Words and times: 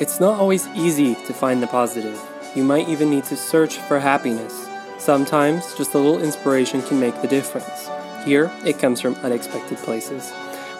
It's 0.00 0.20
not 0.20 0.38
always 0.40 0.66
easy 0.68 1.14
to 1.14 1.32
find 1.32 1.62
the 1.62 1.66
positive. 1.66 2.20
You 2.54 2.64
might 2.64 2.88
even 2.88 3.10
need 3.10 3.24
to 3.24 3.36
search 3.36 3.76
for 3.78 3.98
happiness. 4.00 4.68
Sometimes 4.98 5.74
just 5.74 5.94
a 5.94 5.98
little 5.98 6.22
inspiration 6.22 6.82
can 6.82 6.98
make 7.00 7.20
the 7.22 7.28
difference. 7.28 7.88
Here, 8.24 8.50
it 8.64 8.78
comes 8.78 9.00
from 9.00 9.14
unexpected 9.16 9.78
places. 9.78 10.32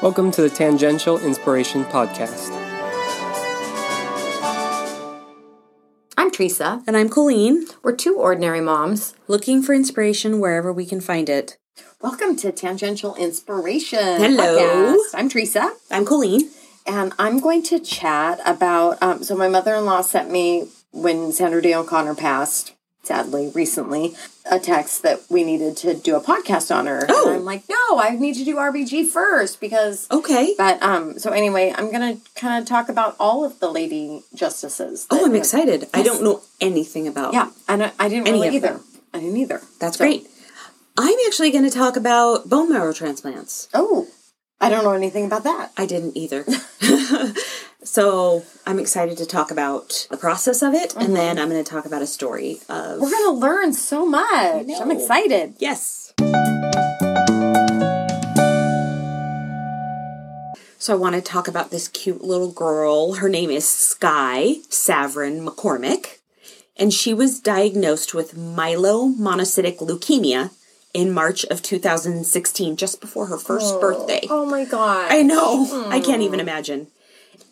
Welcome 0.02 0.30
to 0.32 0.42
the 0.42 0.50
Tangential 0.50 1.18
Inspiration 1.18 1.84
Podcast. 1.84 2.50
I'm 6.16 6.30
Teresa. 6.30 6.82
And 6.86 6.96
I'm 6.96 7.08
Colleen, 7.08 7.66
We're 7.82 7.94
two 7.96 8.16
ordinary 8.16 8.60
moms. 8.60 9.14
looking 9.28 9.62
for 9.62 9.74
inspiration 9.74 10.40
wherever 10.40 10.72
we 10.72 10.86
can 10.86 11.00
find 11.00 11.28
it. 11.28 11.58
Welcome 12.00 12.36
to 12.36 12.50
Tangential 12.52 13.14
Inspiration. 13.16 13.98
Hello. 13.98 14.96
Podcast. 14.96 15.14
I'm 15.14 15.28
Teresa, 15.28 15.72
I'm 15.90 16.04
Colleen. 16.04 16.50
And 16.86 17.12
I'm 17.18 17.40
going 17.40 17.62
to 17.64 17.78
chat 17.78 18.40
about. 18.46 19.02
Um, 19.02 19.22
so, 19.22 19.36
my 19.36 19.48
mother 19.48 19.74
in 19.74 19.84
law 19.84 20.00
sent 20.02 20.30
me 20.30 20.68
when 20.92 21.32
Sandra 21.32 21.62
Day 21.62 21.74
O'Connor 21.74 22.14
passed, 22.14 22.74
sadly, 23.02 23.50
recently, 23.54 24.14
a 24.50 24.58
text 24.58 25.02
that 25.02 25.20
we 25.30 25.44
needed 25.44 25.76
to 25.78 25.94
do 25.94 26.16
a 26.16 26.20
podcast 26.20 26.74
on 26.74 26.86
her. 26.86 27.06
Oh. 27.08 27.28
And 27.28 27.36
I'm 27.38 27.44
like, 27.44 27.62
no, 27.68 27.98
I 27.98 28.10
need 28.18 28.34
to 28.34 28.44
do 28.44 28.56
RBG 28.56 29.06
first 29.08 29.60
because. 29.60 30.06
Okay. 30.10 30.54
But 30.58 30.82
um, 30.82 31.18
so 31.18 31.30
anyway, 31.30 31.72
I'm 31.76 31.90
gonna 31.90 32.18
kind 32.36 32.60
of 32.62 32.68
talk 32.68 32.88
about 32.88 33.16
all 33.18 33.44
of 33.44 33.58
the 33.60 33.68
lady 33.70 34.22
justices. 34.34 35.06
Oh, 35.10 35.24
I'm 35.24 35.32
have- 35.32 35.34
excited. 35.40 35.88
I 35.94 36.02
don't 36.02 36.22
know 36.22 36.42
anything 36.60 37.06
about. 37.08 37.32
Yeah, 37.34 37.50
I 37.68 37.76
don't, 37.76 37.94
I 37.98 38.08
didn't 38.08 38.24
really 38.32 38.56
either. 38.56 38.68
them. 38.74 38.84
I 39.14 39.20
didn't 39.20 39.36
either. 39.36 39.60
That's 39.80 39.96
So- 39.98 40.04
great. 40.04 40.26
I'm 40.98 41.16
actually 41.26 41.50
going 41.50 41.64
to 41.64 41.70
talk 41.70 41.96
about 41.96 42.50
bone 42.50 42.68
marrow 42.70 42.92
transplants. 42.92 43.66
Oh, 43.72 44.08
I 44.62 44.68
don't 44.68 44.84
know 44.84 44.92
anything 44.92 45.26
about 45.26 45.42
that. 45.42 45.72
I 45.76 45.86
didn't 45.86 46.16
either. 46.16 46.46
so 47.82 48.44
I'm 48.64 48.78
excited 48.78 49.18
to 49.18 49.26
talk 49.26 49.50
about 49.50 50.06
the 50.08 50.16
process 50.16 50.62
of 50.62 50.72
it, 50.72 50.94
and 50.94 51.16
then 51.16 51.36
I'm 51.36 51.50
going 51.50 51.62
to 51.62 51.68
talk 51.68 51.84
about 51.84 52.00
a 52.00 52.06
story 52.06 52.60
of. 52.68 53.00
We're 53.00 53.10
gonna 53.10 53.36
learn 53.36 53.72
so 53.72 54.06
much. 54.06 54.68
I'm 54.80 54.92
excited. 54.92 55.54
Yes. 55.58 56.12
So 60.78 60.92
I 60.92 60.96
want 60.96 61.16
to 61.16 61.20
talk 61.20 61.48
about 61.48 61.72
this 61.72 61.88
cute 61.88 62.22
little 62.22 62.52
girl. 62.52 63.14
Her 63.14 63.28
name 63.28 63.50
is 63.50 63.68
Sky 63.68 64.58
Savrin 64.68 65.44
McCormick, 65.44 66.18
and 66.76 66.92
she 66.94 67.12
was 67.12 67.40
diagnosed 67.40 68.14
with 68.14 68.36
myelomonocytic 68.36 69.78
leukemia 69.78 70.50
in 70.94 71.12
March 71.12 71.44
of 71.46 71.62
2016, 71.62 72.76
just 72.76 73.00
before 73.00 73.26
her 73.26 73.38
first 73.38 73.74
oh, 73.74 73.80
birthday. 73.80 74.26
Oh 74.28 74.46
my 74.46 74.64
god. 74.64 75.10
I 75.10 75.22
know. 75.22 75.88
I 75.90 76.00
can't 76.00 76.22
even 76.22 76.38
hmm. 76.38 76.48
imagine. 76.48 76.88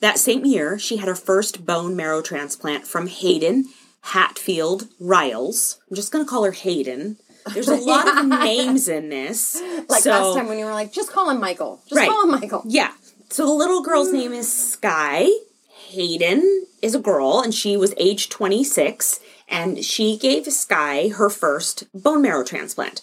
That 0.00 0.18
same 0.18 0.44
year, 0.44 0.78
she 0.78 0.96
had 0.96 1.08
her 1.08 1.14
first 1.14 1.66
bone 1.66 1.94
marrow 1.94 2.22
transplant 2.22 2.86
from 2.86 3.06
Hayden 3.06 3.66
Hatfield 4.02 4.88
Riles. 4.98 5.78
I'm 5.88 5.96
just 5.96 6.10
going 6.12 6.24
to 6.24 6.28
call 6.28 6.44
her 6.44 6.52
Hayden. 6.52 7.18
There's 7.52 7.68
a 7.68 7.76
lot 7.76 8.18
of 8.18 8.26
names 8.26 8.88
in 8.88 9.10
this. 9.10 9.60
like 9.88 10.02
so, 10.02 10.10
last 10.10 10.36
time 10.36 10.48
when 10.48 10.58
you 10.58 10.64
were 10.64 10.72
like, 10.72 10.92
just 10.92 11.10
call 11.12 11.28
him 11.30 11.40
Michael. 11.40 11.82
Just 11.86 11.98
Right. 11.98 12.08
call 12.08 12.24
him 12.24 12.30
Michael. 12.30 12.62
Yeah. 12.66 12.92
So 13.28 13.46
the 13.46 13.52
little 13.52 13.82
girl's 13.82 14.12
name 14.12 14.32
is 14.32 14.50
Sky. 14.50 15.28
Hayden 15.68 16.66
is 16.82 16.94
a 16.94 17.00
girl, 17.00 17.40
and 17.40 17.54
she 17.54 17.76
was 17.76 17.94
age 17.96 18.28
26, 18.28 19.20
and 19.48 19.84
she 19.84 20.16
gave 20.16 20.46
Sky 20.52 21.08
her 21.08 21.28
first 21.28 21.84
bone 21.92 22.22
marrow 22.22 22.44
transplant. 22.44 23.02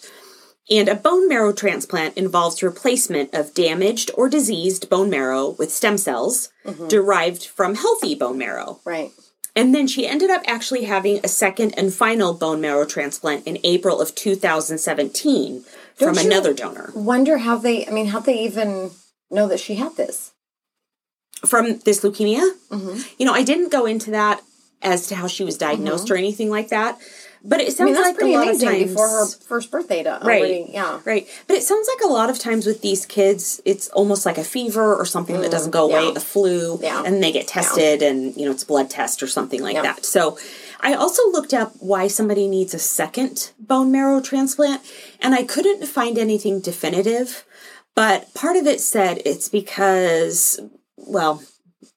And 0.70 0.88
a 0.88 0.94
bone 0.94 1.28
marrow 1.28 1.52
transplant 1.52 2.16
involves 2.18 2.62
replacement 2.62 3.32
of 3.34 3.54
damaged 3.54 4.10
or 4.14 4.28
diseased 4.28 4.90
bone 4.90 5.08
marrow 5.08 5.50
with 5.58 5.72
stem 5.72 5.96
cells 5.96 6.50
derived 6.88 7.46
from 7.46 7.74
healthy 7.76 8.14
bone 8.14 8.36
marrow. 8.38 8.80
Right. 8.84 9.10
And 9.56 9.74
then 9.74 9.88
she 9.88 10.06
ended 10.06 10.30
up 10.30 10.42
actually 10.46 10.84
having 10.84 11.20
a 11.24 11.28
second 11.28 11.72
and 11.76 11.92
final 11.92 12.34
bone 12.34 12.60
marrow 12.60 12.84
transplant 12.84 13.46
in 13.46 13.58
April 13.64 14.00
of 14.00 14.14
2017 14.14 15.64
from 15.96 16.14
Don't 16.14 16.24
you- 16.24 16.30
another 16.30 16.52
donor. 16.54 16.92
Wonder 16.94 17.38
how 17.38 17.56
they. 17.56 17.86
I 17.86 17.90
mean, 17.90 18.06
how 18.08 18.20
they 18.20 18.38
even 18.44 18.90
know 19.30 19.48
that 19.48 19.60
she 19.60 19.74
had 19.76 19.96
this. 19.96 20.32
from 21.46 21.78
this 21.80 22.00
leukemia. 22.00 22.50
Mm-hmm. 22.70 23.00
You 23.18 23.26
know, 23.26 23.32
I 23.32 23.42
didn't 23.44 23.70
go 23.72 23.86
into 23.86 24.10
that 24.10 24.42
as 24.82 25.06
to 25.08 25.14
how 25.14 25.26
she 25.28 25.44
was 25.44 25.56
diagnosed 25.56 26.10
or 26.10 26.16
anything 26.16 26.50
like 26.50 26.68
that, 26.68 26.98
but 27.44 27.60
it 27.60 27.66
I 27.66 27.70
sounds 27.70 27.78
mean, 27.86 27.94
that's 27.94 28.06
like 28.08 28.16
pretty 28.16 28.34
a 28.34 28.38
lot 28.38 28.48
amazing 28.48 28.68
of 28.68 28.74
times 28.74 28.90
before 28.90 29.08
her 29.08 29.26
first 29.26 29.70
birthday 29.70 30.02
to 30.02 30.18
Right. 30.22 30.40
already. 30.40 30.70
Yeah. 30.72 31.00
Right. 31.04 31.26
But 31.46 31.56
it 31.56 31.62
sounds 31.62 31.88
like 31.88 32.08
a 32.08 32.12
lot 32.12 32.30
of 32.30 32.38
times 32.38 32.66
with 32.66 32.80
these 32.82 33.06
kids, 33.06 33.60
it's 33.64 33.88
almost 33.88 34.26
like 34.26 34.38
a 34.38 34.44
fever 34.44 34.94
or 34.94 35.04
something 35.06 35.40
that 35.40 35.50
doesn't 35.50 35.70
go 35.70 35.84
away, 35.84 36.02
Mm, 36.02 36.12
yeah. 36.12 36.16
a 36.16 36.20
flu, 36.20 36.78
Yeah. 36.82 37.02
and 37.04 37.22
they 37.22 37.32
get 37.32 37.46
tested 37.48 38.02
and, 38.02 38.36
you 38.36 38.44
know, 38.44 38.50
it's 38.50 38.62
a 38.64 38.66
blood 38.66 38.90
test 38.90 39.22
or 39.22 39.26
something 39.26 39.62
like 39.62 39.74
Yeah. 39.74 39.82
that. 39.82 40.04
So 40.04 40.36
I 40.80 40.94
also 40.94 41.28
looked 41.30 41.52
up 41.54 41.72
why 41.80 42.08
somebody 42.08 42.46
needs 42.48 42.74
a 42.74 42.78
second 42.78 43.50
bone 43.58 43.90
marrow 43.90 44.20
transplant, 44.20 44.80
and 45.20 45.34
I 45.34 45.42
couldn't 45.42 45.86
find 45.86 46.18
anything 46.18 46.60
definitive. 46.60 47.44
But 47.94 48.32
part 48.34 48.56
of 48.56 48.66
it 48.66 48.80
said 48.80 49.20
it's 49.24 49.48
because, 49.48 50.60
well, 50.96 51.42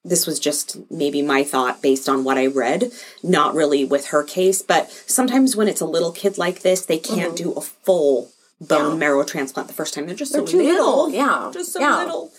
this 0.04 0.26
was 0.26 0.40
just 0.40 0.78
maybe 0.90 1.22
my 1.22 1.44
thought 1.44 1.80
based 1.82 2.08
on 2.08 2.24
what 2.24 2.36
I 2.38 2.46
read, 2.46 2.90
not 3.22 3.54
really 3.54 3.84
with 3.84 4.06
her 4.08 4.24
case, 4.24 4.60
but 4.62 4.90
sometimes 4.90 5.54
when 5.54 5.68
it's 5.68 5.80
a 5.80 5.86
little 5.86 6.12
kid 6.12 6.38
like 6.38 6.60
this, 6.62 6.84
they 6.84 6.98
can't 6.98 7.36
do 7.36 7.52
a 7.52 7.60
full 7.60 8.30
bone 8.60 8.78
Mm-hmm. 8.80 8.92
Yeah. 8.92 8.98
marrow 8.98 9.24
transplant 9.24 9.68
the 9.68 9.74
first 9.74 9.94
time. 9.94 10.06
They're 10.06 10.14
just 10.14 10.32
They're 10.32 10.46
so 10.46 10.52
too 10.52 10.58
little. 10.58 11.06
little, 11.06 11.10
yeah, 11.10 11.50
Just 11.52 11.72
so 11.72 11.80
yeah. 11.80 11.98
little. 11.98 12.30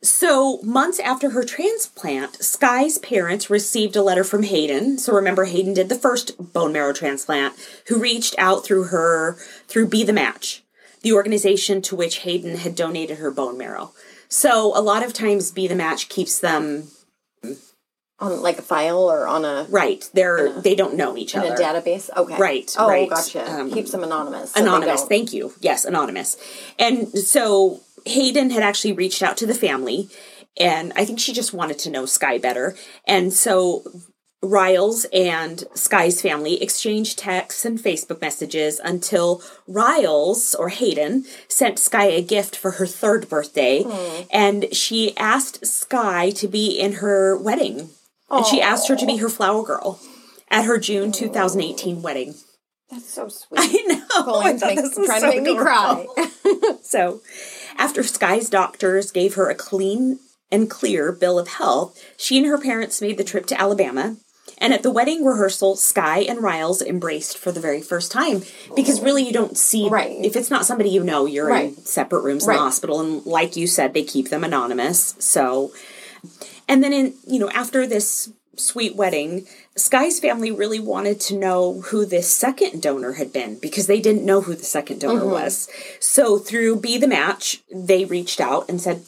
So, 0.00 0.60
months 0.62 1.00
after 1.00 1.30
her 1.30 1.42
transplant, 1.42 2.36
Sky's 2.42 2.98
parents 2.98 3.50
received 3.50 3.96
a 3.96 4.02
letter 4.02 4.22
from 4.22 4.44
Hayden. 4.44 4.96
So, 4.96 5.12
remember, 5.12 5.44
Hayden 5.46 5.74
did 5.74 5.88
the 5.88 5.96
first 5.96 6.52
bone 6.52 6.72
marrow 6.72 6.92
transplant, 6.92 7.54
who 7.88 7.98
reached 7.98 8.36
out 8.38 8.64
through 8.64 8.84
her, 8.84 9.36
through 9.66 9.88
Be 9.88 10.04
the 10.04 10.12
Match, 10.12 10.62
the 11.02 11.12
organization 11.12 11.82
to 11.82 11.96
which 11.96 12.18
Hayden 12.18 12.58
had 12.58 12.76
donated 12.76 13.18
her 13.18 13.32
bone 13.32 13.58
marrow. 13.58 13.92
So, 14.28 14.72
a 14.78 14.80
lot 14.80 15.02
of 15.04 15.12
times, 15.12 15.50
Be 15.50 15.66
the 15.66 15.74
Match 15.74 16.08
keeps 16.08 16.38
them 16.38 16.88
On 18.20 18.42
like 18.42 18.58
a 18.58 18.62
file 18.62 18.98
or 19.10 19.28
on 19.28 19.44
a 19.44 19.66
right. 19.70 20.08
They're 20.12 20.50
they 20.60 20.74
don't 20.74 20.94
know 20.96 21.16
each 21.16 21.34
in 21.34 21.40
other. 21.40 21.54
In 21.54 21.60
a 21.60 21.64
database. 21.64 22.10
Okay. 22.16 22.36
Right, 22.36 22.74
Oh, 22.76 22.88
right. 22.88 23.08
gotcha. 23.08 23.48
Um, 23.48 23.70
Keeps 23.70 23.92
them 23.92 24.02
anonymous. 24.02 24.52
so 24.52 24.60
anonymous 24.62 25.04
thank 25.04 25.32
you 25.32 25.52
yes 25.60 25.84
anonymous 25.84 26.36
and 26.78 27.08
so 27.16 27.80
hayden 28.06 28.50
had 28.50 28.62
actually 28.62 28.92
reached 28.92 29.22
out 29.22 29.36
to 29.36 29.46
the 29.46 29.54
family 29.54 30.08
and 30.58 30.92
i 30.96 31.04
think 31.04 31.18
she 31.20 31.32
just 31.32 31.52
wanted 31.52 31.78
to 31.78 31.90
know 31.90 32.06
sky 32.06 32.38
better 32.38 32.74
and 33.06 33.32
so 33.32 33.82
riles 34.42 35.04
and 35.12 35.64
sky's 35.74 36.22
family 36.22 36.62
exchanged 36.62 37.18
texts 37.18 37.64
and 37.64 37.78
facebook 37.80 38.20
messages 38.20 38.80
until 38.82 39.42
riles 39.66 40.54
or 40.54 40.68
hayden 40.68 41.24
sent 41.48 41.78
sky 41.78 42.04
a 42.06 42.22
gift 42.22 42.54
for 42.56 42.72
her 42.72 42.86
third 42.86 43.28
birthday 43.28 43.84
and 44.30 44.72
she 44.74 45.14
asked 45.16 45.66
sky 45.66 46.30
to 46.30 46.46
be 46.48 46.68
in 46.78 46.94
her 46.94 47.36
wedding 47.36 47.90
and 48.30 48.46
she 48.46 48.60
asked 48.60 48.88
her 48.88 48.96
to 48.96 49.06
be 49.06 49.16
her 49.18 49.28
flower 49.28 49.62
girl 49.62 50.00
at 50.50 50.64
her 50.64 50.78
june 50.78 51.12
2018 51.12 52.02
wedding 52.02 52.34
That's 52.90 53.08
so 53.12 53.28
sweet. 53.28 53.58
I 53.60 53.82
know. 53.86 54.04
I 54.18 54.22
Colleen's 54.22 54.60
thought 54.60 54.74
make- 54.74 54.78
this 54.78 54.94
trying 55.06 55.20
so 55.20 55.30
to 55.30 55.40
make 55.40 55.42
me 55.44 55.56
cry. 55.56 56.06
so, 56.82 57.20
after 57.76 58.02
Sky's 58.02 58.48
doctors 58.48 59.10
gave 59.10 59.34
her 59.34 59.50
a 59.50 59.54
clean 59.54 60.18
and 60.50 60.70
clear 60.70 61.12
bill 61.12 61.38
of 61.38 61.48
health, 61.48 62.02
she 62.16 62.38
and 62.38 62.46
her 62.46 62.56
parents 62.56 63.02
made 63.02 63.18
the 63.18 63.24
trip 63.24 63.44
to 63.46 63.60
Alabama. 63.60 64.16
And 64.56 64.72
at 64.72 64.82
the 64.82 64.90
wedding 64.90 65.22
rehearsal, 65.22 65.76
Sky 65.76 66.20
and 66.20 66.42
Riles 66.42 66.80
embraced 66.80 67.36
for 67.36 67.52
the 67.52 67.60
very 67.60 67.82
first 67.82 68.10
time 68.10 68.42
because 68.74 69.02
really 69.02 69.22
you 69.22 69.32
don't 69.34 69.58
see 69.58 69.88
Right. 69.90 70.16
if 70.24 70.34
it's 70.34 70.50
not 70.50 70.64
somebody 70.64 70.88
you 70.88 71.04
know, 71.04 71.26
you're 71.26 71.46
Right. 71.46 71.76
in 71.76 71.84
separate 71.84 72.22
rooms 72.22 72.44
in 72.48 72.54
the 72.54 72.58
hospital, 72.58 73.00
and 73.00 73.24
like 73.26 73.54
you 73.54 73.66
said, 73.66 73.92
they 73.92 74.02
keep 74.02 74.30
them 74.30 74.42
anonymous. 74.44 75.14
So, 75.18 75.72
and 76.68 76.82
then 76.82 76.92
in 76.92 77.14
you 77.26 77.38
know 77.38 77.50
after 77.50 77.86
this 77.86 78.32
sweet 78.60 78.96
wedding, 78.96 79.46
Sky's 79.76 80.20
family 80.20 80.50
really 80.50 80.80
wanted 80.80 81.20
to 81.20 81.38
know 81.38 81.80
who 81.80 82.04
this 82.04 82.28
second 82.32 82.82
donor 82.82 83.12
had 83.12 83.32
been 83.32 83.58
because 83.58 83.86
they 83.86 84.00
didn't 84.00 84.26
know 84.26 84.40
who 84.40 84.54
the 84.54 84.64
second 84.64 85.00
donor 85.00 85.20
mm-hmm. 85.20 85.30
was. 85.30 85.68
So 86.00 86.38
through 86.38 86.80
Be 86.80 86.98
the 86.98 87.08
Match, 87.08 87.62
they 87.72 88.04
reached 88.04 88.40
out 88.40 88.68
and 88.68 88.80
said, 88.80 89.04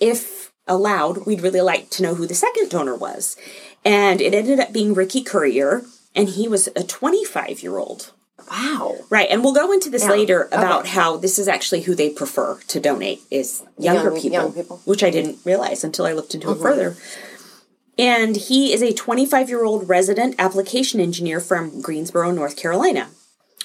if 0.00 0.52
allowed, 0.66 1.26
we'd 1.26 1.42
really 1.42 1.60
like 1.60 1.90
to 1.90 2.02
know 2.02 2.14
who 2.14 2.26
the 2.26 2.34
second 2.34 2.70
donor 2.70 2.94
was. 2.94 3.36
And 3.84 4.20
it 4.20 4.34
ended 4.34 4.60
up 4.60 4.72
being 4.72 4.94
Ricky 4.94 5.22
Courier, 5.22 5.82
and 6.14 6.28
he 6.28 6.46
was 6.46 6.68
a 6.76 6.84
25 6.84 7.62
year 7.62 7.78
old. 7.78 8.12
Wow. 8.50 8.96
Right, 9.10 9.28
and 9.30 9.42
we'll 9.44 9.52
go 9.54 9.72
into 9.72 9.90
this 9.90 10.04
Yeah. 10.04 10.10
later 10.10 10.48
about 10.52 10.80
Okay. 10.82 10.90
how 10.90 11.16
this 11.16 11.38
is 11.38 11.48
actually 11.48 11.82
who 11.82 11.94
they 11.94 12.10
prefer 12.10 12.58
to 12.68 12.80
donate 12.80 13.22
is 13.30 13.62
younger 13.78 14.04
Young- 14.10 14.14
people, 14.20 14.30
young 14.30 14.52
people. 14.52 14.76
Mm-hmm. 14.78 14.90
which 14.90 15.02
I 15.04 15.10
didn't 15.10 15.38
realize 15.44 15.84
until 15.84 16.06
I 16.06 16.12
looked 16.12 16.34
into 16.34 16.50
it 16.50 16.58
further. 16.58 16.96
And 17.98 18.36
he 18.36 18.72
is 18.72 18.82
a 18.82 18.92
25 18.92 19.48
year 19.48 19.64
old 19.64 19.88
resident 19.88 20.34
application 20.38 21.00
engineer 21.00 21.40
from 21.40 21.80
Greensboro, 21.82 22.30
North 22.30 22.56
Carolina. 22.56 23.08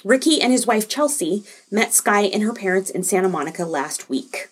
Ricky 0.04 0.40
and 0.40 0.52
his 0.52 0.66
wife 0.66 0.86
Chelsea 0.88 1.44
met 1.70 1.92
Sky 1.94 2.22
and 2.22 2.42
her 2.42 2.52
parents 2.52 2.90
in 2.90 3.02
Santa 3.02 3.28
Monica 3.28 3.64
last 3.64 4.08
week. 4.08 4.48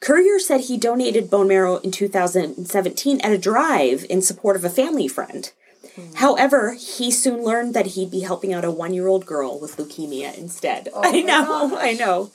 Courier 0.00 0.38
said 0.38 0.60
he 0.62 0.76
donated 0.76 1.30
bone 1.30 1.48
marrow 1.48 1.78
in 1.78 1.90
2017 1.90 3.20
at 3.22 3.32
a 3.32 3.38
drive 3.38 4.04
in 4.10 4.20
support 4.20 4.54
of 4.54 4.64
a 4.64 4.70
family 4.70 5.08
friend. 5.08 5.50
Mm-hmm. 5.96 6.14
However, 6.16 6.74
he 6.74 7.10
soon 7.10 7.42
learned 7.44 7.74
that 7.74 7.88
he'd 7.88 8.10
be 8.10 8.20
helping 8.20 8.52
out 8.52 8.64
a 8.64 8.70
one 8.70 8.94
year 8.94 9.06
old 9.06 9.26
girl 9.26 9.60
with 9.60 9.76
leukemia 9.76 10.36
instead. 10.36 10.88
Oh 10.92 11.02
I 11.04 11.22
know, 11.22 11.78
I 11.78 11.92
know. 11.92 12.30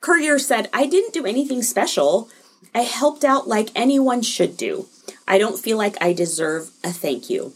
Courier 0.00 0.38
said, 0.38 0.68
I 0.72 0.86
didn't 0.86 1.14
do 1.14 1.24
anything 1.24 1.62
special. 1.62 2.28
I 2.74 2.80
helped 2.80 3.24
out 3.24 3.48
like 3.48 3.70
anyone 3.74 4.22
should 4.22 4.56
do. 4.56 4.88
I 5.26 5.38
don't 5.38 5.58
feel 5.58 5.78
like 5.78 5.96
I 6.00 6.12
deserve 6.12 6.70
a 6.82 6.90
thank 6.90 7.30
you. 7.30 7.54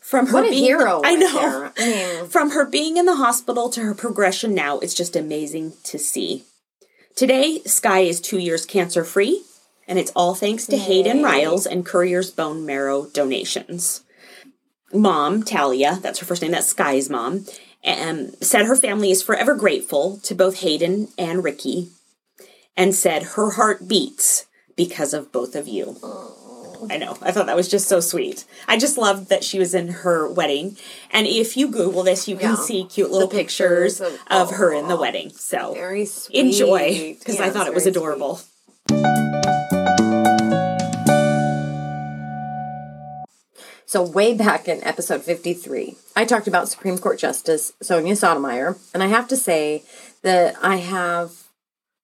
From 0.00 0.26
her 0.26 0.32
What 0.32 0.46
a 0.46 0.50
being, 0.50 0.64
hero 0.64 1.02
I 1.04 1.14
know. 1.14 2.26
From 2.30 2.50
her 2.50 2.64
being 2.64 2.96
in 2.96 3.06
the 3.06 3.14
hospital 3.14 3.68
to 3.70 3.82
her 3.82 3.94
progression 3.94 4.54
now, 4.54 4.80
it's 4.80 4.94
just 4.94 5.14
amazing 5.14 5.74
to 5.84 5.98
see. 6.00 6.44
Today, 7.14 7.60
Sky 7.64 8.00
is 8.00 8.20
two 8.20 8.38
years 8.38 8.66
cancer 8.66 9.04
free, 9.04 9.44
and 9.90 9.98
it's 9.98 10.12
all 10.14 10.34
thanks 10.36 10.66
to 10.66 10.78
Hayden 10.78 11.22
Riles 11.22 11.66
and 11.66 11.84
Courier's 11.84 12.30
bone 12.30 12.64
marrow 12.64 13.06
donations. 13.12 14.02
Mom, 14.92 15.42
Talia, 15.42 15.98
that's 16.00 16.20
her 16.20 16.26
first 16.26 16.40
name, 16.42 16.52
that's 16.52 16.68
Sky's 16.68 17.10
mom, 17.10 17.44
um, 17.84 18.30
said 18.40 18.66
her 18.66 18.76
family 18.76 19.10
is 19.10 19.22
forever 19.22 19.54
grateful 19.56 20.18
to 20.22 20.34
both 20.34 20.60
Hayden 20.60 21.08
and 21.18 21.42
Ricky, 21.44 21.88
and 22.76 22.94
said 22.94 23.22
her 23.34 23.50
heart 23.50 23.88
beats 23.88 24.46
because 24.76 25.12
of 25.12 25.32
both 25.32 25.54
of 25.56 25.66
you. 25.68 25.96
I 26.88 26.96
know. 26.96 27.18
I 27.20 27.30
thought 27.30 27.44
that 27.46 27.56
was 27.56 27.68
just 27.68 27.88
so 27.88 28.00
sweet. 28.00 28.46
I 28.66 28.78
just 28.78 28.96
loved 28.96 29.28
that 29.28 29.44
she 29.44 29.58
was 29.58 29.74
in 29.74 29.88
her 29.88 30.26
wedding. 30.32 30.78
And 31.10 31.26
if 31.26 31.54
you 31.56 31.68
Google 31.68 32.02
this, 32.02 32.26
you 32.26 32.36
can 32.36 32.50
Yeah. 32.52 32.56
see 32.56 32.84
cute 32.84 33.10
little 33.10 33.28
The 33.28 33.36
pictures, 33.36 33.98
pictures 33.98 34.18
of, 34.30 34.50
of- 34.50 34.56
her 34.56 34.72
in 34.72 34.88
the 34.88 34.96
wedding. 34.96 35.28
So 35.30 35.74
Very 35.74 36.06
sweet. 36.06 36.38
enjoy 36.38 37.16
because 37.18 37.38
I 37.38 37.50
thought 37.50 37.66
it 37.66 37.74
was 37.74 37.84
adorable. 37.86 38.40
So, 43.90 44.04
way 44.04 44.34
back 44.34 44.68
in 44.68 44.84
episode 44.84 45.24
53, 45.24 45.96
I 46.14 46.24
talked 46.24 46.46
about 46.46 46.68
Supreme 46.68 46.96
Court 46.96 47.18
Justice 47.18 47.72
Sonia 47.82 48.14
Sotomayor, 48.14 48.78
and 48.94 49.02
I 49.02 49.08
have 49.08 49.26
to 49.26 49.36
say 49.36 49.82
that 50.22 50.54
I 50.62 50.76
have, 50.76 51.32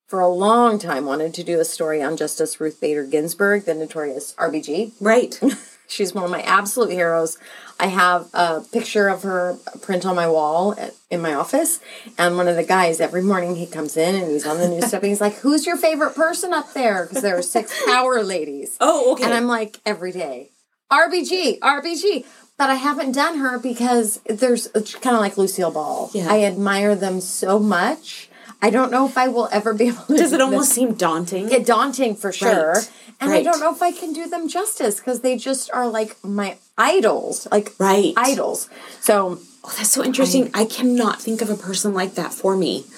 for 0.08 0.18
a 0.18 0.26
long 0.26 0.80
time, 0.80 1.06
wanted 1.06 1.32
to 1.34 1.44
do 1.44 1.60
a 1.60 1.64
story 1.64 2.02
on 2.02 2.16
Justice 2.16 2.60
Ruth 2.60 2.80
Bader 2.80 3.06
Ginsburg, 3.06 3.66
the 3.66 3.74
notorious 3.74 4.34
RBG. 4.34 4.94
Right. 5.00 5.40
She's 5.86 6.12
one 6.12 6.24
of 6.24 6.30
my 6.32 6.42
absolute 6.42 6.90
heroes. 6.90 7.38
I 7.78 7.86
have 7.86 8.30
a 8.34 8.62
picture 8.72 9.06
of 9.06 9.22
her 9.22 9.56
print 9.80 10.04
on 10.04 10.16
my 10.16 10.26
wall 10.26 10.74
at, 10.76 10.92
in 11.08 11.20
my 11.22 11.34
office, 11.34 11.78
and 12.18 12.36
one 12.36 12.48
of 12.48 12.56
the 12.56 12.64
guys 12.64 13.00
every 13.00 13.22
morning 13.22 13.54
he 13.54 13.66
comes 13.66 13.96
in 13.96 14.16
and 14.16 14.32
he's 14.32 14.44
on 14.44 14.58
the 14.58 14.66
news 14.66 14.88
stuff 14.88 15.04
and 15.04 15.10
he's 15.10 15.20
like, 15.20 15.36
"Who's 15.36 15.66
your 15.66 15.76
favorite 15.76 16.16
person 16.16 16.52
up 16.52 16.72
there?" 16.72 17.06
Because 17.06 17.22
there 17.22 17.38
are 17.38 17.42
six 17.42 17.72
power 17.86 18.24
ladies. 18.24 18.76
Oh, 18.80 19.12
okay. 19.12 19.22
And 19.22 19.32
I'm 19.32 19.46
like 19.46 19.78
every 19.86 20.10
day, 20.10 20.50
RBG, 20.90 21.58
RBG. 21.60 22.24
But 22.58 22.70
I 22.70 22.76
haven't 22.76 23.12
done 23.12 23.38
her 23.38 23.58
because 23.58 24.18
there's 24.26 24.68
kind 24.68 25.14
of 25.14 25.20
like 25.20 25.36
Lucille 25.36 25.70
Ball. 25.70 26.10
Yeah. 26.14 26.28
I 26.32 26.44
admire 26.44 26.94
them 26.94 27.20
so 27.20 27.58
much. 27.58 28.30
I 28.62 28.70
don't 28.70 28.90
know 28.90 29.04
if 29.06 29.18
I 29.18 29.28
will 29.28 29.48
ever 29.52 29.74
be 29.74 29.88
able 29.88 30.04
to. 30.04 30.16
Does 30.16 30.32
it 30.32 30.40
almost 30.40 30.70
this. 30.70 30.74
seem 30.76 30.94
daunting? 30.94 31.48
Get 31.48 31.66
daunting 31.66 32.16
for 32.16 32.32
sure. 32.32 32.72
Right. 32.72 32.90
And 33.20 33.30
I 33.32 33.42
don't 33.42 33.60
know 33.60 33.72
if 33.74 33.82
I 33.82 33.92
can 33.92 34.12
do 34.14 34.26
them 34.26 34.48
justice 34.48 34.96
because 34.98 35.20
they 35.20 35.36
just 35.36 35.70
are 35.72 35.86
like 35.86 36.16
my 36.24 36.56
idols, 36.78 37.46
like 37.52 37.72
Right. 37.78 38.14
idols. 38.16 38.68
So 39.00 39.38
Oh, 39.68 39.72
that's 39.76 39.90
so 39.90 40.04
interesting. 40.04 40.50
I 40.54 40.64
cannot 40.64 41.20
think 41.20 41.42
of 41.42 41.50
a 41.50 41.56
person 41.56 41.92
like 41.92 42.14
that 42.14 42.32
for 42.32 42.56
me. 42.56 42.84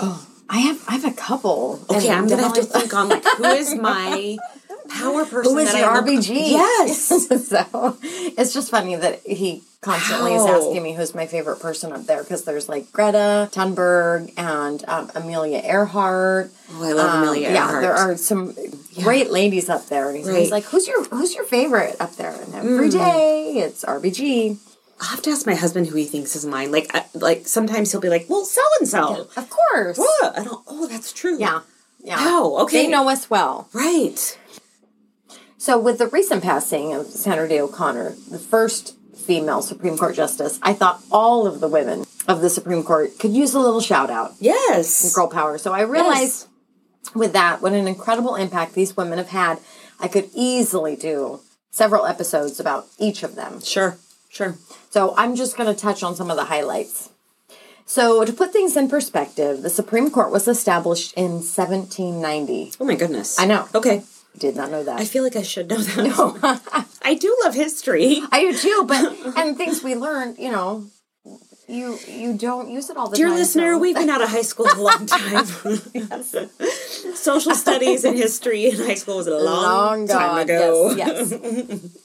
Oh, 0.00 0.26
I 0.48 0.58
have 0.60 0.82
I 0.88 0.92
have 0.92 1.04
a 1.04 1.12
couple. 1.16 1.80
Okay, 1.90 2.10
I'm 2.10 2.28
gonna 2.28 2.42
have 2.42 2.52
to 2.54 2.62
think 2.64 2.92
on 2.94 3.08
like 3.08 3.24
who 3.24 3.44
is 3.44 3.74
my 3.90 4.36
power 4.92 5.24
person? 5.24 5.52
Who 5.52 5.58
is 5.58 5.74
your 5.74 5.90
I 5.90 6.00
RBG? 6.00 6.28
Yes. 6.50 7.08
so 7.48 7.96
it's 8.02 8.52
just 8.52 8.70
funny 8.70 8.96
that 8.96 9.20
he 9.26 9.62
constantly 9.80 10.34
is 10.34 10.46
asking 10.46 10.82
me 10.82 10.94
who's 10.94 11.14
my 11.14 11.26
favorite 11.26 11.58
person 11.60 11.92
up 11.92 12.04
there 12.06 12.22
because 12.22 12.44
there's 12.44 12.68
like 12.68 12.92
Greta 12.92 13.48
Thunberg 13.52 14.32
and 14.36 14.84
um, 14.88 15.10
Amelia 15.14 15.58
Earhart. 15.64 16.52
Oh, 16.70 16.84
I 16.84 16.92
love 16.92 17.14
Amelia 17.22 17.50
Yeah, 17.50 17.66
Earhart. 17.66 17.82
there 17.82 17.94
are 17.94 18.16
some 18.16 18.54
great 19.02 19.30
ladies 19.30 19.68
up 19.68 19.86
there. 19.88 20.08
And 20.08 20.18
he's, 20.18 20.28
Right. 20.28 20.50
like, 20.50 20.64
"Who's 20.64 20.86
your 20.86 21.02
Who's 21.04 21.34
your 21.34 21.44
favorite 21.44 21.96
up 22.00 22.14
there?" 22.16 22.30
And 22.32 22.54
every 22.54 22.88
Mm. 22.88 22.92
day 22.92 23.52
it's 23.56 23.84
RBG. 23.84 24.58
I'll 25.00 25.08
have 25.08 25.22
to 25.22 25.30
ask 25.30 25.46
my 25.46 25.54
husband 25.56 25.88
who 25.88 25.96
he 25.96 26.04
thinks 26.04 26.36
is 26.36 26.46
mine. 26.46 26.70
Like, 26.70 26.88
I, 26.94 27.04
like 27.14 27.48
sometimes 27.48 27.90
he'll 27.90 28.00
be 28.00 28.08
like, 28.08 28.26
"Well, 28.28 28.44
so 28.44 28.62
and 28.78 28.88
so." 28.88 29.26
Of 29.36 29.50
course. 29.50 29.98
What? 29.98 30.38
I 30.38 30.44
don't. 30.44 30.62
Oh, 30.68 30.86
that's 30.86 31.12
true. 31.12 31.36
Yeah. 31.40 31.60
Yeah. 32.04 32.16
Wow, 32.24 32.56
okay. 32.62 32.84
They 32.84 32.88
know 32.88 33.08
us 33.08 33.28
well. 33.30 33.68
Right. 33.72 34.38
So, 35.62 35.78
with 35.78 35.98
the 35.98 36.08
recent 36.08 36.42
passing 36.42 36.92
of 36.92 37.06
Sandra 37.06 37.48
Day 37.48 37.60
O'Connor, 37.60 38.16
the 38.28 38.40
first 38.40 38.96
female 39.14 39.62
Supreme 39.62 39.96
Court 39.96 40.16
justice, 40.16 40.58
I 40.60 40.72
thought 40.72 41.00
all 41.08 41.46
of 41.46 41.60
the 41.60 41.68
women 41.68 42.04
of 42.26 42.40
the 42.40 42.50
Supreme 42.50 42.82
Court 42.82 43.16
could 43.20 43.30
use 43.30 43.54
a 43.54 43.60
little 43.60 43.80
shout 43.80 44.10
out, 44.10 44.32
Yes. 44.40 45.14
girl 45.14 45.28
power. 45.28 45.58
So, 45.58 45.72
I 45.72 45.82
realized 45.82 46.48
with 47.14 47.32
that 47.34 47.62
what 47.62 47.74
an 47.74 47.86
incredible 47.86 48.34
impact 48.34 48.74
these 48.74 48.96
women 48.96 49.18
have 49.18 49.28
had. 49.28 49.60
I 50.00 50.08
could 50.08 50.30
easily 50.34 50.96
do 50.96 51.38
several 51.70 52.06
episodes 52.06 52.58
about 52.58 52.88
each 52.98 53.22
of 53.22 53.36
them. 53.36 53.60
Sure. 53.60 53.98
Sure. 54.30 54.56
So 54.90 55.14
I'm 55.16 55.36
just 55.36 55.56
going 55.56 55.72
to 55.72 55.80
touch 55.80 56.02
on 56.02 56.16
some 56.16 56.28
of 56.28 56.36
the 56.36 56.46
highlights. 56.46 57.10
So, 57.86 58.24
to 58.24 58.32
put 58.32 58.52
things 58.52 58.76
in 58.76 58.88
perspective, 58.88 59.62
the 59.62 59.70
Supreme 59.70 60.10
Court 60.10 60.32
was 60.32 60.48
established 60.48 61.12
in 61.16 61.34
1790. 61.34 62.72
Oh 62.80 62.84
my 62.84 62.96
goodness. 62.96 63.38
I 63.38 63.44
know. 63.44 63.68
Okay. 63.72 64.02
Did 64.38 64.56
not 64.56 64.70
know 64.70 64.82
that. 64.84 64.98
I 64.98 65.04
feel 65.04 65.22
like 65.22 65.36
I 65.36 65.42
should 65.42 65.68
know 65.68 65.78
that. 65.78 66.04
No. 66.04 66.38
I 67.02 67.14
do 67.14 67.36
love 67.44 67.54
history. 67.54 68.20
I 68.32 68.40
do 68.50 68.56
too, 68.56 68.84
but 68.88 69.36
and 69.36 69.56
things 69.56 69.82
we 69.82 69.94
learned, 69.94 70.38
you 70.38 70.50
know, 70.50 70.86
you 71.68 71.98
you 72.08 72.36
don't 72.36 72.70
use 72.70 72.90
it 72.90 72.96
all 72.96 73.08
the 73.08 73.16
Dear 73.16 73.26
time. 73.26 73.34
Dear 73.34 73.40
listener, 73.40 73.74
so- 73.74 73.78
we've 73.78 73.94
been 73.94 74.10
out 74.10 74.22
of 74.22 74.30
high 74.30 74.42
school 74.42 74.66
a 74.72 74.76
long 74.80 75.06
time. 75.06 75.46
Social 77.14 77.54
studies 77.54 78.04
and 78.04 78.16
history 78.16 78.66
in 78.66 78.76
high 78.76 78.94
school 78.94 79.18
was 79.18 79.26
a 79.26 79.36
long, 79.36 80.06
long 80.06 80.08
time 80.08 80.38
ago. 80.38 80.94
Yes. 80.96 81.30
yes. 81.30 81.98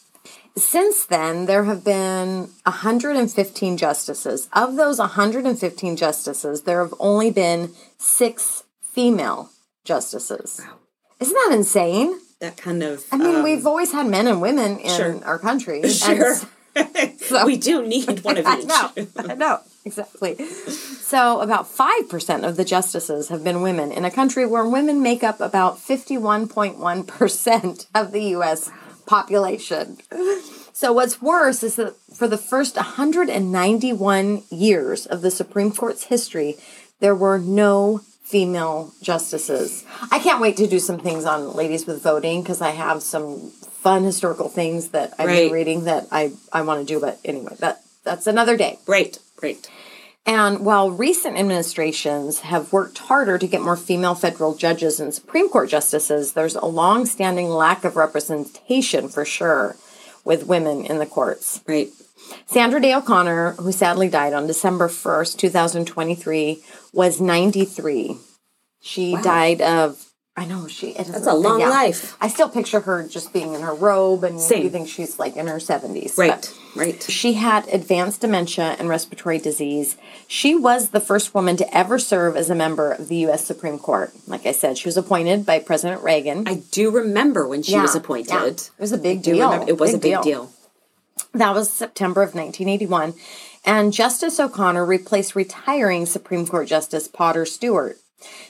Since 0.58 1.06
then, 1.06 1.46
there 1.46 1.66
have 1.66 1.84
been 1.84 2.50
115 2.64 3.78
justices. 3.78 4.50
Of 4.54 4.76
those 4.76 4.98
115 4.98 5.96
justices, 5.96 6.64
there 6.64 6.82
have 6.82 6.96
only 7.00 7.30
been 7.30 7.74
six 8.00 8.64
female 8.82 9.52
justices. 9.86 10.62
Isn't 11.20 11.34
that 11.34 11.52
insane? 11.56 12.20
That 12.40 12.56
kind 12.58 12.84
of. 12.84 13.04
I 13.12 13.18
mean, 13.18 13.38
um, 13.38 13.44
we've 13.44 13.66
always 13.66 13.92
had 13.92 14.06
men 14.08 14.28
and 14.28 14.40
women 14.42 14.78
in 14.80 14.90
Sure. 14.96 15.20
our 15.26 15.40
country. 15.40 15.82
Sure. 15.90 16.36
so- 17.18 17.46
we 17.52 17.58
do 17.58 17.86
need 17.88 18.20
one 18.24 18.38
of 18.38 18.46
I 18.46 18.60
each. 18.60 18.68
know. 18.68 18.92
I 19.18 19.34
know. 19.36 19.60
Exactly. 19.86 20.36
So, 20.38 21.40
about 21.42 21.66
5% 21.66 22.44
of 22.48 22.58
the 22.58 22.66
justices 22.66 23.30
have 23.30 23.42
been 23.44 23.62
women 23.62 23.92
in 23.94 24.04
a 24.06 24.12
country 24.12 24.46
where 24.46 24.66
women 24.68 25.02
make 25.02 25.24
up 25.24 25.40
about 25.40 25.78
51.1% 25.80 27.86
of 27.96 28.12
the 28.12 28.24
U.S. 28.36 28.70
population. 29.06 29.98
So, 30.74 30.92
what's 30.94 31.22
worse 31.22 31.64
is 31.64 31.78
that 31.78 31.96
for 32.14 32.28
the 32.28 32.38
first 32.38 32.76
191 32.76 34.44
years 34.52 35.06
of 35.06 35.22
the 35.22 35.32
Supreme 35.32 35.72
Court's 35.72 36.04
history, 36.04 36.58
there 37.00 37.16
were 37.16 37.40
no 37.40 38.02
female 38.28 38.94
justices. 39.02 39.86
I 40.12 40.20
can't 40.20 40.42
wait 40.42 40.58
to 40.58 40.68
do 40.68 40.80
some 40.80 41.00
things 41.00 41.24
on 41.24 41.54
ladies 41.56 41.86
with 41.88 42.04
voting 42.04 42.42
because 42.42 42.62
I 42.62 42.72
have 42.72 43.02
some 43.02 43.52
fun 43.52 44.04
historical 44.04 44.50
things 44.50 44.90
that 44.90 45.14
I've 45.18 45.28
Right. 45.28 45.46
been 45.46 45.54
reading 45.54 45.84
that 45.86 46.08
I, 46.12 46.34
I 46.52 46.62
want 46.64 46.86
to 46.86 46.94
do. 46.94 47.00
But 47.00 47.20
anyway, 47.24 47.56
that 47.60 47.84
that's 48.04 48.28
another 48.28 48.58
day. 48.58 48.80
Right, 48.86 49.18
right. 49.42 49.66
And 50.26 50.66
while 50.66 50.92
recent 50.92 51.38
administrations 51.38 52.40
have 52.40 52.74
worked 52.74 52.98
harder 52.98 53.38
to 53.38 53.48
get 53.48 53.62
more 53.62 53.78
female 53.78 54.14
federal 54.16 54.56
judges 54.56 55.00
and 55.00 55.14
Supreme 55.14 55.48
Court 55.48 55.70
justices, 55.70 56.34
there's 56.34 56.56
a 56.56 56.66
long-standing 56.66 57.48
lack 57.50 57.86
of 57.86 57.96
representation 57.96 59.08
for 59.08 59.24
sure 59.24 59.78
with 60.26 60.46
women 60.46 60.86
in 60.86 60.98
the 61.00 61.06
courts. 61.06 61.62
Right. 61.66 61.92
Sandra 62.46 62.80
Day 62.82 62.94
O'Connor, 62.94 63.54
who 63.54 63.72
sadly 63.72 64.10
died 64.10 64.34
on 64.34 64.48
December 64.48 64.88
1st, 64.88 65.38
2023, 65.38 66.64
was 66.94 67.22
93. 67.22 68.18
She 68.82 69.16
died 69.18 69.62
of 69.62 70.04
I 70.40 70.46
know 70.46 70.68
she. 70.68 70.94
That's 70.94 71.26
a 71.26 71.34
long 71.34 71.62
life. 71.62 72.16
I 72.22 72.28
still 72.28 72.48
picture 72.48 72.82
her 72.82 73.08
just 73.08 73.34
being 73.34 73.56
in 73.56 73.62
her 73.64 73.74
robe, 73.74 74.24
and 74.24 74.40
Same. 74.40 74.62
you 74.62 74.70
think 74.70 74.88
she's 74.88 75.18
like 75.18 75.36
in 75.36 75.48
her 75.48 75.60
seventies. 75.60 76.16
Right, 76.16 76.54
right. 76.76 77.02
She 77.02 77.34
had 77.34 77.68
advanced 77.70 78.22
dementia 78.22 78.76
and 78.78 78.88
respiratory 78.88 79.40
disease. 79.40 79.98
She 80.28 80.54
was 80.54 80.90
the 80.90 81.00
first 81.00 81.34
woman 81.34 81.58
to 81.58 81.76
ever 81.76 81.98
serve 81.98 82.38
as 82.38 82.52
a 82.52 82.56
member 82.56 82.92
of 82.92 83.08
the 83.08 83.16
U.S. 83.26 83.46
Supreme 83.46 83.80
Court. 83.80 84.12
Like 84.28 84.46
I 84.46 84.52
said, 84.52 84.78
she 84.78 84.88
was 84.88 84.96
appointed 84.96 85.44
by 85.44 85.58
President 85.58 86.04
Reagan. 86.04 86.48
I 86.48 86.62
do 86.70 86.92
remember 86.92 87.48
when 87.48 87.64
she 87.64 87.72
Yeah, 87.72 87.82
was 87.82 87.96
appointed. 87.96 88.30
yeah. 88.30 88.46
It 88.46 88.72
was 88.78 88.92
a 88.92 89.00
big 89.00 89.24
deal. 89.24 89.50
remember- 89.50 89.68
It 89.72 89.80
was 89.80 89.90
Big 89.94 89.96
a 89.96 90.02
big 90.02 90.12
deal. 90.12 90.22
deal. 90.22 90.52
That 91.34 91.54
was 91.54 91.70
September 91.70 92.22
of 92.22 92.36
1981. 92.36 93.14
And 93.66 93.94
Justice 93.94 94.40
O'Connor 94.40 94.86
replaced 94.86 95.36
retiring 95.36 96.06
Supreme 96.06 96.48
Court 96.48 96.68
Justice 96.68 97.08
Potter 97.08 97.46
Stewart. 97.46 97.98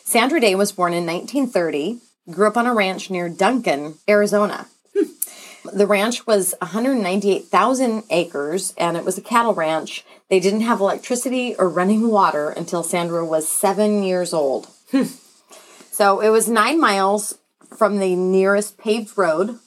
Sandra 0.03 0.39
Day 0.39 0.55
was 0.55 0.71
born 0.71 0.93
in 0.93 1.05
1930 1.05 2.01
grew 2.29 2.47
up 2.47 2.57
on 2.57 2.67
a 2.67 2.73
ranch 2.73 3.09
near 3.09 3.29
Duncan, 3.29 3.95
Arizona. 4.07 4.67
The 5.73 5.87
ranch 5.87 6.25
was 6.25 6.53
198,000 6.59 8.03
acres 8.09 8.73
and 8.77 8.95
it 8.95 9.03
was 9.03 9.17
a 9.17 9.21
cattle 9.21 9.53
ranch. 9.53 10.05
They 10.29 10.39
didn't 10.39 10.61
have 10.61 10.79
electricity 10.79 11.55
or 11.55 11.69
running 11.69 12.07
water 12.07 12.49
until 12.49 12.83
Sandra 12.83 13.25
was 13.25 13.47
seven 13.47 14.03
years 14.03 14.33
old. 14.33 14.67
So 15.97 16.19
it 16.19 16.29
was 16.29 16.47
nine 16.47 16.79
miles 16.79 17.39
from 17.75 17.97
the 17.97 18.15
nearest 18.15 18.77
paved 18.77 19.17
road, 19.17 19.57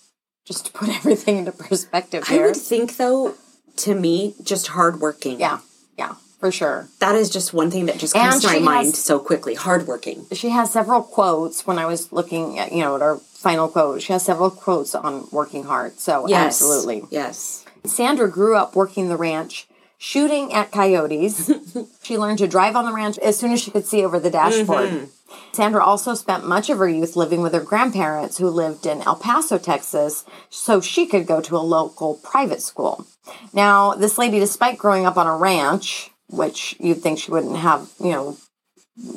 just 0.44 0.66
to 0.66 0.72
put 0.72 0.88
everything 0.96 1.38
into 1.38 1.52
perspective 1.52 2.24
I 2.28 2.38
would 2.38 2.56
think 2.56 2.96
though, 2.96 3.34
to 3.76 3.94
me, 3.94 4.34
just 4.42 4.68
hardworking. 4.68 5.40
Yeah, 5.40 5.60
yeah, 5.98 6.14
for 6.38 6.50
sure. 6.52 6.88
That 6.98 7.14
is 7.14 7.30
just 7.30 7.52
one 7.54 7.70
thing 7.70 7.86
that 7.86 7.98
just 7.98 8.14
And 8.16 8.30
comes 8.30 8.42
to 8.42 8.48
my 8.48 8.54
she 8.58 8.60
mind 8.62 8.94
so 8.96 9.18
quickly. 9.18 9.54
Hardworking. 9.54 10.26
She 10.32 10.50
has 10.50 10.72
several 10.72 11.02
quotes 11.02 11.66
when 11.66 11.78
I 11.78 11.86
was 11.86 12.12
looking 12.12 12.58
at, 12.58 12.72
you 12.72 12.80
know, 12.82 12.96
at 12.96 13.02
our 13.02 13.18
final 13.18 13.68
quote. 13.68 14.02
She 14.02 14.12
has 14.12 14.24
several 14.24 14.50
quotes 14.50 14.94
on 14.94 15.26
working 15.30 15.64
hard. 15.64 15.98
So 15.98 16.26
Yes. 16.28 16.60
absolutely. 16.60 17.04
Yes. 17.10 17.64
Sandra 17.84 18.30
grew 18.30 18.56
up 18.56 18.76
working 18.76 19.08
the 19.08 19.16
ranch, 19.16 19.66
shooting 20.02 20.50
at 20.54 20.72
coyotes. 20.72 21.52
she 22.02 22.16
learned 22.16 22.38
to 22.38 22.48
drive 22.48 22.74
on 22.74 22.86
the 22.86 22.92
ranch 22.92 23.18
as 23.18 23.38
soon 23.38 23.52
as 23.52 23.60
she 23.60 23.70
could 23.70 23.84
see 23.84 24.02
over 24.02 24.18
the 24.18 24.30
dashboard. 24.30 24.88
Mm-hmm. 24.88 25.04
Sandra 25.52 25.84
also 25.84 26.14
spent 26.14 26.48
much 26.48 26.70
of 26.70 26.78
her 26.78 26.88
youth 26.88 27.16
living 27.16 27.42
with 27.42 27.52
her 27.52 27.60
grandparents 27.60 28.38
who 28.38 28.48
lived 28.48 28.86
in 28.86 29.02
El 29.02 29.16
Paso, 29.16 29.58
Texas, 29.58 30.24
so 30.48 30.80
she 30.80 31.06
could 31.06 31.26
go 31.26 31.42
to 31.42 31.54
a 31.54 31.58
local 31.58 32.14
private 32.14 32.62
school. 32.62 33.06
Now, 33.52 33.92
this 33.92 34.16
lady, 34.16 34.40
despite 34.40 34.78
growing 34.78 35.04
up 35.04 35.18
on 35.18 35.26
a 35.26 35.36
ranch, 35.36 36.10
which 36.30 36.76
you'd 36.80 37.02
think 37.02 37.18
she 37.18 37.30
wouldn't 37.30 37.58
have, 37.58 37.90
you 38.00 38.12
know, 38.12 38.38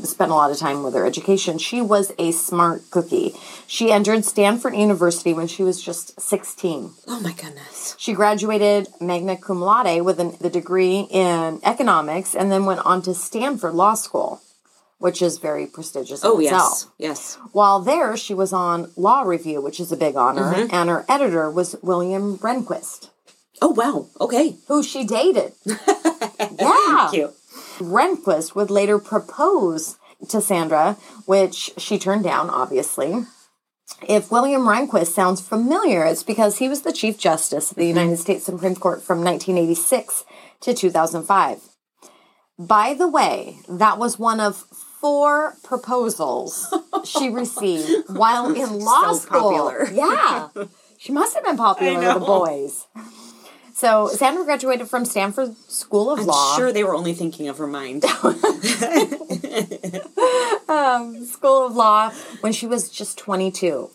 spent 0.04 0.32
a 0.32 0.34
lot 0.36 0.52
of 0.52 0.58
time 0.58 0.84
with 0.84 0.94
her 0.94 1.06
education, 1.06 1.58
she 1.58 1.82
was 1.82 2.12
a 2.18 2.32
smart 2.32 2.90
cookie. 2.92 3.34
She 3.68 3.92
entered 3.92 4.26
Stanford 4.26 4.76
University 4.76 5.34
when 5.34 5.48
she 5.48 5.64
was 5.64 5.82
just 5.82 6.20
16. 6.22 6.92
Oh 7.08 7.20
my 7.20 7.34
goodness. 7.34 7.96
She 7.98 8.14
graduated 8.14 8.88
magna 9.02 9.38
cum 9.38 9.62
laude 9.62 10.02
with 10.04 10.20
an, 10.20 10.36
the 10.40 10.50
degree 10.50 11.08
in 11.10 11.60
economics 11.64 12.36
and 12.36 12.52
then 12.52 12.66
went 12.66 12.86
on 12.86 13.02
to 13.04 13.14
Stanford 13.14 13.74
Law 13.74 13.94
School, 13.96 14.42
which 15.00 15.22
is 15.22 15.38
very 15.38 15.66
prestigious 15.68 16.24
Oh 16.24 16.40
yes. 16.40 16.88
Yes. 16.98 17.38
While 17.52 17.80
there, 17.82 18.16
she 18.16 18.34
was 18.34 18.54
on 18.54 18.92
Law 18.96 19.24
Review, 19.24 19.62
which 19.62 19.80
is 19.80 19.92
a 19.92 19.98
big 19.98 20.16
honor, 20.16 20.54
Mm-hmm. 20.54 20.74
and 20.76 20.90
her 20.90 21.06
editor 21.10 21.50
was 21.52 21.76
William 21.82 22.38
Rehnquist, 22.38 23.10
Oh 23.62 23.70
wow. 23.72 24.08
Okay. 24.22 24.56
who 24.68 24.82
she 24.84 25.04
dated. 25.04 25.54
yeah. 25.66 27.10
Cute. 27.12 27.34
Rehnquist 27.80 28.56
would 28.56 28.70
later 28.70 29.00
propose 29.00 29.98
to 30.30 30.42
Sandra, 30.42 30.98
which 31.26 31.72
she 31.78 32.00
turned 32.00 32.24
down, 32.24 32.50
obviously. 32.50 33.26
If 34.08 34.32
William 34.32 34.64
Rehnquist 34.64 35.08
sounds 35.08 35.42
familiar, 35.42 36.04
it's 36.06 36.24
because 36.24 36.58
he 36.58 36.70
was 36.70 36.82
the 36.82 36.94
Chief 36.94 37.18
Justice 37.18 37.72
of 37.72 37.78
the 37.78 37.84
mm-hmm. 37.84 37.98
United 38.00 38.18
States 38.18 38.46
Supreme 38.46 38.76
Court 38.76 39.02
from 39.02 39.24
1986 39.24 40.26
to 40.62 40.74
2005. 40.74 41.62
By 42.60 42.94
the 42.94 43.08
way, 43.08 43.58
that 43.68 43.98
was 43.98 44.20
one 44.20 44.40
of 44.40 44.56
four 44.56 45.56
proposals 45.64 46.74
she 47.04 47.30
received 47.30 48.10
while 48.10 48.54
in 48.54 48.80
law 48.80 49.14
So 49.14 49.20
school. 49.20 49.42
popular. 49.42 49.88
Yeah. 49.92 50.50
She 51.00 51.12
must 51.12 51.36
have 51.36 51.44
been 51.44 51.58
popular 51.58 52.00
with 52.00 52.14
the 52.14 52.20
boys. 52.22 52.88
So 53.84 54.08
Sandra 54.08 54.46
graduated 54.46 54.88
from 54.88 55.04
Stanford 55.04 55.58
School 55.68 56.10
of 56.10 56.26
Law. 56.26 56.56
Sure, 56.56 56.72
they 56.72 56.86
were 56.86 56.96
only 56.96 57.14
thinking 57.14 57.50
of 57.50 57.58
her 57.58 57.68
mind. 57.68 58.06
Um, 60.70 61.26
school 61.26 61.68
of 61.68 61.76
Law 61.76 62.12
when 62.40 62.54
she 62.54 62.66
was 62.66 62.90
just 62.90 63.18
22. 63.18 63.90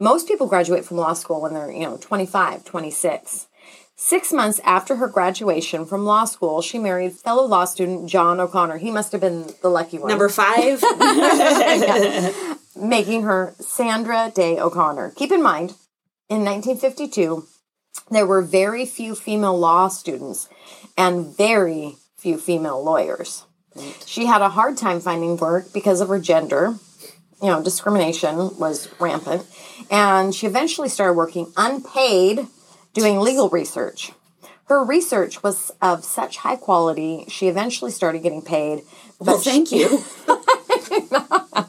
Most 0.00 0.26
people 0.26 0.46
graduate 0.46 0.84
from 0.84 0.96
law 0.96 1.12
school 1.12 1.42
when 1.42 1.52
they're, 1.52 1.70
you 1.70 1.80
know, 1.80 1.98
25, 1.98 2.64
26. 2.64 3.46
Six 3.94 4.32
months 4.32 4.60
after 4.64 4.96
her 4.96 5.06
graduation 5.06 5.84
from 5.84 6.06
law 6.06 6.24
school, 6.24 6.62
she 6.62 6.78
married 6.78 7.12
fellow 7.12 7.44
law 7.44 7.66
student 7.66 8.08
John 8.08 8.40
O'Connor. 8.40 8.78
He 8.78 8.90
must 8.90 9.12
have 9.12 9.20
been 9.20 9.52
the 9.60 9.68
lucky 9.68 9.98
one. 9.98 10.08
Number 10.08 10.30
five. 10.30 10.82
making 12.76 13.22
her 13.22 13.54
Sandra 13.60 14.32
Day 14.34 14.58
O'Connor. 14.58 15.12
Keep 15.16 15.32
in 15.32 15.42
mind, 15.42 15.74
in 16.30 16.44
1952, 16.44 17.46
there 18.10 18.26
were 18.26 18.42
very 18.42 18.84
few 18.86 19.14
female 19.14 19.58
law 19.58 19.88
students 19.88 20.48
and 20.96 21.36
very 21.36 21.96
few 22.16 22.38
female 22.38 22.82
lawyers. 22.82 23.44
She 24.06 24.26
had 24.26 24.42
a 24.42 24.48
hard 24.48 24.76
time 24.76 25.00
finding 25.00 25.36
work 25.36 25.72
because 25.72 26.00
of 26.00 26.08
her 26.08 26.18
gender. 26.18 26.74
You 27.40 27.48
know, 27.48 27.62
discrimination 27.62 28.58
was 28.58 28.88
rampant. 28.98 29.46
And 29.90 30.34
she 30.34 30.46
eventually 30.46 30.88
started 30.88 31.14
working 31.14 31.52
unpaid 31.56 32.46
doing 32.94 33.20
legal 33.20 33.48
research. 33.48 34.12
Her 34.64 34.84
research 34.84 35.42
was 35.42 35.70
of 35.80 36.04
such 36.04 36.38
high 36.38 36.56
quality, 36.56 37.24
she 37.28 37.48
eventually 37.48 37.90
started 37.90 38.22
getting 38.22 38.42
paid. 38.42 38.82
Well, 39.18 39.38
thank 39.38 39.72
you. 39.72 40.02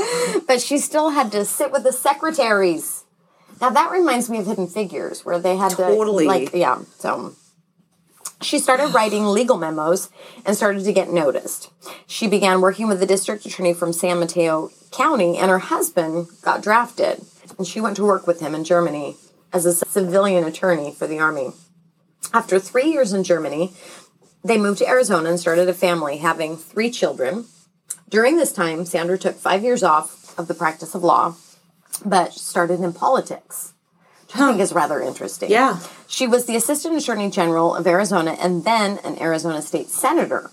but 0.46 0.60
she 0.60 0.78
still 0.78 1.10
had 1.10 1.32
to 1.32 1.44
sit 1.44 1.70
with 1.72 1.84
the 1.84 1.92
secretaries. 1.92 2.99
Now 3.60 3.70
that 3.70 3.90
reminds 3.90 4.30
me 4.30 4.38
of 4.38 4.46
Hidden 4.46 4.68
Figures, 4.68 5.24
where 5.24 5.38
they 5.38 5.56
had 5.56 5.72
Totally. 5.72 6.24
to 6.24 6.28
like 6.28 6.54
yeah. 6.54 6.78
So 6.98 7.34
she 8.42 8.58
started 8.58 8.94
writing 8.94 9.26
legal 9.26 9.58
memos 9.58 10.08
and 10.46 10.56
started 10.56 10.84
to 10.84 10.92
get 10.92 11.10
noticed. 11.10 11.70
She 12.06 12.26
began 12.26 12.60
working 12.60 12.88
with 12.88 13.00
the 13.00 13.06
district 13.06 13.44
attorney 13.44 13.74
from 13.74 13.92
San 13.92 14.18
Mateo 14.18 14.70
County, 14.90 15.36
and 15.36 15.50
her 15.50 15.58
husband 15.58 16.28
got 16.42 16.62
drafted, 16.62 17.22
and 17.58 17.66
she 17.66 17.80
went 17.80 17.96
to 17.96 18.04
work 18.04 18.26
with 18.26 18.40
him 18.40 18.54
in 18.54 18.64
Germany 18.64 19.16
as 19.52 19.66
a 19.66 19.72
civilian 19.72 20.44
attorney 20.44 20.92
for 20.92 21.06
the 21.06 21.18
army. 21.18 21.52
After 22.32 22.58
three 22.58 22.90
years 22.90 23.12
in 23.12 23.24
Germany, 23.24 23.72
they 24.42 24.56
moved 24.56 24.78
to 24.78 24.88
Arizona 24.88 25.28
and 25.28 25.40
started 25.40 25.68
a 25.68 25.74
family, 25.74 26.18
having 26.18 26.56
three 26.56 26.90
children. 26.90 27.46
During 28.08 28.36
this 28.36 28.52
time, 28.52 28.86
Sandra 28.86 29.18
took 29.18 29.36
five 29.36 29.62
years 29.62 29.82
off 29.82 30.38
of 30.38 30.48
the 30.48 30.54
practice 30.54 30.94
of 30.94 31.04
law, 31.04 31.34
but 32.04 32.32
started 32.34 32.80
in 32.80 32.92
politics, 32.92 33.72
which 34.26 34.36
I 34.36 34.48
think 34.48 34.60
is 34.60 34.72
rather 34.72 35.00
interesting. 35.00 35.50
Yeah. 35.50 35.80
She 36.06 36.26
was 36.26 36.46
the 36.46 36.56
Assistant 36.56 36.96
Attorney 36.96 37.30
General 37.30 37.74
of 37.74 37.86
Arizona 37.86 38.36
and 38.40 38.64
then 38.64 38.98
an 39.04 39.20
Arizona 39.20 39.62
State 39.62 39.88
Senator, 39.88 40.50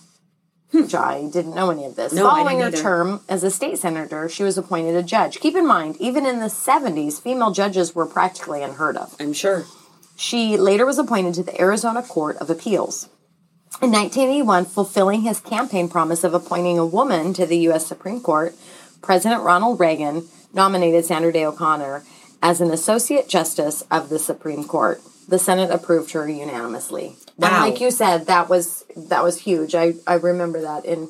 which 0.71 0.93
I 0.93 1.27
didn't 1.31 1.55
know 1.55 1.69
any 1.69 1.85
of 1.85 1.95
this. 1.95 2.13
No, 2.13 2.29
Following 2.29 2.59
her 2.59 2.67
either. 2.67 2.77
term 2.77 3.21
as 3.29 3.43
a 3.43 3.49
state 3.51 3.79
senator, 3.79 4.27
she 4.29 4.43
was 4.43 4.57
appointed 4.57 4.95
a 4.95 5.03
judge. 5.03 5.39
Keep 5.39 5.55
in 5.55 5.65
mind, 5.65 5.95
even 5.99 6.25
in 6.25 6.39
the 6.39 6.47
70s, 6.47 7.21
female 7.21 7.51
judges 7.51 7.95
were 7.95 8.05
practically 8.05 8.61
unheard 8.61 8.97
of. 8.97 9.15
I'm 9.19 9.33
sure. 9.33 9.65
She 10.17 10.57
later 10.57 10.85
was 10.85 10.97
appointed 10.97 11.35
to 11.35 11.43
the 11.43 11.59
Arizona 11.61 12.01
Court 12.03 12.37
of 12.37 12.49
Appeals. 12.49 13.07
In 13.81 13.91
1981, 13.91 14.65
fulfilling 14.65 15.21
his 15.21 15.39
campaign 15.39 15.87
promise 15.87 16.23
of 16.23 16.33
appointing 16.33 16.79
a 16.79 16.85
woman 16.85 17.33
to 17.35 17.45
the 17.45 17.57
U.S. 17.59 17.85
Supreme 17.85 18.19
Court, 18.21 18.55
President 19.03 19.43
Ronald 19.43 19.79
Reagan 19.79 20.27
nominated 20.53 21.05
Sandra 21.05 21.31
Day 21.31 21.45
O'Connor 21.45 22.03
as 22.41 22.61
an 22.61 22.71
Associate 22.71 23.27
Justice 23.27 23.83
of 23.91 24.09
the 24.09 24.19
Supreme 24.19 24.63
Court. 24.63 25.01
The 25.27 25.39
Senate 25.39 25.71
approved 25.71 26.11
her 26.11 26.27
unanimously. 26.29 27.15
And 27.41 27.51
Wow. 27.51 27.61
like 27.67 27.81
you 27.81 27.91
said, 27.91 28.27
that 28.27 28.49
was 28.49 28.85
that 28.95 29.23
was 29.23 29.41
huge. 29.41 29.75
I, 29.75 29.93
I 30.07 30.15
remember 30.15 30.61
that 30.61 30.85
in 30.85 31.09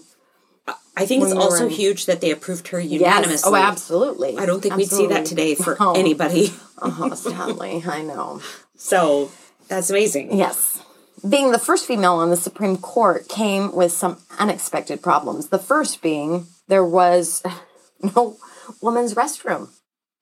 I 0.98 1.06
think 1.06 1.24
it's 1.24 1.34
we 1.34 1.40
also 1.40 1.66
in- 1.66 1.70
huge 1.72 2.08
that 2.08 2.22
they 2.22 2.32
approved 2.32 2.70
her 2.70 2.80
yes. 2.80 2.90
Oh, 3.02 3.06
unanimously. 3.06 3.52
Oh, 3.52 3.56
absolutely. 3.56 4.38
I 4.38 4.46
don't 4.48 4.62
think 4.62 4.76
we'd 4.76 4.90
see 4.90 5.08
that 5.08 5.26
today 5.26 5.54
for 5.56 5.78
Oh. 5.80 5.94
anybody. 5.96 6.52
Uh-huh, 6.80 7.10
oh, 7.12 7.16
Stanley, 7.16 7.84
I 7.88 8.02
know. 8.02 8.42
So 8.76 9.32
that's 9.68 9.90
amazing. 9.92 10.36
Yes. 10.36 10.82
Being 11.28 11.52
the 11.52 11.60
first 11.60 11.86
female 11.86 12.14
on 12.16 12.30
the 12.32 12.36
Supreme 12.36 12.78
Court 12.78 13.28
came 13.30 13.74
with 13.76 13.92
some 13.92 14.18
unexpected 14.40 15.02
problems. 15.04 15.50
The 15.50 15.60
first 15.60 16.02
being 16.02 16.48
there 16.68 16.84
was 16.86 17.44
no 18.16 18.38
woman's 18.82 19.14
restroom 19.14 19.70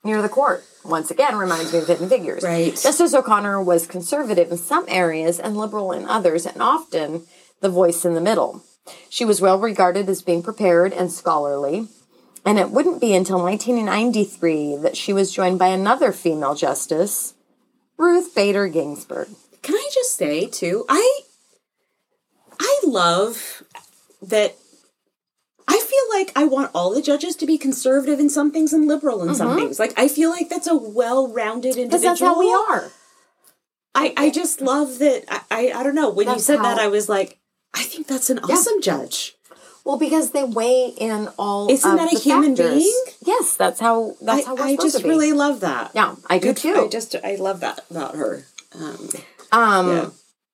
near 0.04 0.22
the 0.22 0.30
court. 0.30 0.64
Once 0.84 1.10
again, 1.10 1.36
reminds 1.36 1.74
me 1.74 1.80
of 1.80 1.88
Hidden 1.88 2.10
Figures. 2.10 2.44
Right. 2.44 2.72
Justice 2.76 3.14
O'Connor 3.14 3.62
was 3.62 3.88
conservative 3.88 4.52
in 4.52 4.58
some 4.58 4.86
areas 4.88 5.40
and 5.40 5.58
liberal 5.58 5.92
in 5.92 6.06
others, 6.06 6.46
and 6.46 6.62
often 6.62 7.24
the 7.62 7.70
voice 7.70 8.06
in 8.06 8.14
the 8.14 8.22
middle. 8.22 8.64
She 9.10 9.26
was 9.26 9.42
well 9.42 9.60
regarded 9.60 10.08
as 10.10 10.22
being 10.22 10.44
prepared 10.44 10.94
and 10.94 11.12
scholarly. 11.12 11.88
And 12.46 12.60
it 12.60 12.70
wouldn't 12.70 13.02
be 13.02 13.16
until 13.16 13.42
1993 13.42 14.78
that 14.78 14.96
she 14.96 15.12
was 15.12 15.34
joined 15.34 15.58
by 15.58 15.70
another 15.70 16.12
female 16.12 16.54
justice, 16.54 17.34
Ruth 17.98 18.36
Bader 18.36 18.68
Ginsburg. 18.68 19.30
Can 19.64 19.74
I 19.74 19.90
just 19.92 20.16
say 20.16 20.46
too, 20.46 20.86
I 20.88 21.22
I 22.60 22.82
love 22.86 23.64
that 24.22 24.56
like 26.14 26.32
I 26.36 26.46
want 26.46 26.72
all 26.74 26.94
the 26.94 27.02
judges 27.02 27.36
to 27.38 27.46
be 27.46 27.58
conservative 27.58 28.20
in 28.20 28.30
some 28.30 28.52
things 28.52 28.74
and 28.74 28.88
liberal 28.88 29.28
in 29.28 29.36
some 29.36 29.56
things. 29.56 29.80
Like 29.80 29.94
I 29.98 30.08
feel 30.08 30.30
like 30.30 30.50
that's 30.50 30.68
a 30.68 30.76
well-rounded 30.76 31.76
individual. 31.78 32.10
That's 32.10 32.22
how 32.22 32.40
we 32.40 32.52
are. 32.54 32.92
I, 33.94 34.14
I 34.18 34.30
just 34.30 34.62
love 34.62 35.00
that 35.00 35.24
I, 35.30 35.42
I 35.52 35.80
I 35.80 35.84
don't 35.84 35.96
know. 35.96 36.10
When 36.10 36.28
you 36.28 36.34
That's 36.34 36.46
said 36.46 36.60
that 36.60 36.80
I 36.80 36.88
was 36.88 37.08
like, 37.08 37.40
I 37.74 37.84
think 37.84 38.08
that's 38.08 38.30
an 38.30 38.40
awesome 38.40 38.82
judge. 38.82 39.36
Well, 39.86 39.98
because 39.98 40.32
they 40.32 40.44
weigh 40.44 40.94
in 40.98 41.30
all. 41.38 41.70
Isn't 41.70 41.96
that 41.96 42.12
a 42.12 42.18
human 42.20 42.56
factors. 42.56 42.74
being? 42.74 43.04
Yes, 43.24 43.56
that's 43.56 43.80
how. 43.80 44.16
That's 44.20 44.44
I, 44.44 44.50
how 44.50 44.56
we're 44.56 44.64
I 44.64 44.76
just 44.76 45.04
really 45.04 45.32
love 45.32 45.60
that. 45.60 45.92
Yeah, 45.94 46.16
I 46.28 46.40
do 46.40 46.48
Good- 46.48 46.58
too. 46.58 46.76
I 46.76 46.88
just 46.88 47.16
I 47.24 47.36
love 47.36 47.60
that 47.60 47.86
about 47.90 48.16
her. 48.16 48.46
Um, 48.74 49.10
um, 49.52 49.88
yeah. 49.88 50.10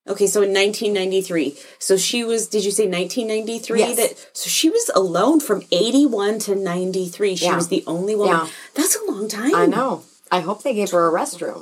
Okay, 0.08 0.26
so 0.26 0.42
in 0.42 0.50
1993, 0.50 1.58
so 1.78 1.96
she 1.96 2.24
was. 2.24 2.48
Did 2.48 2.66
you 2.66 2.72
say 2.72 2.88
1993? 2.88 3.80
Yes. 3.80 3.96
That 3.98 4.30
so 4.36 4.50
she 4.50 4.70
was 4.70 4.90
alone 4.96 5.40
from 5.40 5.62
81 5.72 6.40
to 6.40 6.56
93. 6.56 7.36
She 7.36 7.46
Yeah. 7.46 7.56
was 7.56 7.68
the 7.68 7.84
only 7.86 8.16
woman. 8.16 8.36
Yeah. 8.36 8.48
That's 8.74 8.96
a 8.96 9.12
long 9.12 9.28
time. 9.28 9.54
I 9.54 9.68
know. 9.68 10.04
I 10.34 10.40
hope 10.40 10.64
they 10.64 10.74
gave 10.74 10.90
her 10.92 11.08
a 11.08 11.12
restroom. 11.12 11.62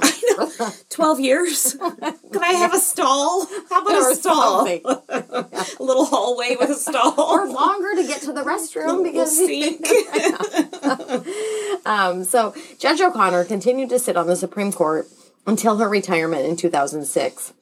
12 0.90 1.20
years. 1.20 1.74
Can 2.32 2.44
I 2.44 2.54
have 2.54 2.74
a 2.74 2.78
stall? 2.80 3.48
How 3.70 3.82
about 3.82 3.96
Or 3.96 4.12
a 4.12 4.16
stall? 4.16 4.68
a 4.68 5.84
little 5.84 6.06
hallway 6.06 6.56
with 6.58 6.70
a 6.70 6.76
stall. 6.76 7.20
or 7.20 7.48
longer 7.50 7.96
to 7.96 8.08
get 8.08 8.22
to 8.22 8.32
the 8.32 8.44
restroom 8.44 9.04
because 9.04 9.36
sink. 9.36 9.86
Um, 11.86 12.24
so 12.24 12.54
Judge 12.78 13.02
O'Connor 13.02 13.46
continued 13.46 13.90
to 13.90 14.00
sit 14.00 14.16
on 14.16 14.28
the 14.28 14.36
Supreme 14.36 14.72
Court 14.72 15.08
until 15.48 15.78
her 15.78 15.90
retirement 15.90 16.46
in 16.46 16.56
2006. 16.56 17.54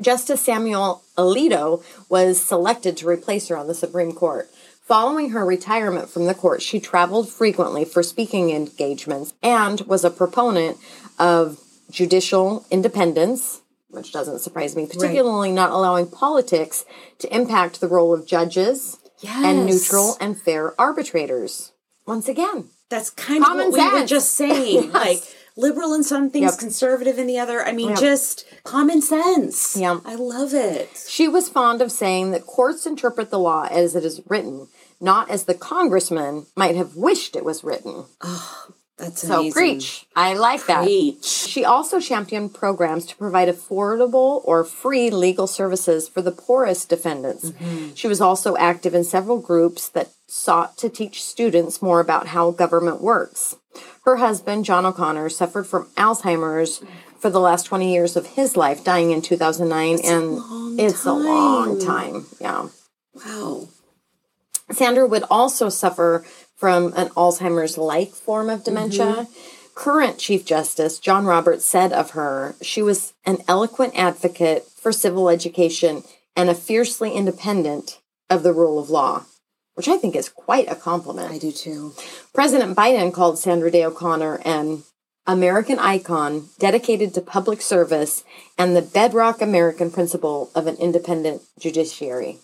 Justice 0.00 0.40
Samuel 0.42 1.02
Alito 1.16 1.82
was 2.08 2.40
selected 2.42 2.96
to 2.98 3.08
replace 3.08 3.48
her 3.48 3.56
on 3.56 3.66
the 3.66 3.74
Supreme 3.74 4.12
Court. 4.12 4.48
Following 4.84 5.30
her 5.30 5.44
retirement 5.44 6.08
from 6.08 6.24
the 6.26 6.34
court, 6.34 6.62
she 6.62 6.80
traveled 6.80 7.28
frequently 7.28 7.84
for 7.84 8.02
speaking 8.02 8.50
engagements 8.50 9.34
and 9.42 9.80
was 9.82 10.02
a 10.04 10.10
proponent 10.10 10.78
of 11.18 11.60
judicial 11.90 12.64
independence, 12.70 13.60
which 13.90 14.12
doesn't 14.12 14.38
surprise 14.38 14.76
me, 14.76 14.86
particularly 14.86 15.52
not 15.52 15.70
allowing 15.70 16.06
politics 16.06 16.84
to 17.18 17.34
impact 17.34 17.80
the 17.80 17.88
role 17.88 18.14
of 18.14 18.26
judges 18.26 18.98
and 19.26 19.66
neutral 19.66 20.16
and 20.20 20.40
fair 20.40 20.78
arbitrators. 20.80 21.72
Once 22.06 22.28
again, 22.28 22.68
That's 22.88 23.10
kind 23.10 23.44
Common 23.44 23.66
of 23.66 23.72
what 23.72 23.78
we 23.80 23.92
were 23.92 23.98
sense. 23.98 24.10
just 24.10 24.34
saying. 24.34 24.84
Yes. 24.92 24.94
Like 24.94 25.36
liberal 25.58 25.92
in 25.92 26.02
some 26.04 26.30
things, 26.30 26.52
Yep. 26.52 26.58
conservative 26.60 27.18
in 27.18 27.26
the 27.26 27.38
other. 27.38 27.62
I 27.62 27.72
mean, 27.72 27.90
Yep. 27.90 27.98
just 27.98 28.44
common 28.64 29.02
sense. 29.02 29.76
Yeah. 29.76 29.98
I 30.06 30.14
love 30.14 30.54
it. 30.54 30.88
She 31.08 31.26
was 31.28 31.48
fond 31.48 31.82
of 31.82 31.90
saying 31.92 32.30
that 32.30 32.46
courts 32.46 32.86
interpret 32.86 33.30
the 33.30 33.38
law 33.38 33.66
as 33.70 33.94
it 33.96 34.04
is 34.04 34.20
written, 34.28 34.68
not 35.00 35.28
as 35.30 35.44
the 35.44 35.54
congressman 35.54 36.46
might 36.56 36.76
have 36.76 36.96
wished 36.96 37.34
it 37.36 37.44
was 37.44 37.62
written. 37.64 38.04
Oh, 38.22 38.66
That's 38.98 39.22
So 39.22 39.34
amazing. 39.38 39.52
preach. 39.52 40.06
I 40.16 40.34
like 40.34 40.66
that. 40.66 40.82
Preach. 40.82 41.24
She 41.24 41.64
also 41.64 42.00
championed 42.00 42.52
programs 42.52 43.06
to 43.06 43.14
provide 43.16 43.46
affordable 43.48 44.40
or 44.44 44.64
free 44.64 45.08
legal 45.08 45.46
services 45.46 46.08
for 46.08 46.20
the 46.20 46.32
poorest 46.32 46.88
defendants. 46.88 47.50
Mm-hmm. 47.50 47.94
She 47.94 48.08
was 48.08 48.20
also 48.20 48.56
active 48.56 48.96
in 48.96 49.04
several 49.04 49.38
groups 49.38 49.88
that 49.90 50.08
sought 50.26 50.76
to 50.78 50.88
teach 50.88 51.22
students 51.22 51.80
more 51.80 52.00
about 52.00 52.26
how 52.28 52.50
government 52.50 53.00
works. 53.00 53.54
Her 54.04 54.16
husband, 54.16 54.64
John 54.64 54.86
O'Connor, 54.86 55.28
suffered 55.28 55.66
from 55.66 55.86
Alzheimer's 55.96 56.82
for 57.18 57.30
the 57.30 57.40
last 57.40 57.64
20 57.64 57.92
years 57.92 58.16
of 58.16 58.26
his 58.26 58.56
life, 58.56 58.84
dying 58.84 59.10
in 59.10 59.22
2009. 59.22 59.98
and 60.04 60.80
it's 60.80 61.04
a 61.04 61.12
long 61.12 61.80
time. 61.80 62.26
Yeah. 62.40 62.68
Wow. 63.14 63.68
Sandra 64.70 65.06
would 65.06 65.24
also 65.30 65.68
suffer 65.68 66.24
from 66.54 66.92
an 66.96 67.08
Alzheimer's 67.10 67.78
like 67.78 68.10
form 68.10 68.50
of 68.50 68.64
dementia. 68.64 69.26
Current 69.74 70.18
Chief 70.18 70.44
Justice 70.44 70.98
John 70.98 71.24
Roberts 71.24 71.64
said 71.64 71.92
of 71.92 72.10
her, 72.10 72.56
she 72.60 72.82
was 72.82 73.14
an 73.24 73.38
eloquent 73.46 73.94
advocate 73.96 74.66
for 74.76 74.90
civil 74.90 75.28
education 75.28 76.02
and 76.36 76.50
a 76.50 76.54
fiercely 76.54 77.12
independent 77.12 78.00
of 78.28 78.42
the 78.42 78.52
rule 78.52 78.78
of 78.78 78.90
law, 78.90 79.24
which 79.78 79.86
I 79.86 79.96
think 79.96 80.16
is 80.16 80.28
quite 80.28 80.68
a 80.68 80.74
compliment. 80.74 81.30
I 81.30 81.38
do 81.38 81.52
too. 81.52 81.94
President 82.34 82.76
Biden 82.76 83.14
called 83.14 83.38
Sandra 83.38 83.70
Day 83.70 83.84
O'Connor 83.84 84.40
an 84.44 84.82
American 85.24 85.78
icon 85.78 86.48
dedicated 86.58 87.14
to 87.14 87.20
public 87.20 87.62
service 87.62 88.24
and 88.58 88.74
the 88.74 88.82
bedrock 88.82 89.40
American 89.40 89.92
principle 89.92 90.50
of 90.52 90.66
an 90.66 90.74
independent 90.78 91.42
judiciary. 91.60 92.38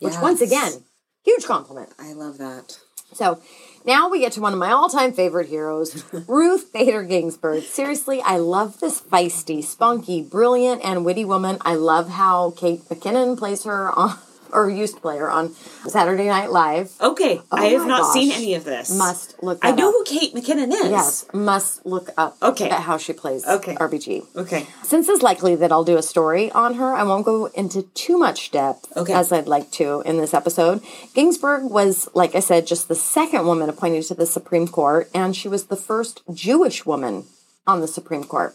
Which, 0.00 0.14
once 0.22 0.40
again, 0.40 0.84
huge 1.24 1.44
compliment. 1.44 1.92
I 1.98 2.14
love 2.14 2.38
that. 2.38 2.78
So 3.12 3.42
now 3.84 4.08
we 4.08 4.20
get 4.20 4.32
to 4.32 4.40
one 4.40 4.54
of 4.54 4.58
my 4.58 4.70
all 4.70 4.88
time 4.88 5.12
favorite 5.12 5.48
heroes, 5.48 6.04
Ruth 6.26 6.72
Bader 6.72 7.02
Ginsburg. 7.02 7.64
Seriously, 7.64 8.22
I 8.22 8.38
love 8.38 8.80
this 8.80 8.98
feisty, 8.98 9.62
spunky, 9.62 10.22
brilliant, 10.22 10.82
and 10.82 11.04
witty 11.04 11.26
woman. 11.26 11.58
I 11.60 11.74
love 11.74 12.08
how 12.08 12.52
Kate 12.52 12.80
McKinnon 12.88 13.36
plays 13.36 13.64
her 13.64 13.90
on, 13.90 14.18
or 14.52 14.68
used 14.70 14.96
to 14.96 15.00
play 15.00 15.18
her 15.18 15.30
on 15.30 15.54
Saturday 15.86 16.26
Night 16.26 16.50
Live. 16.50 16.92
Okay, 17.00 17.40
oh 17.50 17.56
I 17.56 17.66
have 17.66 17.82
Oh 17.82 17.86
not 17.86 18.12
seen 18.12 18.32
any 18.32 18.54
of 18.54 18.64
this. 18.64 18.90
Must 18.96 19.42
look 19.42 19.64
up. 19.64 19.72
I 19.72 19.74
know 19.74 19.88
up. 19.88 19.94
who 19.94 20.04
Kate 20.04 20.34
McKinnon 20.34 20.72
is. 20.72 20.90
Yes, 20.90 21.26
must 21.32 21.84
look 21.86 22.10
up 22.16 22.36
Okay. 22.42 22.68
at 22.70 22.82
how 22.82 22.96
she 22.98 23.12
plays 23.12 23.46
Okay. 23.46 23.74
RBG. 23.76 24.24
Okay. 24.36 24.66
Since 24.82 25.08
it's 25.08 25.22
likely 25.22 25.54
that 25.56 25.70
I'll 25.72 25.84
do 25.84 25.96
a 25.96 26.02
story 26.02 26.50
on 26.52 26.74
her, 26.74 26.94
I 26.94 27.02
won't 27.04 27.24
go 27.24 27.46
into 27.46 27.82
too 27.94 28.18
much 28.18 28.50
depth 28.50 28.86
Okay. 28.96 29.12
as 29.12 29.32
I'd 29.32 29.46
like 29.48 29.70
to 29.72 30.02
in 30.06 30.18
this 30.18 30.34
episode. 30.34 30.82
Ginsburg 31.14 31.64
was, 31.70 32.08
like 32.14 32.34
I 32.34 32.40
said, 32.40 32.66
just 32.66 32.88
the 32.88 32.94
second 32.94 33.46
woman 33.46 33.68
appointed 33.68 34.02
to 34.04 34.14
the 34.14 34.26
Supreme 34.26 34.68
Court, 34.68 35.08
and 35.14 35.34
she 35.36 35.48
was 35.48 35.66
the 35.66 35.76
first 35.76 36.22
Jewish 36.32 36.84
woman 36.86 37.24
on 37.66 37.80
the 37.80 37.88
Supreme 37.88 38.24
Court. 38.24 38.54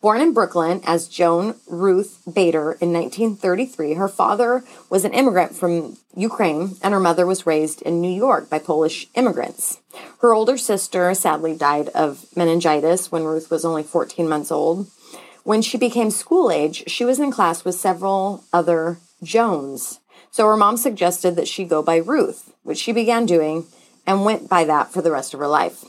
Born 0.00 0.20
in 0.20 0.32
Brooklyn 0.32 0.80
as 0.84 1.08
Joan 1.08 1.56
Ruth 1.66 2.22
Bader 2.32 2.78
in 2.80 2.92
1933, 2.92 3.94
her 3.94 4.06
father 4.06 4.62
was 4.88 5.04
an 5.04 5.12
immigrant 5.12 5.56
from 5.56 5.96
Ukraine 6.14 6.76
and 6.82 6.94
her 6.94 7.00
mother 7.00 7.26
was 7.26 7.46
raised 7.46 7.82
in 7.82 8.00
New 8.00 8.12
York 8.12 8.48
by 8.48 8.60
Polish 8.60 9.08
immigrants. 9.16 9.80
Her 10.20 10.32
older 10.32 10.56
sister 10.56 11.12
sadly 11.14 11.56
died 11.56 11.88
of 11.88 12.26
meningitis 12.36 13.10
when 13.10 13.24
Ruth 13.24 13.50
was 13.50 13.64
only 13.64 13.82
14 13.82 14.28
months 14.28 14.52
old. 14.52 14.86
When 15.42 15.62
she 15.62 15.76
became 15.76 16.12
school 16.12 16.52
age, 16.52 16.84
she 16.86 17.04
was 17.04 17.18
in 17.18 17.32
class 17.32 17.64
with 17.64 17.74
several 17.74 18.44
other 18.52 18.98
Jones. 19.24 19.98
So 20.30 20.46
her 20.46 20.56
mom 20.56 20.76
suggested 20.76 21.34
that 21.34 21.48
she 21.48 21.64
go 21.64 21.82
by 21.82 21.96
Ruth, 21.96 22.52
which 22.62 22.78
she 22.78 22.92
began 22.92 23.26
doing 23.26 23.66
and 24.06 24.24
went 24.24 24.48
by 24.48 24.62
that 24.62 24.92
for 24.92 25.02
the 25.02 25.10
rest 25.10 25.34
of 25.34 25.40
her 25.40 25.48
life. 25.48 25.84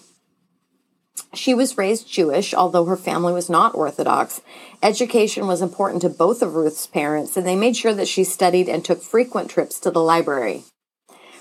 She 1.34 1.53
was 1.53 1.77
raised 1.77 2.08
Jewish, 2.12 2.53
although 2.53 2.86
her 2.86 2.97
family 2.97 3.34
was 3.34 3.49
not 3.49 3.75
Orthodox. 3.75 4.41
Education 4.82 5.47
was 5.47 5.62
important 5.62 6.01
to 6.01 6.10
both 6.10 6.41
of 6.41 6.55
Ruth's 6.55 6.88
parents, 6.88 7.36
and 7.38 7.45
they 7.45 7.55
made 7.55 7.75
sure 7.77 7.93
that 7.93 8.08
she 8.08 8.23
studied 8.23 8.69
and 8.69 8.84
took 8.84 9.01
frequent 9.01 9.49
trips 9.49 9.79
to 9.82 9.91
the 9.91 10.01
library. 10.01 10.63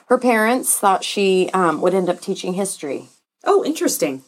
Her 0.07 0.19
parents 0.19 0.79
thought 0.79 1.05
she 1.05 1.51
um, 1.53 1.81
would 1.83 1.95
end 1.95 2.09
up 2.09 2.21
teaching 2.21 2.55
history, 2.55 3.09
Oh, 3.45 3.64
interesting. 3.64 4.23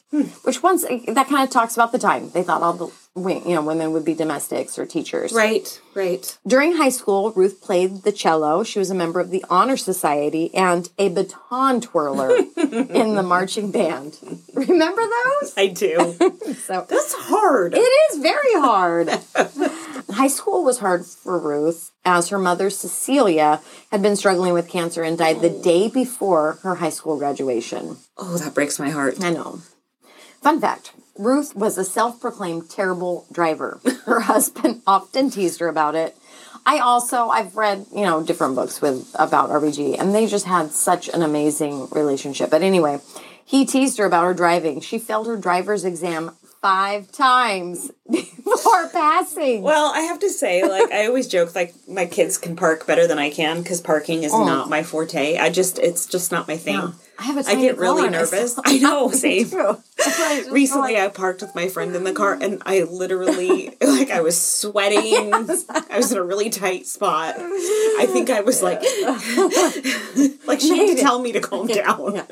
which 0.44 0.62
once 0.62 0.82
that 0.84 1.28
kind 1.28 1.42
of 1.42 1.50
talks 1.50 1.74
about 1.74 1.90
the 1.92 1.98
time 1.98 2.30
they 2.30 2.42
thought 2.42 2.62
all 2.62 2.72
the 2.74 2.86
you 3.16 3.54
know 3.54 3.62
women 3.62 3.92
would 3.92 4.04
be 4.04 4.14
domestics 4.14 4.78
or 4.78 4.86
teachers. 4.86 5.32
Right, 5.32 5.80
right. 5.94 6.38
During 6.46 6.76
high 6.76 6.90
school, 6.90 7.32
Ruth 7.32 7.60
played 7.60 8.02
the 8.02 8.12
cello. 8.12 8.62
She 8.62 8.78
was 8.78 8.90
a 8.90 8.94
member 8.94 9.18
of 9.18 9.30
the 9.30 9.44
Honor 9.50 9.76
Society 9.76 10.54
and 10.54 10.88
a 10.96 11.08
baton 11.08 11.80
twirler 11.80 12.36
in 12.56 13.14
the 13.14 13.24
marching 13.24 13.72
band. 13.72 14.18
Remember 14.54 15.02
those? 15.02 15.54
I 15.56 15.66
do. 15.66 16.16
So 16.60 16.86
That's 16.88 17.14
hard. 17.14 17.74
it 17.74 17.78
is 17.78 18.18
very 18.18 18.54
hard. 18.54 19.08
high 20.10 20.28
school 20.28 20.64
was 20.64 20.78
hard 20.78 21.06
for 21.06 21.38
Ruth 21.38 21.92
as 22.04 22.28
her 22.28 22.38
mother 22.38 22.70
Cecilia 22.70 23.60
had 23.90 24.02
been 24.02 24.16
struggling 24.16 24.52
with 24.52 24.68
cancer 24.68 25.02
and 25.02 25.16
died 25.16 25.40
the 25.40 25.50
oh. 25.50 25.62
day 25.62 25.88
before 25.88 26.58
her 26.62 26.76
high 26.76 26.90
school 26.90 27.18
graduation. 27.18 27.96
oh, 28.16 28.36
that 28.38 28.54
breaks 28.54 28.78
my 28.78 28.90
heart. 28.90 29.22
I 29.22 29.30
know. 29.30 29.60
Fun 30.42 30.60
fact 30.60 30.92
Ruth 31.20 31.54
was 31.54 31.76
a 31.76 31.84
self 31.84 32.20
proclaimed 32.20 32.70
terrible 32.70 33.26
driver. 33.30 33.80
Her 34.06 34.20
husband 34.20 34.82
often 34.86 35.30
teased 35.30 35.60
her 35.60 35.68
about 35.68 35.94
it. 35.94 36.16
I 36.64 36.78
also 36.78 37.28
I've 37.28 37.56
read, 37.56 37.86
you 37.94 38.02
know, 38.02 38.22
different 38.22 38.54
books 38.54 38.80
with 38.80 39.14
about 39.18 39.50
RBG 39.50 39.98
and 39.98 40.14
they 40.14 40.26
just 40.26 40.46
had 40.46 40.72
such 40.72 41.08
an 41.08 41.22
amazing 41.22 41.88
relationship. 41.90 42.50
But 42.50 42.62
anyway, 42.62 43.00
he 43.44 43.64
teased 43.64 43.98
her 43.98 44.04
about 44.04 44.24
her 44.24 44.34
driving. 44.34 44.80
She 44.80 44.98
failed 44.98 45.26
her 45.26 45.36
driver's 45.36 45.84
exam 45.84 46.36
five 46.60 47.10
times 47.10 47.90
before 48.10 48.88
passing. 48.88 49.62
Well, 49.62 49.92
I 49.94 50.00
have 50.02 50.20
to 50.20 50.30
say, 50.30 50.62
like, 50.62 50.92
I 50.92 51.06
always 51.06 51.26
joke, 51.26 51.54
like, 51.54 51.74
my 51.88 52.06
kids 52.06 52.36
can 52.36 52.54
park 52.54 52.86
better 52.86 53.06
than 53.06 53.18
I 53.18 53.30
can 53.30 53.62
because 53.62 53.80
parking 53.80 54.24
is 54.24 54.32
oh. 54.32 54.44
not 54.44 54.68
my 54.68 54.82
forte. 54.82 55.38
I 55.38 55.48
just, 55.50 55.78
it's 55.78 56.06
just 56.06 56.30
not 56.30 56.48
my 56.48 56.56
thing. 56.56 56.92
I 57.20 57.24
have 57.24 57.36
a 57.36 57.40
I 57.40 57.42
tiny 57.52 57.62
get 57.62 57.76
really 57.76 58.08
nervous. 58.08 58.58
I 58.64 58.78
know, 58.78 59.10
same. 59.10 59.46
I 59.54 60.46
Recently, 60.50 60.94
feel 60.94 61.04
I 61.04 61.08
parked 61.08 61.42
with 61.42 61.54
my 61.54 61.68
friend 61.68 61.94
in 61.94 62.02
the 62.04 62.14
car, 62.14 62.32
and 62.40 62.62
I 62.64 62.82
literally, 62.90 63.76
like, 63.78 64.10
I 64.10 64.22
was 64.22 64.40
sweating. 64.40 65.34
I 65.34 65.96
was 65.98 66.12
in 66.12 66.16
a 66.16 66.22
really 66.22 66.48
tight 66.48 66.86
spot. 66.86 67.34
I 67.38 68.06
think 68.10 68.30
I 68.30 68.40
was 68.40 68.62
like, 68.62 68.80
like 70.46 70.60
she 70.60 70.78
had 70.78 70.96
to 70.96 71.02
tell 71.02 71.18
me 71.20 71.32
to 71.32 71.40
calm 71.40 71.66
down. 71.66 72.24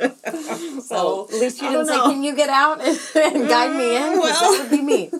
So 0.83 1.29
At 1.31 1.35
least 1.38 1.61
you 1.61 1.68
I 1.68 1.72
didn't 1.72 1.87
say, 1.88 1.98
"Can 2.01 2.22
you 2.22 2.35
get 2.35 2.48
out 2.48 2.81
and, 2.81 3.48
guide 3.48 3.77
me 3.77 3.94
in?" 3.94 4.03
Mm, 4.18 4.22
'Cause 4.22 4.40
that 4.40 4.59
would 4.62 4.70
be 4.70 4.83
me. 4.83 5.11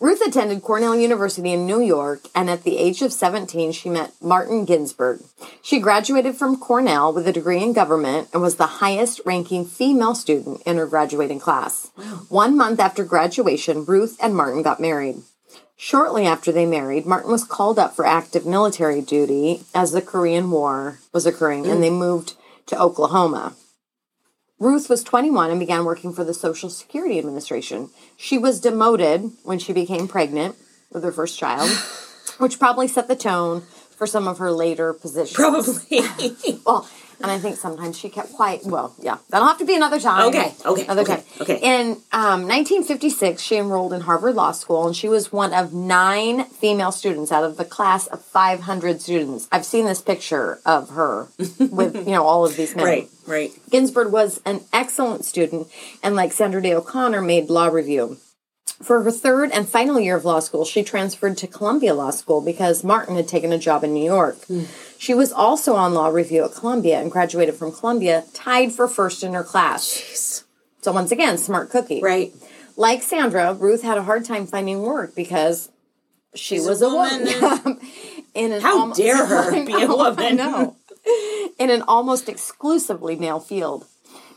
Ruth 0.00 0.20
attended 0.24 0.62
Cornell 0.62 0.94
University 0.94 1.52
in 1.52 1.66
New 1.66 1.80
York, 1.80 2.28
and 2.32 2.48
at 2.48 2.62
the 2.62 2.78
age 2.78 3.02
of 3.02 3.12
17, 3.12 3.72
she 3.72 3.90
met 3.90 4.12
Martin 4.22 4.64
Ginsburg. 4.64 5.20
She 5.60 5.80
graduated 5.80 6.36
from 6.36 6.58
Cornell 6.58 7.12
with 7.12 7.26
a 7.26 7.32
degree 7.32 7.62
in 7.62 7.72
government 7.72 8.28
and 8.32 8.40
was 8.40 8.56
the 8.56 8.78
highest 8.78 9.20
ranking 9.24 9.64
female 9.64 10.14
student 10.14 10.62
in 10.64 10.76
her 10.76 10.86
graduating 10.86 11.40
class. 11.40 11.90
One 12.28 12.56
month 12.56 12.78
after 12.78 13.04
graduation, 13.04 13.84
Ruth 13.84 14.16
and 14.22 14.36
Martin 14.36 14.62
got 14.62 14.80
married. 14.80 15.22
Shortly 15.76 16.26
after 16.26 16.52
they 16.52 16.66
married, 16.66 17.04
Martin 17.04 17.30
was 17.30 17.44
called 17.44 17.78
up 17.78 17.96
for 17.96 18.06
active 18.06 18.46
military 18.46 19.00
duty 19.00 19.64
as 19.74 19.90
the 19.90 20.02
Korean 20.02 20.50
War 20.50 21.00
was 21.12 21.26
occurring, 21.26 21.66
and 21.66 21.82
they 21.82 21.90
mm. 21.90 21.98
moved 21.98 22.34
to 22.66 22.80
Oklahoma. 22.80 23.54
Ruth 24.58 24.88
was 24.88 25.04
21 25.04 25.50
and 25.50 25.60
began 25.60 25.84
working 25.84 26.12
for 26.12 26.24
the 26.24 26.34
Social 26.34 26.68
Security 26.68 27.18
Administration. 27.18 27.90
She 28.16 28.38
was 28.38 28.60
demoted 28.60 29.30
when 29.44 29.58
she 29.58 29.72
became 29.72 30.08
pregnant 30.08 30.56
with 30.90 31.04
her 31.04 31.12
first 31.12 31.38
child, 31.38 31.70
which 32.38 32.58
probably 32.58 32.88
set 32.88 33.06
the 33.06 33.16
tone 33.16 33.62
for 33.96 34.06
some 34.06 34.26
of 34.26 34.38
her 34.38 34.50
later 34.50 34.92
positions. 34.92 35.34
Probably. 35.34 36.00
Well, 36.66 36.88
and 37.20 37.30
I 37.30 37.38
think 37.38 37.56
sometimes 37.56 37.98
she 37.98 38.08
kept 38.08 38.32
quiet. 38.32 38.62
Well, 38.64 38.94
yeah, 39.00 39.18
that'll 39.30 39.48
have 39.48 39.58
to 39.58 39.64
be 39.64 39.74
another 39.74 40.00
time. 40.00 40.28
Okay, 40.28 40.54
okay, 40.64 40.84
another 40.84 41.02
okay, 41.02 41.16
time. 41.16 41.24
okay. 41.40 41.58
In 41.62 41.90
um, 42.12 42.46
1956, 42.46 43.42
she 43.42 43.56
enrolled 43.56 43.92
in 43.92 44.02
Harvard 44.02 44.34
Law 44.34 44.52
School, 44.52 44.86
and 44.86 44.96
she 44.96 45.08
was 45.08 45.32
one 45.32 45.52
of 45.52 45.72
nine 45.72 46.44
female 46.44 46.92
students 46.92 47.32
out 47.32 47.44
of 47.44 47.56
the 47.56 47.64
class 47.64 48.06
of 48.06 48.22
500 48.22 49.00
students. 49.00 49.48
I've 49.50 49.64
seen 49.64 49.84
this 49.86 50.00
picture 50.00 50.60
of 50.64 50.90
her 50.90 51.28
with 51.58 51.96
you 51.96 52.12
know 52.12 52.24
all 52.24 52.44
of 52.44 52.56
these 52.56 52.76
men. 52.76 52.84
right, 52.84 53.08
right. 53.26 53.50
Ginsburg 53.70 54.12
was 54.12 54.40
an 54.44 54.60
excellent 54.72 55.24
student, 55.24 55.68
and 56.02 56.14
like 56.14 56.32
Sandra 56.32 56.62
Day 56.62 56.74
O'Connor, 56.74 57.20
made 57.22 57.50
law 57.50 57.66
review. 57.66 58.18
For 58.82 59.02
her 59.02 59.10
third 59.10 59.50
and 59.52 59.68
final 59.68 59.98
year 59.98 60.16
of 60.16 60.24
law 60.24 60.38
school, 60.40 60.64
she 60.64 60.84
transferred 60.84 61.36
to 61.38 61.46
Columbia 61.48 61.94
Law 61.94 62.10
School 62.10 62.40
because 62.40 62.84
Martin 62.84 63.16
had 63.16 63.26
taken 63.26 63.52
a 63.52 63.58
job 63.58 63.82
in 63.82 63.92
New 63.92 64.04
York. 64.04 64.36
Hmm. 64.46 64.64
She 64.98 65.14
was 65.14 65.32
also 65.32 65.74
on 65.74 65.94
law 65.94 66.08
review 66.08 66.44
at 66.44 66.52
Columbia 66.54 67.00
and 67.00 67.10
graduated 67.10 67.56
from 67.56 67.72
Columbia, 67.72 68.24
tied 68.34 68.72
for 68.72 68.86
first 68.86 69.22
in 69.24 69.34
her 69.34 69.42
class. 69.44 70.44
So, 70.80 70.92
once 70.92 71.10
again, 71.10 71.38
smart 71.38 71.70
cookie. 71.70 72.00
Right. 72.00 72.32
Like 72.76 73.02
Sandra, 73.02 73.52
Ruth 73.54 73.82
had 73.82 73.98
a 73.98 74.02
hard 74.04 74.24
time 74.24 74.46
finding 74.46 74.82
work 74.82 75.14
because 75.16 75.70
she 76.34 76.56
She's 76.56 76.66
was 76.66 76.80
a 76.80 76.88
woman. 76.88 77.26
woman. 77.40 77.80
in 78.34 78.52
an 78.52 78.60
How 78.60 78.80
almost- 78.80 78.98
dare 79.00 79.26
her 79.26 79.64
be 79.66 79.72
a 79.82 79.88
woman. 79.88 80.36
Know. 80.36 80.76
In 81.58 81.70
an 81.70 81.82
almost 81.82 82.28
exclusively 82.28 83.16
male 83.16 83.40
field. 83.40 83.86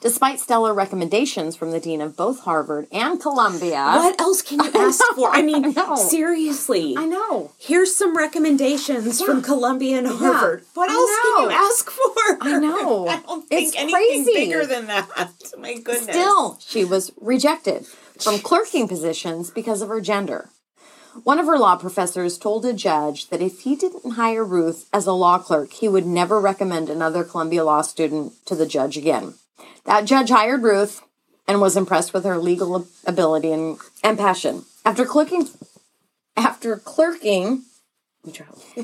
Despite 0.01 0.39
stellar 0.39 0.73
recommendations 0.73 1.55
from 1.55 1.69
the 1.69 1.79
dean 1.79 2.01
of 2.01 2.17
both 2.17 2.39
Harvard 2.41 2.87
and 2.91 3.21
Columbia. 3.21 3.83
What 3.95 4.19
else 4.19 4.41
can 4.41 4.59
you 4.59 4.71
ask 4.75 5.03
for? 5.15 5.29
I 5.29 5.43
mean, 5.43 5.77
I 5.77 5.95
seriously. 5.95 6.95
I 6.97 7.05
know. 7.05 7.51
Here's 7.59 7.95
some 7.95 8.17
recommendations 8.17 9.21
from 9.21 9.43
Columbia 9.43 9.99
and 9.99 10.07
Harvard. 10.07 10.63
What 10.73 10.89
I 10.89 10.93
else 10.93 11.11
can 11.21 11.43
you 11.43 11.51
ask 11.51 11.89
for? 11.91 12.37
I 12.41 12.59
know. 12.59 13.07
I 13.09 13.19
don't 13.21 13.47
think 13.47 13.67
It's 13.67 13.77
anything 13.77 13.93
crazy. 14.25 14.33
bigger 14.33 14.65
than 14.65 14.87
that. 14.87 15.07
My 15.59 15.75
goodness. 15.75 16.03
Still, 16.15 16.57
she 16.59 16.83
was 16.83 17.11
rejected 17.21 17.85
from 18.19 18.39
clerking 18.39 18.87
positions 18.87 19.51
because 19.51 19.83
of 19.83 19.89
her 19.89 20.01
gender. 20.01 20.49
One 21.23 21.37
of 21.39 21.45
her 21.45 21.59
law 21.59 21.75
professors 21.75 22.39
told 22.39 22.65
a 22.65 22.73
judge 22.73 23.29
that 23.29 23.41
if 23.41 23.59
he 23.61 23.75
didn't 23.75 24.13
hire 24.13 24.43
Ruth 24.45 24.87
as 24.91 25.05
a 25.05 25.11
law 25.13 25.37
clerk, 25.37 25.73
he 25.73 25.87
would 25.87 26.07
never 26.07 26.39
recommend 26.39 26.89
another 26.89 27.23
Columbia 27.23 27.63
Law 27.65 27.81
student 27.81 28.33
to 28.47 28.55
the 28.55 28.65
judge 28.65 28.97
again. 28.97 29.35
That 29.85 30.05
judge 30.05 30.29
hired 30.29 30.63
Ruth 30.63 31.01
and 31.47 31.61
was 31.61 31.75
impressed 31.75 32.13
with 32.13 32.23
her 32.25 32.37
legal 32.37 32.87
ability 33.05 33.51
and, 33.51 33.77
and 34.03 34.17
passion. 34.17 34.63
After 34.85 35.05
clerking, 35.05 35.47
after 36.37 36.77
clerking, 36.77 37.63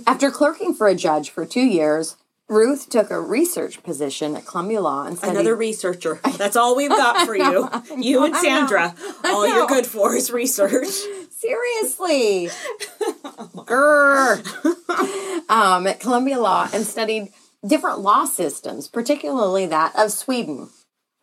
after 0.05 0.31
clerking 0.31 0.73
for 0.73 0.87
a 0.87 0.95
judge 0.95 1.29
for 1.29 1.45
two 1.45 1.65
years, 1.65 2.15
Ruth 2.49 2.89
took 2.89 3.11
a 3.11 3.19
research 3.19 3.83
position 3.83 4.35
at 4.35 4.45
Columbia 4.45 4.79
Law 4.79 5.05
and 5.05 5.17
studied 5.17 5.31
Another 5.31 5.55
researcher. 5.55 6.19
That's 6.37 6.55
all 6.55 6.77
we've 6.77 6.89
got 6.89 7.25
for 7.25 7.35
you. 7.35 7.69
You 7.97 8.23
and 8.23 8.35
Sandra. 8.35 8.95
All 9.25 9.47
you're 9.47 9.67
good 9.67 9.85
for 9.85 10.15
is 10.15 10.31
research. 10.31 10.87
Seriously. 11.31 12.49
Grr. 13.55 14.45
um, 15.49 15.87
at 15.87 15.99
Columbia 15.99 16.39
Law 16.39 16.69
and 16.73 16.85
studied 16.85 17.29
different 17.65 17.99
law 17.99 18.25
systems, 18.25 18.87
particularly 18.87 19.65
that 19.65 19.95
of 19.95 20.11
Sweden. 20.11 20.69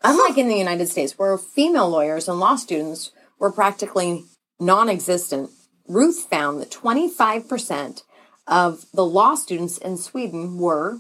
Oh. 0.03 0.11
Unlike 0.11 0.38
in 0.38 0.49
the 0.49 0.57
United 0.57 0.88
States, 0.88 1.18
where 1.18 1.37
female 1.38 1.88
lawyers 1.88 2.29
and 2.29 2.38
law 2.38 2.57
students 2.57 3.12
were 3.38 3.53
practically 3.53 4.25
non 4.61 4.88
existent, 4.88 5.51
Ruth 5.88 6.27
found 6.31 6.61
that 6.61 6.70
25% 6.70 8.03
of 8.47 8.87
the 8.92 9.05
law 9.05 9.35
students 9.35 9.79
in 9.79 9.97
Sweden 9.97 10.59
were 10.59 10.99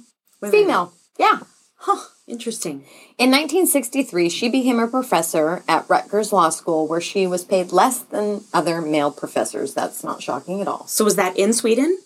female. 0.50 0.92
Yeah. 1.18 1.40
Huh. 1.76 2.08
Interesting. 2.26 2.86
In 3.18 3.30
1963, 3.30 4.30
she 4.30 4.48
became 4.48 4.78
a 4.78 4.88
professor 4.88 5.62
at 5.68 5.88
Rutgers 5.90 6.32
Law 6.32 6.48
School, 6.48 6.86
where 6.88 7.00
she 7.00 7.26
was 7.26 7.44
paid 7.44 7.70
less 7.70 7.98
than 7.98 8.42
other 8.54 8.80
male 8.80 9.10
professors. 9.10 9.74
That's 9.74 10.02
not 10.02 10.22
shocking 10.22 10.62
at 10.62 10.68
all. 10.68 10.86
So 10.86 11.04
was 11.04 11.16
that 11.16 11.36
in 11.36 11.52
Sweden? 11.52 11.98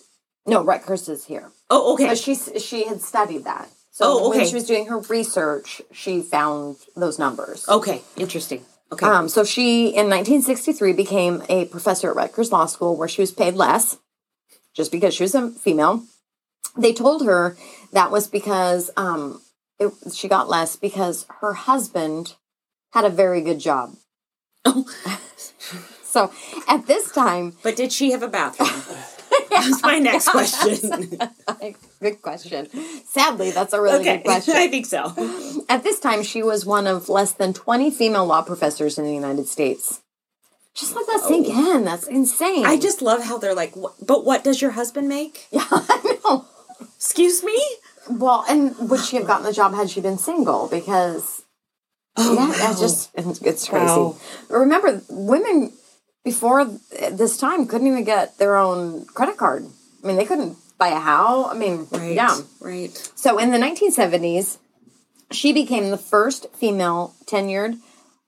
No, 0.45 0.61
Rutgers 0.61 1.07
is 1.07 1.25
here. 1.25 1.51
Oh, 1.69 1.93
okay. 1.93 2.07
But 2.07 2.17
she 2.17 2.35
she 2.35 2.87
had 2.87 3.01
studied 3.01 3.45
that. 3.45 3.69
So 3.91 4.05
Oh, 4.05 4.29
when 4.29 4.45
she 4.47 4.55
was 4.55 4.65
doing 4.65 4.87
her 4.87 4.99
research, 4.99 5.81
she 5.91 6.21
found 6.21 6.77
those 6.95 7.19
numbers. 7.19 7.67
Okay. 7.67 8.01
Interesting. 8.15 8.63
Okay. 8.91 9.05
Um, 9.05 9.29
so 9.29 9.43
she, 9.43 9.87
in 9.87 10.09
1963, 10.09 10.93
became 10.93 11.43
a 11.49 11.65
professor 11.65 12.09
at 12.09 12.15
Rutgers 12.15 12.51
Law 12.51 12.65
School, 12.65 12.95
where 12.95 13.07
she 13.07 13.21
was 13.21 13.31
paid 13.31 13.55
less, 13.55 13.97
just 14.73 14.91
because 14.91 15.13
she 15.13 15.23
was 15.23 15.35
a 15.35 15.51
female. 15.51 16.03
They 16.77 16.93
told 16.93 17.25
her 17.25 17.57
that 17.91 18.09
was 18.09 18.27
because 18.27 18.89
um, 18.95 19.41
it, 19.79 19.91
she 20.13 20.27
got 20.27 20.49
less 20.49 20.75
because 20.75 21.25
her 21.41 21.53
husband 21.53 22.35
had 22.93 23.05
a 23.05 23.09
very 23.09 23.41
good 23.41 23.59
job. 23.59 23.95
Oh. 24.65 24.85
so 26.03 26.31
at 26.67 26.87
this 26.87 27.11
time, 27.11 27.57
but 27.63 27.75
did 27.75 27.91
she 27.91 28.11
have 28.11 28.23
a 28.23 28.27
bathroom? 28.27 28.69
That's 29.49 29.81
my 29.81 29.99
next 29.99 30.27
question. 30.29 31.19
good 32.01 32.21
question. 32.21 32.67
Sadly, 33.05 33.51
that's 33.51 33.73
a 33.73 33.81
really 33.81 33.99
okay. 33.99 34.17
good 34.17 34.23
question. 34.25 34.55
I 34.55 34.67
think 34.67 34.85
so. 34.85 35.13
At 35.69 35.83
this 35.83 35.99
time, 35.99 36.23
she 36.23 36.43
was 36.43 36.65
one 36.65 36.87
of 36.87 37.09
less 37.09 37.31
than 37.31 37.53
20 37.53 37.91
female 37.91 38.25
law 38.25 38.41
professors 38.41 38.97
in 38.97 39.05
the 39.05 39.13
United 39.13 39.47
States. 39.47 40.01
Just 40.75 40.95
let 40.95 41.07
that 41.07 41.21
sink 41.27 41.47
oh. 41.49 41.75
in. 41.77 41.83
That's 41.83 42.07
insane. 42.07 42.65
I 42.65 42.77
just 42.77 43.01
love 43.01 43.23
how 43.23 43.37
they're 43.37 43.55
like, 43.55 43.73
but 44.01 44.23
what 44.25 44.43
does 44.43 44.61
your 44.61 44.71
husband 44.71 45.09
make? 45.09 45.47
Yeah, 45.51 45.65
I 45.71 46.17
know. 46.23 46.45
Excuse 46.95 47.43
me? 47.43 47.61
Well, 48.09 48.45
and 48.47 48.89
would 48.89 49.01
she 49.01 49.17
have 49.17 49.27
gotten 49.27 49.45
the 49.45 49.53
job 49.53 49.73
had 49.73 49.89
she 49.89 50.01
been 50.01 50.17
single? 50.17 50.67
Because 50.67 51.43
Oh, 52.21 52.33
yeah, 52.33 52.47
wow. 52.47 52.71
it's 52.71 52.79
just 52.79 53.11
it's, 53.15 53.41
it's 53.41 53.69
crazy. 53.69 53.85
Wow. 53.85 54.17
Remember, 54.49 55.01
women 55.09 55.71
before 56.23 56.65
this 57.11 57.37
time 57.37 57.65
couldn't 57.67 57.87
even 57.87 58.03
get 58.03 58.37
their 58.37 58.55
own 58.55 59.05
credit 59.05 59.37
card. 59.37 59.65
I 60.03 60.07
mean, 60.07 60.17
they 60.17 60.25
couldn't 60.25 60.57
buy 60.77 60.89
a 60.89 60.99
house. 60.99 61.47
I 61.51 61.57
mean, 61.57 61.87
Right. 61.91 62.15
yeah. 62.15 62.37
Right. 62.59 63.11
So 63.15 63.37
in 63.37 63.51
the 63.51 63.57
1970s, 63.57 64.57
she 65.31 65.53
became 65.53 65.89
the 65.91 65.97
first 65.97 66.47
female 66.55 67.13
tenured 67.25 67.79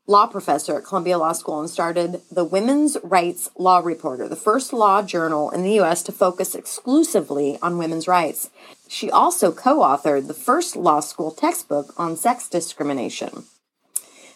law 0.07 0.25
professor 0.27 0.77
at 0.77 0.83
Columbia 0.83 1.17
Law 1.17 1.31
School 1.31 1.59
and 1.61 1.69
started 1.69 2.21
the 2.29 2.43
Women's 2.43 2.97
Rights 3.03 3.49
Law 3.57 3.79
Reporter, 3.79 4.27
the 4.27 4.35
first 4.35 4.73
law 4.73 5.01
journal 5.01 5.49
in 5.51 5.63
the 5.63 5.73
U.S. 5.73 6.03
to 6.03 6.11
focus 6.11 6.53
exclusively 6.53 7.57
on 7.61 7.77
women's 7.77 8.07
rights. 8.07 8.49
She 8.89 9.09
also 9.09 9.51
co 9.53 9.79
authored 9.79 10.27
the 10.27 10.33
first 10.33 10.75
law 10.75 10.99
school 10.99 11.31
textbook 11.31 11.93
on 11.97 12.17
sex 12.17 12.49
discrimination. 12.49 13.45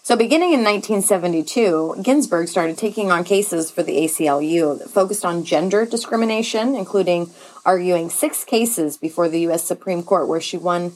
So, 0.06 0.16
beginning 0.16 0.54
in 0.54 0.64
1972, 0.64 1.96
Ginsburg 2.04 2.48
started 2.48 2.78
taking 2.78 3.12
on 3.12 3.24
cases 3.24 3.72
for 3.72 3.82
the 3.82 3.98
ACLU 4.06 4.78
that 4.78 4.92
focused 4.92 5.26
on 5.26 5.44
gender 5.44 5.84
discrimination, 5.84 6.76
including 6.76 7.32
arguing 7.66 8.12
six 8.12 8.44
cases 8.44 8.98
before 8.98 9.30
the 9.30 9.40
U.S. 9.50 9.64
Supreme 9.64 10.04
Court, 10.04 10.28
where 10.28 10.40
she 10.40 10.58
won 10.58 10.92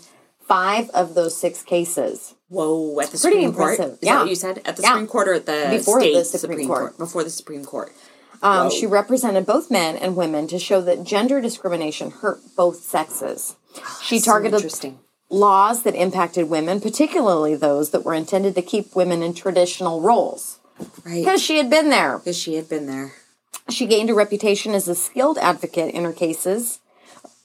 five 0.48 0.92
of 0.92 1.16
those 1.16 1.36
six 1.36 1.64
cases. 1.64 2.36
Whoa, 2.50 3.00
at 3.00 3.08
the 3.10 3.18
Pretty 3.18 3.38
Supreme 3.48 3.54
Court? 3.54 3.72
impressive. 3.80 3.94
Is 3.94 4.00
Yeah. 4.04 4.14
that 4.14 4.20
what 4.22 4.30
you 4.30 4.36
said? 4.36 4.62
At 4.64 4.76
the 4.76 4.84
Yeah. 4.84 4.90
Supreme 4.90 5.08
Court 5.08 5.28
or 5.28 5.34
at 5.34 5.46
the 5.48 5.68
Before 5.72 6.00
the 6.02 6.24
Supreme 6.24 6.68
Court. 6.68 6.98
Before 7.00 7.24
the 7.24 7.30
Supreme 7.32 7.66
Court. 7.66 7.92
Um, 8.44 8.70
she 8.70 8.86
represented 8.86 9.48
both 9.48 9.72
men 9.72 9.96
and 9.96 10.16
women 10.16 10.48
to 10.50 10.60
show 10.60 10.82
that 10.82 11.04
gender 11.04 11.42
discrimination 11.42 12.12
hurt 12.12 12.42
both 12.56 12.84
sexes. 12.84 13.56
She 14.04 14.20
So 14.20 14.30
targeted 14.34 14.58
interesting. 14.58 15.00
Laws 15.30 15.84
that 15.84 15.96
impacted 15.96 16.50
women, 16.50 16.82
particularly 16.82 17.56
those 17.56 17.92
that 17.92 18.04
were 18.04 18.14
intended 18.14 18.56
to 18.56 18.62
keep 18.62 18.96
women 18.96 19.22
in 19.22 19.34
traditional 19.34 20.02
roles. 20.02 20.60
Right. 21.06 21.24
Because 21.24 21.42
she 21.42 21.58
had 21.58 21.70
been 21.70 21.90
there. 21.90 22.20
Because 22.20 22.38
she 22.38 22.56
had 22.56 22.70
been 22.70 22.88
there. 22.88 23.14
She 23.70 23.86
gained 23.86 24.10
a 24.10 24.16
reputation 24.16 24.74
as 24.74 24.88
a 24.88 24.96
skilled 24.96 25.38
advocate 25.38 25.94
in 25.94 26.04
her 26.04 26.14
cases 26.14 26.80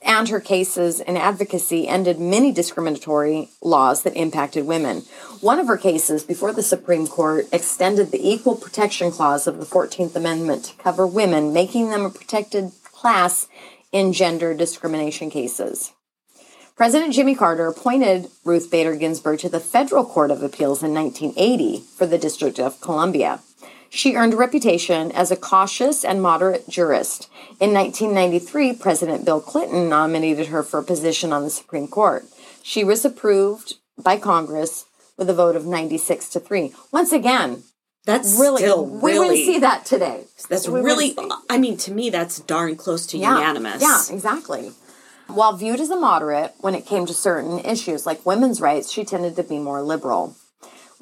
and 0.05 0.29
her 0.29 0.40
cases 0.40 1.01
and 1.01 1.16
advocacy 1.16 1.88
ended 1.88 2.20
many 2.20 2.53
discriminatory 2.53 3.49
laws 3.62 4.03
that 4.03 4.14
impacted 4.14 4.66
women. 4.66 4.99
One 5.40 5.59
of 5.59 5.66
her 5.66 5.79
cases 5.79 6.23
before 6.23 6.53
the 6.53 6.62
Supreme 6.62 7.07
Court 7.07 7.47
extended 7.53 8.11
the 8.11 8.29
Equal 8.29 8.55
Protection 8.55 9.11
Clause 9.11 9.47
of 9.47 9.59
the 9.59 9.66
14th 9.66 10.14
Amendment 10.14 10.66
to 10.66 10.77
cover 10.77 11.07
women, 11.07 11.53
making 11.53 11.90
them 11.90 12.05
a 12.05 12.11
protected 12.11 12.73
class 12.92 13.49
in 13.92 14.12
gender 14.12 14.53
discrimination 14.55 15.31
cases. 15.31 15.92
President 16.76 17.14
Jimmy 17.14 17.37
Carter 17.37 17.68
appointed 17.68 18.28
Ruth 18.44 18.68
Bader 18.68 18.96
Ginsburg 18.96 19.38
to 19.38 19.48
the 19.48 19.60
Federal 19.60 20.04
Court 20.04 20.32
of 20.32 20.42
Appeals 20.42 20.82
in 20.82 20.92
1980 20.92 21.84
for 21.96 22.04
the 22.04 22.18
District 22.18 22.58
of 22.58 22.80
Columbia. 22.80 23.38
She 23.90 24.16
earned 24.16 24.34
a 24.34 24.37
reputation 24.37 25.12
as 25.12 25.30
a 25.30 25.37
cautious 25.37 26.04
and 26.04 26.20
moderate 26.20 26.68
jurist. 26.68 27.30
In 27.60 27.72
1993, 27.72 28.72
President 28.74 29.24
Bill 29.24 29.40
Clinton 29.40 29.88
nominated 29.88 30.48
her 30.48 30.64
for 30.64 30.80
a 30.80 30.84
position 30.84 31.32
on 31.32 31.44
the 31.44 31.50
Supreme 31.50 31.87
Court. 31.87 32.24
She 32.64 32.82
was 32.82 33.04
approved 33.04 33.74
by 33.96 34.18
Congress 34.18 34.87
with 35.16 35.30
a 35.30 35.34
vote 35.34 35.54
of 35.54 35.66
96 35.66 36.28
to 36.30 36.40
3. 36.40 36.74
Once 36.90 37.12
again, 37.12 37.62
That's 38.04 38.37
really, 38.37 38.64
we 38.64 39.12
really 39.12 39.18
wouldn't 39.28 39.46
see 39.46 39.60
that 39.60 39.87
today. 39.87 40.24
That's 40.48 40.66
We 40.66 40.80
really. 40.80 41.16
I 41.48 41.56
mean, 41.56 41.76
to 41.78 41.92
me, 41.92 42.10
that's 42.10 42.40
darn 42.40 42.74
close 42.74 43.06
to 43.06 43.18
yeah, 43.18 43.37
unanimous. 43.37 43.80
Yeah, 43.80 44.02
exactly. 44.10 44.72
While 45.26 45.56
viewed 45.56 45.80
as 45.80 45.90
a 45.90 45.96
moderate 45.96 46.54
when 46.58 46.74
it 46.74 46.87
came 46.87 47.06
to 47.06 47.14
certain 47.14 47.58
issues 47.58 48.06
like 48.06 48.26
women's 48.26 48.60
rights, 48.60 48.90
she 48.90 49.04
tended 49.04 49.37
to 49.37 49.42
be 49.42 49.58
more 49.58 49.82
liberal. 49.82 50.37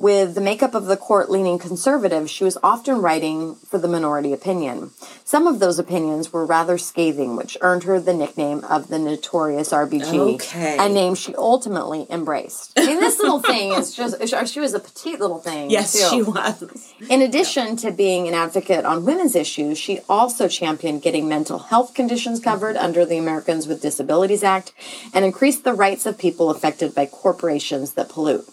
With 0.02 0.34
the 0.34 0.40
makeup 0.40 0.74
of 0.74 0.86
the 0.86 0.96
court 0.96 1.30
leaning 1.30 1.60
conservative, 1.60 2.28
she 2.28 2.42
was 2.42 2.58
often 2.60 3.00
writing 3.00 3.54
for 3.54 3.78
the 3.78 3.86
minority 3.86 4.32
opinion. 4.32 4.90
Some 5.22 5.46
of 5.46 5.60
those 5.60 5.78
opinions 5.78 6.32
were 6.32 6.44
rather 6.44 6.76
scathing, 6.76 7.36
which 7.36 7.56
earned 7.60 7.84
her 7.84 8.00
the 8.00 8.12
nickname 8.12 8.64
of 8.64 8.88
the 8.88 8.98
notorious 8.98 9.70
RBG, 9.72 10.34
Okay. 10.34 10.76
a 10.76 10.88
name 10.88 11.14
she 11.14 11.36
ultimately 11.36 12.08
embraced. 12.10 12.72
I 12.76 12.84
mean, 12.84 12.98
this 12.98 13.20
little 13.20 13.38
thing 13.40 13.74
is 13.74 13.94
just, 13.94 14.16
she 14.52 14.58
was 14.58 14.74
a 14.74 14.80
petite 14.80 15.20
little 15.20 15.38
thing. 15.38 15.70
Yes, 15.70 15.92
too. 15.92 16.08
she 16.10 16.22
was. 16.22 16.92
In 17.08 17.22
addition 17.22 17.76
to 17.76 17.92
being 17.92 18.26
an 18.26 18.34
advocate 18.34 18.84
on 18.84 19.04
women's 19.04 19.36
issues, 19.36 19.78
she 19.78 20.00
also 20.08 20.48
championed 20.48 21.02
getting 21.02 21.28
mental 21.28 21.60
health 21.60 21.94
conditions 21.94 22.40
covered 22.40 22.76
under 22.76 23.04
the 23.06 23.18
Americans 23.18 23.68
with 23.68 23.80
Disabilities 23.80 24.42
Act 24.42 24.72
and 25.14 25.24
increased 25.24 25.62
the 25.62 25.72
rights 25.74 26.06
of 26.06 26.18
people 26.18 26.50
affected 26.50 26.92
by 26.92 27.06
corporations 27.06 27.92
that 27.92 28.08
pollute. 28.08 28.48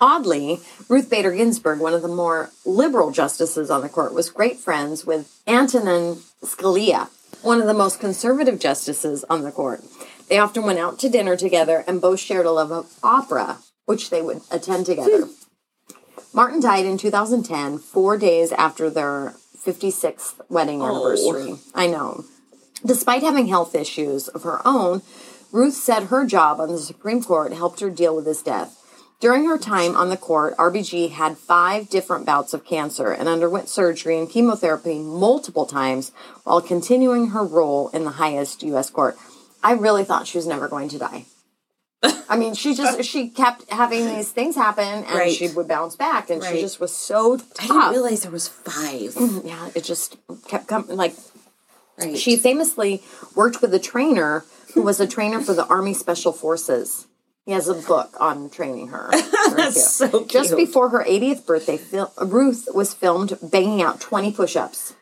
Oddly, 0.00 0.60
Ruth 0.88 1.08
Bader 1.08 1.32
Ginsburg, 1.32 1.80
one 1.80 1.94
of 1.94 2.02
the 2.02 2.08
more 2.08 2.50
liberal 2.66 3.10
justices 3.10 3.70
on 3.70 3.80
the 3.80 3.88
court, 3.88 4.12
was 4.12 4.28
great 4.28 4.58
friends 4.58 5.06
with 5.06 5.40
Antonin 5.46 6.16
Scalia, 6.42 7.08
one 7.42 7.60
of 7.60 7.66
the 7.66 7.74
most 7.74 7.98
conservative 7.98 8.58
justices 8.58 9.24
on 9.30 9.42
the 9.42 9.50
court. 9.50 9.82
They 10.28 10.38
often 10.38 10.64
went 10.64 10.78
out 10.78 10.98
to 10.98 11.08
dinner 11.08 11.36
together 11.36 11.82
and 11.86 12.00
both 12.00 12.20
shared 12.20 12.44
a 12.44 12.50
love 12.50 12.72
of 12.72 12.92
opera, 13.02 13.58
which 13.86 14.10
they 14.10 14.20
would 14.20 14.42
attend 14.50 14.84
together. 14.84 15.28
Martin 16.34 16.60
died 16.60 16.84
in 16.84 16.98
2010, 16.98 17.78
four 17.78 18.18
days 18.18 18.52
after 18.52 18.90
their 18.90 19.34
56th 19.64 20.40
wedding 20.50 20.82
oh. 20.82 20.86
anniversary. 20.86 21.58
I 21.74 21.86
know. 21.86 22.24
Despite 22.84 23.22
having 23.22 23.46
health 23.46 23.74
issues 23.74 24.28
of 24.28 24.42
her 24.42 24.60
own, 24.66 25.00
Ruth 25.52 25.74
said 25.74 26.04
her 26.04 26.26
job 26.26 26.60
on 26.60 26.68
the 26.68 26.78
Supreme 26.78 27.22
Court 27.22 27.54
helped 27.54 27.80
her 27.80 27.88
deal 27.88 28.14
with 28.14 28.26
his 28.26 28.42
death. 28.42 28.82
During 29.18 29.46
her 29.46 29.56
time 29.56 29.96
on 29.96 30.10
the 30.10 30.16
court, 30.16 30.56
RBG 30.58 31.10
had 31.12 31.38
five 31.38 31.88
different 31.88 32.26
bouts 32.26 32.52
of 32.52 32.66
cancer 32.66 33.12
and 33.12 33.28
underwent 33.28 33.68
surgery 33.68 34.18
and 34.18 34.28
chemotherapy 34.28 34.98
multiple 34.98 35.64
times 35.64 36.12
while 36.44 36.60
continuing 36.60 37.28
her 37.28 37.42
role 37.42 37.88
in 37.94 38.04
the 38.04 38.10
highest 38.12 38.62
U.S. 38.64 38.90
court. 38.90 39.16
I 39.62 39.72
really 39.72 40.04
thought 40.04 40.26
she 40.26 40.36
was 40.36 40.46
never 40.46 40.68
going 40.68 40.88
to 40.90 40.98
die. 40.98 41.24
I 42.28 42.36
mean, 42.36 42.54
she 42.54 42.74
just 42.74 43.02
she 43.10 43.30
kept 43.30 43.70
having 43.70 44.06
these 44.06 44.30
things 44.30 44.54
happen, 44.54 44.84
and 45.04 45.06
Right. 45.14 45.32
she 45.32 45.48
would 45.48 45.66
bounce 45.66 45.96
back, 45.96 46.28
and 46.28 46.44
she 46.44 46.60
just 46.60 46.78
was 46.78 46.94
so 46.94 47.38
I 47.58 47.66
didn't 47.66 47.90
realize 47.90 48.22
there 48.22 48.30
was 48.30 48.48
five. 48.48 49.14
Mm-hmm. 49.14 49.48
yeah, 49.48 49.70
it 49.74 49.82
just 49.82 50.18
kept 50.46 50.66
coming. 50.66 50.94
Like 50.96 51.14
Right. 51.98 52.18
she 52.18 52.36
famously 52.36 53.02
worked 53.34 53.62
with 53.62 53.72
a 53.72 53.78
trainer 53.78 54.44
who 54.74 54.82
was 54.82 55.00
a 55.00 55.06
trainer 55.06 55.40
for 55.40 55.54
the 55.54 55.64
Army 55.66 55.94
Special 55.94 56.32
Forces. 56.34 57.06
He 57.46 57.52
has 57.52 57.68
a 57.68 57.74
book 57.74 58.16
on 58.20 58.50
training 58.50 58.88
her. 58.88 59.08
That's 59.56 59.98
cute. 59.98 60.28
Just 60.28 60.56
before 60.56 60.88
her 60.90 61.04
80th 61.04 61.46
birthday, 61.46 61.76
Phil- 61.78 62.12
Ruth 62.20 62.68
was 62.74 62.92
filmed 62.92 63.38
banging 63.40 63.80
out 63.82 64.00
20 64.00 64.32
push-ups. 64.32 64.94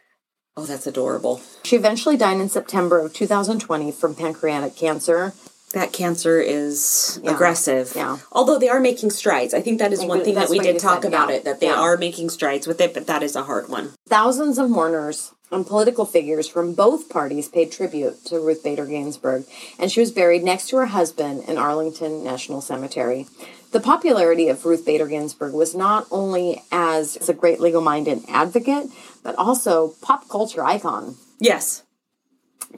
oh, 0.57 0.67
that's 0.67 0.87
adorable. 0.87 1.41
She 1.65 1.75
eventually 1.75 2.17
died 2.17 2.39
in 2.39 2.49
September 2.49 3.01
of 3.01 3.13
2020 3.15 3.91
from 3.91 4.15
pancreatic 4.15 4.77
cancer. 4.77 5.33
That 5.73 5.93
cancer 5.93 6.39
is 6.41 7.19
Yeah. 7.25 7.33
aggressive. 7.33 7.93
Yeah. 7.97 8.19
Although 8.31 8.59
they 8.61 8.69
are 8.69 8.79
making 8.79 9.11
strides. 9.11 9.53
I 9.55 9.61
think 9.61 9.81
that 9.81 9.93
is 9.93 10.05
one 10.05 10.23
thing 10.23 10.37
that 10.37 10.49
we 10.51 10.61
did 10.61 10.79
talk 10.79 11.03
said, 11.03 11.09
about 11.13 11.31
yeah. 11.31 11.37
it, 11.37 11.45
that 11.45 11.59
they 11.59 11.67
Yeah. 11.67 11.81
are 11.81 11.97
making 11.97 12.31
strides 12.31 12.69
with 12.69 12.81
it, 12.81 12.95
but 12.95 13.09
that 13.09 13.25
is 13.25 13.35
a 13.35 13.43
hard 13.43 13.69
one. 13.69 13.91
Thousands 14.09 14.59
of 14.59 14.71
mourners 14.71 15.33
and 15.55 15.67
political 15.67 16.05
figures 16.05 16.49
from 16.49 16.75
both 16.75 17.09
parties 17.09 17.49
paid 17.49 17.73
tribute 17.73 18.25
to 18.27 18.41
Ruth 18.41 18.63
Bader 18.63 18.87
Ginsburg, 18.87 19.45
and 19.79 19.91
she 19.91 20.01
was 20.01 20.11
buried 20.11 20.43
next 20.43 20.69
to 20.69 20.77
her 20.77 20.87
husband 20.87 21.45
in 21.49 21.57
Arlington 21.57 22.25
National 22.25 22.61
Cemetery. 22.61 23.27
The 23.73 23.81
popularity 23.81 24.49
of 24.49 24.65
Ruth 24.65 24.85
Bader 24.85 25.07
Ginsburg 25.07 25.53
was 25.53 25.75
not 25.75 26.07
only 26.11 26.63
as 26.71 27.29
a 27.29 27.35
great 27.35 27.61
legal 27.61 27.81
mind 27.81 28.07
and 28.07 28.25
advocate, 28.29 28.87
but 29.23 29.35
also 29.37 29.95
pop 30.01 30.29
culture 30.29 30.65
icon. 30.65 31.17
Yes. 31.41 31.83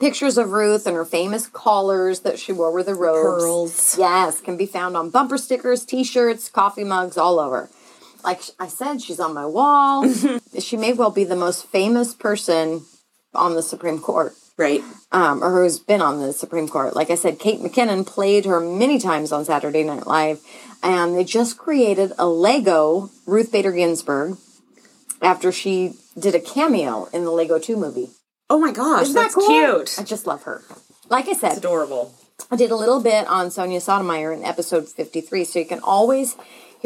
Pictures 0.01 0.37
of 0.37 0.53
Ruth 0.53 0.87
and 0.87 0.95
her 0.97 1.05
famous 1.05 1.47
collars 1.47 2.21
that 2.21 2.39
she 2.39 2.53
wore 2.53 2.73
with 2.73 2.87
the 2.87 2.95
robes. 2.95 3.43
Pearls. 3.43 3.99
Yes, 3.99 4.41
can 4.41 4.57
be 4.57 4.67
found 4.67 4.97
on 4.97 5.11
bumper 5.11 5.39
stickers, 5.39 5.85
t-shirts, 5.85 6.49
coffee 6.49 6.85
mugs, 6.85 7.17
all 7.17 7.39
over. 7.39 7.71
Like 8.27 8.43
I 8.59 8.67
said, 8.67 9.01
she's 9.01 9.21
on 9.21 9.33
my 9.35 9.47
wall. 9.47 10.12
she 10.59 10.77
may 10.77 10.93
well 10.93 11.11
be 11.11 11.25
the 11.25 11.37
most 11.37 11.67
famous 11.69 12.12
person 12.12 12.83
on 13.35 13.55
the 13.55 13.62
Supreme 13.62 14.01
Court, 14.01 14.35
Right. 14.59 14.83
um, 15.12 15.45
or 15.45 15.53
who's 15.62 15.79
been 15.79 16.03
on 16.03 16.21
the 16.21 16.33
Supreme 16.33 16.69
Court. 16.69 16.97
Like 16.97 17.11
I 17.11 17.15
said, 17.15 17.39
Kate 17.39 17.61
McKinnon 17.61 18.05
played 18.07 18.45
her 18.47 18.61
many 18.61 18.99
times 18.99 19.31
on 19.31 19.45
Saturday 19.45 19.85
Night 19.85 20.07
Live, 20.07 20.41
and 20.83 21.17
they 21.17 21.23
just 21.25 21.57
created 21.57 22.12
a 22.19 22.27
Lego 22.27 23.11
Ruth 23.27 23.53
Bader 23.53 23.73
Ginsburg 23.73 24.39
after 25.23 25.53
she 25.53 25.95
did 26.19 26.35
a 26.35 26.41
cameo 26.41 27.09
in 27.12 27.25
the 27.25 27.31
Lego 27.31 27.59
2 27.59 27.77
movie. 27.77 28.09
Oh 28.51 28.59
my 28.59 28.73
gosh, 28.73 29.03
Isn't 29.03 29.15
that's 29.15 29.35
that 29.35 29.41
cool? 29.41 29.47
cute. 29.49 29.97
I 29.99 30.03
just 30.03 30.27
love 30.27 30.43
her. 30.45 30.62
Like 31.09 31.29
I 31.29 31.33
said, 31.35 31.59
Adorable. 31.59 32.12
I 32.51 32.57
did 32.57 32.71
a 32.71 32.77
little 32.77 33.01
bit 33.03 33.27
on 33.29 33.51
Sonia 33.51 33.81
Sotomayor 33.81 34.33
in 34.33 34.45
episode 34.45 34.89
53, 34.89 35.45
so 35.45 35.59
you 35.59 35.65
can 35.65 35.81
always 35.81 36.37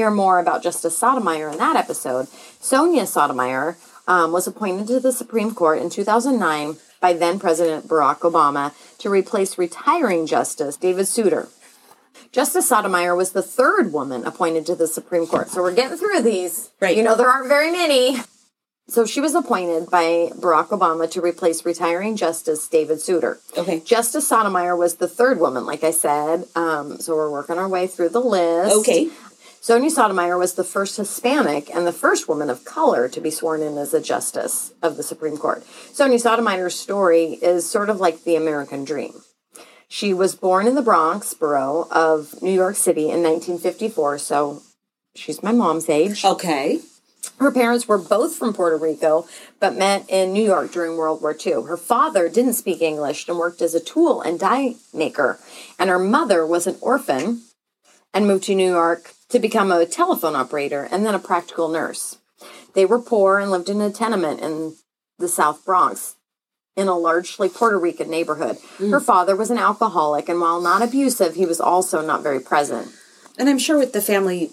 hear 0.01 0.11
more 0.11 0.39
about 0.39 0.63
Justice 0.63 0.97
Sotomayor 0.97 1.51
in 1.51 1.59
that 1.59 1.77
episode. 1.77 2.27
Sonia 2.59 3.07
Sotomayor 3.07 3.77
um, 4.09 4.33
was 4.33 4.47
appointed 4.47 4.87
to 4.87 4.99
the 4.99 5.13
Supreme 5.13 5.55
Court 5.55 5.79
in 5.79 5.91
2009 5.91 6.77
by 7.03 7.13
then 7.13 7.39
President 7.39 7.87
Barack 7.87 8.21
Obama 8.21 8.73
to 8.97 9.11
replace 9.11 9.59
retiring 9.59 10.27
Justice 10.27 10.79
David 10.79 11.07
Souter. 11.07 11.49
Justice 12.33 12.67
Sotomayor 12.67 13.15
was 13.15 13.33
the 13.33 13.43
third 13.43 13.93
woman 13.93 14.25
appointed 14.25 14.65
to 14.67 14.75
the 14.75 14.87
Supreme 14.87 15.27
Court. 15.27 15.51
So 15.51 15.61
we're 15.61 15.75
getting 15.75 15.99
through 15.99 16.23
these. 16.23 16.71
Right. 16.81 16.97
You 16.97 17.03
know, 17.03 17.15
there 17.15 17.29
aren't 17.29 17.49
very 17.49 17.71
many. 17.71 18.17
So 18.89 19.05
she 19.05 19.21
was 19.21 19.35
appointed 19.35 19.91
by 19.91 20.31
Barack 20.35 20.69
Obama 20.69 21.09
to 21.11 21.21
replace 21.21 21.65
retiring 21.65 22.17
Justice 22.17 22.67
David 22.67 23.01
Souter. 23.01 23.39
Okay. 23.57 23.81
Justice 23.81 24.27
Sotomayor 24.27 24.77
was 24.77 24.97
the 24.97 25.07
third 25.07 25.39
woman, 25.39 25.67
like 25.67 25.85
I 25.85 25.91
said. 25.91 26.47
Um, 26.57 26.99
so 26.99 27.15
we're 27.15 27.31
working 27.31 27.59
our 27.59 27.69
way 27.69 27.87
through 27.87 28.09
the 28.09 28.21
list. 28.21 28.75
Okay. 28.79 29.11
Sonia 29.63 29.91
Sotomayor 29.91 30.39
was 30.39 30.55
the 30.55 30.65
first 30.65 30.97
Hispanic 30.97 31.69
and 31.75 31.87
the 31.87 31.93
first 31.93 32.27
woman 32.29 32.49
of 32.49 32.65
color 32.65 33.11
to 33.11 33.21
be 33.21 33.31
sworn 33.31 33.61
in 33.61 33.77
as 33.77 33.93
a 33.93 34.01
justice 34.01 34.73
of 34.83 34.97
the 34.97 35.03
Supreme 35.03 35.37
Court. 35.37 35.63
Sonia 35.93 36.19
Sotomayor's 36.19 36.75
story 36.75 37.39
is 37.43 37.71
sort 37.71 37.91
of 37.91 38.01
like 38.01 38.25
the 38.25 38.37
American 38.37 38.87
dream. 38.87 39.21
She 39.87 40.15
was 40.15 40.35
born 40.35 40.67
in 40.67 40.77
the 40.77 40.83
Bronx 40.83 41.35
borough 41.35 41.87
of 41.91 42.41
New 42.41 42.53
York 42.53 42.77
City 42.77 43.11
in 43.11 43.23
1954, 43.23 44.19
so 44.19 44.63
she's 45.15 45.43
my 45.43 45.53
mom's 45.53 45.91
age. 45.91 46.25
Okay. 46.25 46.81
Her 47.39 47.53
parents 47.53 47.87
were 47.87 47.99
both 47.99 48.37
from 48.37 48.55
Puerto 48.55 48.79
Rico, 48.79 49.27
but 49.59 49.77
met 49.77 50.09
in 50.09 50.33
New 50.33 50.45
York 50.45 50.73
during 50.73 50.97
World 50.97 51.21
War 51.21 51.37
II. 51.39 51.65
Her 51.65 51.77
father 51.77 52.31
didn't 52.31 52.55
speak 52.55 52.81
English 52.81 53.29
and 53.29 53.37
worked 53.37 53.61
as 53.61 53.75
a 53.75 53.81
tool 53.81 54.23
and 54.23 54.41
die 54.41 54.77
maker, 54.95 55.39
and 55.79 55.91
her 55.91 55.99
mother 55.99 56.47
was 56.47 56.67
an 56.67 56.77
orphan 56.81 57.43
and 58.15 58.27
moved 58.27 58.45
to 58.45 58.55
New 58.55 58.71
York 58.71 59.13
to 59.31 59.39
become 59.39 59.71
a 59.73 59.87
telephone 59.87 60.35
operator 60.37 60.89
and 60.91 61.05
then 61.07 61.15
a 61.15 61.19
practical 61.19 61.69
nurse. 61.69 62.19
They 62.75 62.85
were 62.85 62.99
poor 63.01 63.39
and 63.39 63.51
lived 63.51 63.69
in 63.69 63.81
a 63.81 63.91
tenement 63.91 64.41
in 64.41 64.77
the 65.19 65.29
South 65.29 65.65
Bronx 65.65 66.17
in 66.77 66.89
a 66.89 66.97
largely 66.97 67.49
Puerto 67.49 67.79
Rican 67.79 68.09
neighborhood. 68.11 68.57
Mm. 68.79 68.91
Her 68.91 69.01
father 69.01 69.37
was 69.37 69.51
an 69.51 69.59
alcoholic, 69.59 70.29
and 70.29 70.41
while 70.41 70.61
not 70.61 70.83
abusive, 70.83 71.35
he 71.35 71.45
was 71.45 71.61
also 71.61 72.01
not 72.05 72.23
very 72.23 72.41
present. 72.41 72.89
And 73.39 73.49
I'm 73.49 73.59
sure 73.59 73.79
with 73.79 73.93
the 73.93 74.01
family 74.03 74.51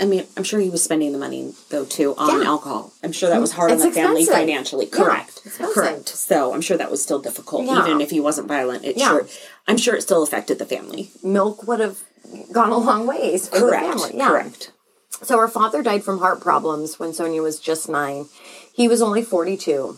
I 0.00 0.06
mean, 0.06 0.26
I'm 0.36 0.42
sure 0.42 0.58
he 0.58 0.70
was 0.70 0.82
spending 0.82 1.12
the 1.12 1.18
money 1.18 1.54
though 1.70 1.84
too 1.84 2.16
on 2.18 2.40
Yeah. 2.42 2.48
alcohol. 2.48 2.92
I'm 3.04 3.12
sure 3.12 3.28
that 3.28 3.40
was 3.40 3.52
hard 3.52 3.70
on 3.70 3.76
It's 3.76 3.86
the 3.86 3.92
family 3.92 4.24
financially. 4.24 4.86
Correct. 4.86 5.40
expensive. 5.46 5.72
Correct. 5.74 6.08
So 6.08 6.52
I'm 6.52 6.60
sure 6.60 6.76
that 6.76 6.90
was 6.90 7.00
still 7.00 7.20
difficult, 7.20 7.66
Yeah. 7.66 7.80
even 7.86 8.00
if 8.00 8.10
he 8.10 8.18
wasn't 8.18 8.48
violent. 8.48 8.84
It 8.84 8.96
Yeah. 8.96 9.10
sure. 9.10 9.26
I'm 9.68 9.76
sure 9.76 9.94
it 9.94 10.02
still 10.02 10.24
affected 10.24 10.58
the 10.58 10.66
family. 10.66 11.12
Milk 11.22 11.68
would 11.68 11.78
have 11.78 11.98
gone 12.52 12.70
a 12.70 12.78
long 12.78 13.06
ways 13.06 13.48
for 13.48 13.60
Correct. 13.60 13.92
the 13.92 13.98
family. 13.98 14.18
Yeah. 14.18 14.28
Correct. 14.28 14.72
So 15.22 15.38
her 15.38 15.48
father 15.48 15.82
died 15.82 16.04
from 16.04 16.18
heart 16.18 16.40
problems 16.40 16.98
when 16.98 17.12
Sonia 17.12 17.42
was 17.42 17.60
just 17.60 17.88
nine. 17.88 18.26
He 18.74 18.88
was 18.88 19.00
only 19.00 19.22
42. 19.22 19.96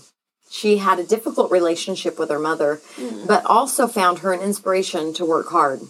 She 0.51 0.79
had 0.79 0.99
a 0.99 1.05
difficult 1.05 1.51
relationship 1.51 2.19
with 2.19 2.31
her 2.31 2.39
mother, 2.39 2.81
mm. 2.97 3.27
but 3.27 3.45
also 3.47 3.89
found 3.89 4.21
her 4.21 4.33
an 4.33 4.41
inspiration 4.41 5.13
to 5.15 5.25
work 5.25 5.49
hard. 5.49 5.81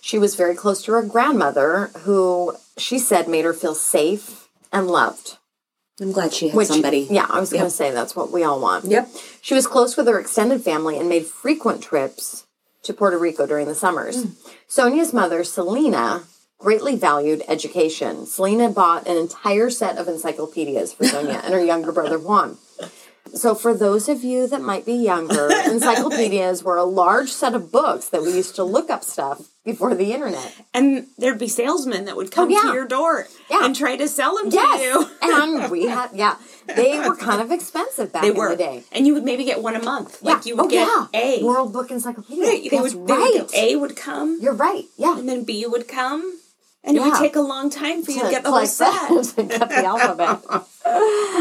She 0.00 0.18
was 0.18 0.36
very 0.36 0.54
close 0.54 0.82
to 0.84 0.92
her 0.92 1.02
grandmother, 1.02 1.90
who 2.00 2.54
she 2.78 2.98
said 2.98 3.28
made 3.28 3.44
her 3.44 3.52
feel 3.52 3.74
safe 3.74 4.48
and 4.72 4.86
loved. 4.86 5.38
I'm 6.00 6.12
glad 6.12 6.32
she 6.32 6.48
had 6.48 6.56
Which, 6.56 6.68
somebody. 6.68 7.06
Yeah, 7.10 7.26
I 7.28 7.40
was 7.40 7.50
going 7.50 7.64
to 7.64 7.70
say 7.70 7.90
that's 7.90 8.14
what 8.14 8.30
we 8.30 8.44
all 8.44 8.60
want. 8.60 8.84
Yep. 8.84 9.08
She 9.40 9.54
was 9.54 9.66
close 9.66 9.96
with 9.96 10.06
her 10.06 10.20
extended 10.20 10.62
family 10.62 10.98
and 10.98 11.08
made 11.08 11.26
frequent 11.26 11.82
trips 11.82 12.45
to 12.86 12.94
Puerto 12.94 13.18
Rico 13.18 13.46
during 13.46 13.66
the 13.66 13.74
summers. 13.74 14.24
Mm. 14.24 14.52
Sonia's 14.66 15.12
mother, 15.12 15.44
Celina, 15.44 16.24
greatly 16.58 16.96
valued 16.96 17.42
education. 17.48 18.26
Celina 18.26 18.68
bought 18.68 19.06
an 19.06 19.16
entire 19.16 19.70
set 19.70 19.98
of 19.98 20.08
encyclopedias 20.08 20.92
for 20.92 21.04
Sonia 21.04 21.40
and 21.44 21.52
her 21.52 21.64
younger 21.64 21.92
brother 21.92 22.18
Juan. 22.18 22.58
So, 23.34 23.54
for 23.54 23.74
those 23.74 24.08
of 24.08 24.24
you 24.24 24.46
that 24.46 24.62
might 24.62 24.86
be 24.86 24.94
younger, 24.94 25.50
encyclopedias 25.66 26.62
were 26.62 26.76
a 26.76 26.84
large 26.84 27.30
set 27.30 27.54
of 27.54 27.72
books 27.72 28.08
that 28.08 28.22
we 28.22 28.32
used 28.32 28.54
to 28.56 28.64
look 28.64 28.88
up 28.88 29.04
stuff 29.04 29.48
before 29.66 29.94
the 29.94 30.12
internet. 30.14 30.54
And 30.72 31.08
there'd 31.18 31.38
be 31.38 31.48
salesmen 31.48 32.06
that 32.06 32.16
would 32.16 32.30
come 32.30 32.48
Oh, 32.48 32.50
yeah. 32.52 32.70
to 32.70 32.72
your 32.74 32.86
door 32.86 33.26
Yeah. 33.50 33.64
and 33.66 33.76
try 33.76 33.96
to 33.96 34.08
sell 34.08 34.36
them 34.38 34.48
to 34.50 34.56
you. 34.56 35.10
and 35.22 35.70
we 35.70 35.86
had 35.86 36.10
yeah, 36.14 36.36
they 36.74 36.98
were 37.00 37.16
kind 37.16 37.42
of 37.42 37.50
expensive 37.50 38.12
back 38.12 38.22
They 38.22 38.28
in 38.30 38.36
were. 38.36 38.50
the 38.50 38.56
day. 38.56 38.84
And 38.92 39.06
you 39.06 39.12
would 39.14 39.24
maybe 39.24 39.44
get 39.44 39.60
one 39.62 39.76
a 39.76 39.82
month. 39.82 40.22
Like 40.22 40.36
Yeah. 40.36 40.42
you 40.50 40.56
would 40.56 40.66
oh, 40.66 40.68
get 40.68 40.88
yeah. 41.12 41.20
A. 41.20 41.44
World 41.44 41.72
Book 41.72 41.90
Encyclopedia. 41.90 42.42
Right, 42.44 42.62
they 42.70 42.78
That's 42.78 42.94
would, 42.94 43.06
they 43.08 43.12
right. 43.14 43.32
would 43.42 43.54
A 43.54 43.76
would 43.76 43.96
come, 43.96 44.38
You're 44.40 44.54
right. 44.54 44.84
Yeah. 44.96 45.18
and 45.18 45.28
then 45.28 45.42
B 45.44 45.66
would 45.66 45.88
come, 45.88 46.22
and 46.84 46.96
it 46.96 47.00
would 47.02 47.14
take 47.18 47.34
a 47.36 47.40
long 47.40 47.68
time 47.68 48.04
for 48.04 48.12
you 48.12 48.20
to 48.20 48.26
To 48.26 48.30
get 48.30 48.44
the 48.44 48.52
whole 48.52 48.64
set. 48.66 49.08
get 49.36 49.68
the 49.68 49.84
alphabet. 49.84 50.38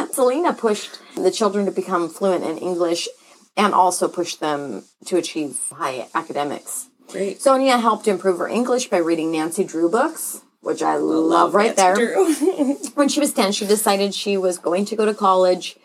Celina 0.13 0.53
pushed 0.53 0.99
the 1.15 1.29
children 1.31 1.65
to 1.67 1.71
become 1.71 2.09
fluent 2.09 2.43
in 2.43 2.57
English 2.57 3.07
and 3.55 3.73
also 3.73 4.07
pushed 4.07 4.39
them 4.39 4.83
to 5.05 5.17
achieve 5.17 5.59
high 5.71 6.07
academics. 6.15 6.88
Great. 7.10 7.41
Sonia 7.41 7.78
helped 7.78 8.08
improve 8.08 8.39
her 8.39 8.48
English 8.48 8.89
by 8.89 8.98
reading 8.98 9.32
Nancy 9.32 9.63
Drew 9.63 9.89
books, 9.89 10.41
which 10.62 10.82
I 10.82 10.98
love 10.98 11.54
right 11.54 11.76
there. 11.76 11.96
When 12.96 13.10
she 13.10 13.20
was 13.20 13.34
10, 13.34 13.52
she 13.52 13.65
decided 13.65 14.13
she 14.13 14.38
was 14.38 14.58
going 14.58 14.86
to 14.86 14.96
go 14.96 15.06
to 15.06 15.13
college 15.13 15.78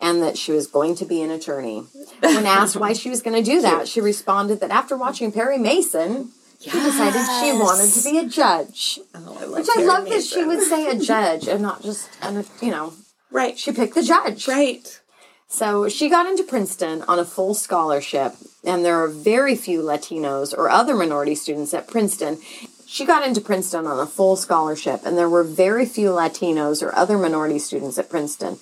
and 0.00 0.22
that 0.22 0.38
she 0.38 0.52
was 0.52 0.66
going 0.66 0.94
to 0.96 1.04
be 1.04 1.22
an 1.22 1.30
attorney. 1.30 1.84
When 2.20 2.46
asked 2.46 2.76
why 2.76 2.92
she 2.92 3.10
was 3.10 3.22
going 3.22 3.42
to 3.42 3.50
do 3.50 3.60
that, 3.68 3.88
she 3.88 4.00
responded 4.00 4.60
that 4.60 4.70
after 4.70 4.96
watching 4.96 5.32
Perry 5.32 5.58
Mason, 5.58 6.30
she 6.60 6.70
decided 6.70 7.20
she 7.40 7.52
wanted 7.52 7.90
to 7.92 8.04
be 8.04 8.18
a 8.18 8.26
judge. 8.28 9.00
Oh, 9.14 9.38
I 9.40 9.44
love 9.44 9.58
Which 9.58 9.68
I 9.70 9.74
Perry 9.74 9.86
love 9.86 10.08
that 10.08 10.22
she 10.22 10.44
would 10.44 10.62
say 10.62 10.88
a 10.88 10.98
judge 10.98 11.48
and 11.48 11.62
not 11.62 11.82
just, 11.82 12.08
an, 12.22 12.44
you 12.60 12.70
know, 12.70 12.92
Right. 13.30 13.58
she 13.58 13.72
picked 13.72 13.94
the 13.94 14.02
judge. 14.02 14.46
Right. 14.48 15.00
So 15.50 15.88
she 15.88 16.10
got 16.10 16.26
into 16.26 16.42
Princeton 16.42 17.02
on 17.08 17.18
a 17.18 17.24
full 17.24 17.54
scholarship, 17.54 18.34
and 18.64 18.84
there 18.84 19.02
are 19.02 19.08
very 19.08 19.56
few 19.56 19.80
Latinos 19.80 20.56
or 20.56 20.68
other 20.68 20.94
minority 20.94 21.34
students 21.34 21.72
at 21.72 21.88
Princeton. 21.88 22.38
She 22.86 23.06
got 23.06 23.26
into 23.26 23.40
Princeton 23.40 23.86
on 23.86 23.98
a 23.98 24.06
full 24.06 24.36
scholarship, 24.36 25.00
and 25.06 25.16
there 25.16 25.28
were 25.28 25.42
very 25.42 25.86
few 25.86 26.10
Latinos 26.10 26.82
or 26.82 26.94
other 26.94 27.16
minority 27.16 27.58
students 27.58 27.98
at 27.98 28.10
Princeton. 28.10 28.58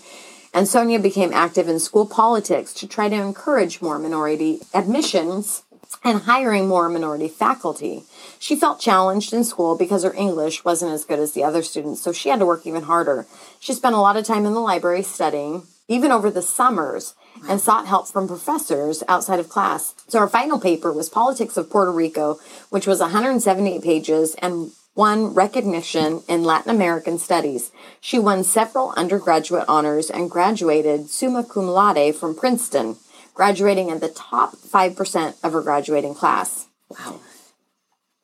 And 0.55 0.69
Sonia 0.69 1.01
became 1.01 1.33
active 1.33 1.69
in 1.69 1.81
school 1.81 2.07
politics 2.07 2.73
to 2.75 2.87
try 2.87 3.09
to 3.09 3.17
encourage 3.17 3.83
more 3.83 3.99
minority 3.99 4.61
admissions 4.73 5.65
and 6.05 6.23
hiring 6.23 6.69
more 6.69 6.89
minority 6.89 7.29
faculty. 7.29 8.05
She 8.39 8.55
felt 8.55 8.81
challenged 8.81 9.33
in 9.33 9.43
school 9.43 9.77
because 9.77 10.05
her 10.05 10.15
English 10.15 10.65
wasn't 10.65 10.93
as 10.93 11.05
good 11.05 11.19
as 11.19 11.33
the 11.33 11.43
other 11.43 11.63
students, 11.63 12.01
so 12.01 12.13
she 12.13 12.29
had 12.29 12.39
to 12.39 12.47
work 12.47 12.65
even 12.65 12.85
harder. 12.85 13.27
She 13.59 13.75
spent 13.75 13.97
a 13.97 14.01
lot 14.01 14.17
of 14.17 14.25
time 14.25 14.47
in 14.47 14.55
the 14.55 14.61
library 14.61 15.03
studying, 15.03 15.65
even 15.89 16.11
over 16.11 16.31
the 16.31 16.43
summers, 16.43 17.15
and 17.49 17.61
sought 17.61 17.87
help 17.87 18.09
from 18.09 18.27
professors 18.27 19.03
outside 19.09 19.39
of 19.39 19.49
class. 19.49 19.95
So 20.09 20.19
her 20.21 20.29
final 20.29 20.59
paper 20.59 20.93
was 20.93 21.09
Politics 21.09 21.57
of 21.57 21.71
Puerto 21.71 21.93
Rico, 21.93 22.39
which 22.71 22.87
was 22.87 23.01
178 23.01 23.83
pages 23.83 24.35
and 24.37 24.73
won 24.95 25.35
recognition 25.35 26.23
in 26.29 26.43
Latin 26.43 26.75
American 26.75 27.19
studies. 27.19 27.71
She 28.01 28.19
won 28.19 28.43
several 28.43 28.95
undergraduate 28.97 29.67
honors 29.69 30.11
and 30.11 30.31
graduated 30.31 31.11
summa 31.11 31.45
cum 31.45 31.69
laude 31.69 32.17
from 32.17 32.35
Princeton, 32.35 32.97
graduating 33.35 33.91
in 33.91 34.01
the 34.01 34.09
top 34.09 34.57
5% 34.57 35.37
of 35.45 35.53
her 35.53 35.63
graduating 35.63 36.15
class. 36.15 36.67
Wow. 36.89 37.21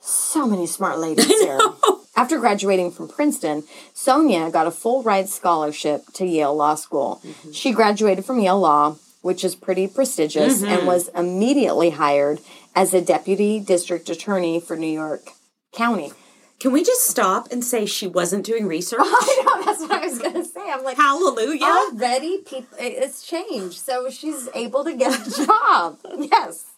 So 0.01 0.47
many 0.47 0.67
smart 0.67 0.99
ladies 0.99 1.27
here. 1.27 1.61
After 2.15 2.39
graduating 2.39 2.91
from 2.91 3.09
Princeton, 3.09 3.65
Sonia 3.95 4.51
got 4.51 4.67
a 4.67 4.71
full 4.71 5.03
ride 5.03 5.29
scholarship 5.29 6.05
to 6.15 6.27
Yale 6.27 6.55
Law 6.55 6.75
School. 6.75 7.21
Mm-hmm. 7.25 7.53
She 7.53 7.73
graduated 7.73 8.25
from 8.25 8.39
Yale 8.39 8.61
Law, 8.61 8.97
which 9.23 9.45
is 9.45 9.55
pretty 9.55 9.87
prestigious, 9.87 10.63
and 10.63 10.71
mm-hmm. 10.71 10.87
was 10.87 11.09
immediately 11.09 11.91
hired 11.91 12.41
as 12.75 12.93
a 12.93 13.01
deputy 13.01 13.61
district 13.61 14.11
attorney 14.11 14.61
for 14.61 14.77
New 14.77 14.93
York 14.93 15.31
County. 15.73 16.13
Can 16.61 16.71
we 16.71 16.85
just 16.85 17.09
stop 17.09 17.51
and 17.51 17.65
say 17.65 17.87
she 17.87 18.07
wasn't 18.07 18.47
doing 18.47 18.67
research? 18.67 19.01
I 19.03 19.43
know, 19.45 19.65
that's 19.65 19.81
what 19.81 19.91
I 19.91 20.07
was 20.07 20.19
going 20.19 20.35
to 20.35 20.45
say. 20.45 20.61
I'm 20.71 20.85
like, 20.85 20.97
Hallelujah. 20.97 21.65
already 21.65 22.39
people, 22.39 22.77
it's 22.79 23.27
changed. 23.27 23.79
So 23.79 24.11
she's 24.11 24.49
able 24.55 24.85
to 24.85 24.95
get 24.95 25.27
a 25.27 25.31
job. 25.47 25.99
Yes. 26.19 26.72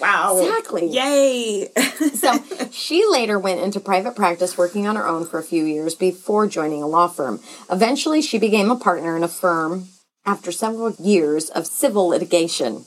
Wow. 0.00 0.38
Exactly. 0.38 0.88
Yay. 0.88 1.68
So 2.14 2.42
she 2.70 3.06
later 3.06 3.38
went 3.38 3.60
into 3.60 3.80
private 3.80 4.16
practice 4.16 4.56
working 4.56 4.86
on 4.86 4.96
her 4.96 5.06
own 5.06 5.26
for 5.26 5.38
a 5.38 5.42
few 5.42 5.64
years 5.64 5.94
before 5.94 6.46
joining 6.46 6.82
a 6.82 6.86
law 6.86 7.08
firm. 7.08 7.40
Eventually, 7.70 8.22
she 8.22 8.38
became 8.38 8.70
a 8.70 8.76
partner 8.76 9.16
in 9.16 9.22
a 9.22 9.28
firm 9.28 9.88
after 10.24 10.50
several 10.52 10.94
years 10.98 11.50
of 11.50 11.66
civil 11.66 12.08
litigation. 12.08 12.84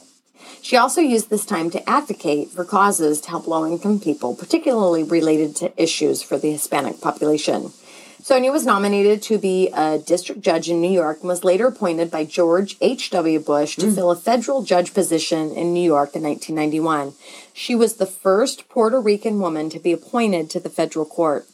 She 0.61 0.77
also 0.77 1.01
used 1.01 1.29
this 1.29 1.45
time 1.45 1.69
to 1.71 1.89
advocate 1.89 2.49
for 2.49 2.63
causes 2.63 3.19
to 3.21 3.29
help 3.29 3.47
low 3.47 3.65
income 3.65 3.99
people, 3.99 4.35
particularly 4.35 5.03
related 5.03 5.55
to 5.57 5.81
issues 5.81 6.21
for 6.21 6.37
the 6.37 6.51
Hispanic 6.51 7.01
population. 7.01 7.73
Sonia 8.23 8.53
was 8.53 8.65
nominated 8.65 9.21
to 9.21 9.37
be 9.37 9.67
a 9.73 9.99
district 9.99 10.39
judge 10.39 10.69
in 10.69 10.79
New 10.79 10.89
York 10.89 11.19
and 11.19 11.27
was 11.27 11.43
later 11.43 11.67
appointed 11.67 12.09
by 12.09 12.23
George 12.23 12.77
H.W. 12.79 13.41
Bush 13.41 13.75
to 13.75 13.87
hmm. 13.87 13.95
fill 13.95 14.11
a 14.11 14.15
federal 14.15 14.63
judge 14.63 14.93
position 14.93 15.51
in 15.51 15.73
New 15.73 15.83
York 15.83 16.15
in 16.15 16.23
1991. 16.23 17.15
She 17.51 17.75
was 17.75 17.95
the 17.95 18.05
first 18.05 18.69
Puerto 18.69 19.01
Rican 19.01 19.41
woman 19.41 19.69
to 19.71 19.77
be 19.77 19.91
appointed 19.91 20.49
to 20.51 20.61
the 20.61 20.69
federal 20.69 21.05
court. 21.05 21.47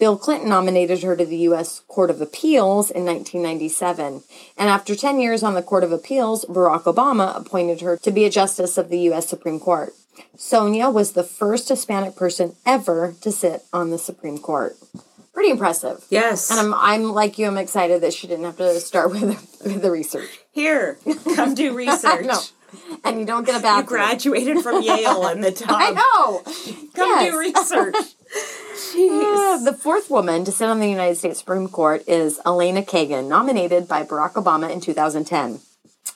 Bill 0.00 0.18
Clinton 0.18 0.48
nominated 0.48 1.04
her 1.04 1.14
to 1.14 1.24
the 1.24 1.36
U.S. 1.50 1.82
Court 1.86 2.10
of 2.10 2.20
Appeals 2.20 2.90
in 2.90 3.04
1997. 3.04 4.24
And 4.56 4.68
after 4.68 4.96
10 4.96 5.20
years 5.20 5.44
on 5.44 5.54
the 5.54 5.62
Court 5.62 5.84
of 5.84 5.92
Appeals, 5.92 6.44
Barack 6.46 6.82
Obama 6.92 7.36
appointed 7.36 7.80
her 7.82 7.96
to 7.98 8.10
be 8.10 8.24
a 8.24 8.30
justice 8.30 8.76
of 8.76 8.88
the 8.88 8.98
U.S. 9.10 9.28
Supreme 9.28 9.60
Court. 9.60 9.94
Sonia 10.36 10.90
was 10.90 11.12
the 11.12 11.22
first 11.22 11.68
Hispanic 11.68 12.16
person 12.16 12.56
ever 12.66 13.14
to 13.20 13.30
sit 13.30 13.62
on 13.72 13.90
the 13.90 13.98
Supreme 13.98 14.38
Court. 14.38 14.76
Pretty 15.38 15.52
impressive. 15.52 16.04
yes. 16.10 16.50
And 16.50 16.58
I'm, 16.58 16.74
I'm 16.74 17.12
like 17.12 17.38
you, 17.38 17.46
I'm 17.46 17.58
excited 17.58 18.00
that 18.02 18.12
she 18.12 18.26
didn't 18.26 18.44
have 18.44 18.56
to 18.56 18.80
start 18.80 19.10
with, 19.12 19.22
with 19.64 19.82
the 19.82 19.88
research. 19.92 20.28
Here, 20.50 20.98
come 21.36 21.54
do 21.54 21.72
research. 21.76 22.26
no. 22.26 22.40
And 23.04 23.20
you 23.20 23.24
don't 23.24 23.46
get 23.46 23.60
a 23.60 23.62
bad. 23.62 23.78
You 23.78 23.82
graduated 23.84 24.58
from 24.64 24.82
Yale 24.82 25.28
in 25.28 25.40
the 25.40 25.52
time. 25.52 25.76
I 25.78 25.90
know. 25.92 26.42
Come 26.96 27.08
Yes. 27.08 27.30
do 27.30 27.38
research. 27.38 27.94
Uh, 28.96 29.62
the 29.64 29.78
fourth 29.80 30.10
woman 30.10 30.44
to 30.44 30.50
sit 30.50 30.68
on 30.68 30.80
the 30.80 30.90
United 30.90 31.14
States 31.14 31.38
Supreme 31.38 31.68
Court 31.68 32.02
is 32.08 32.40
Elena 32.44 32.82
Kagan, 32.82 33.28
nominated 33.28 33.86
by 33.86 34.02
Barack 34.02 34.32
Obama 34.32 34.68
in 34.68 34.80
2010. 34.80 35.60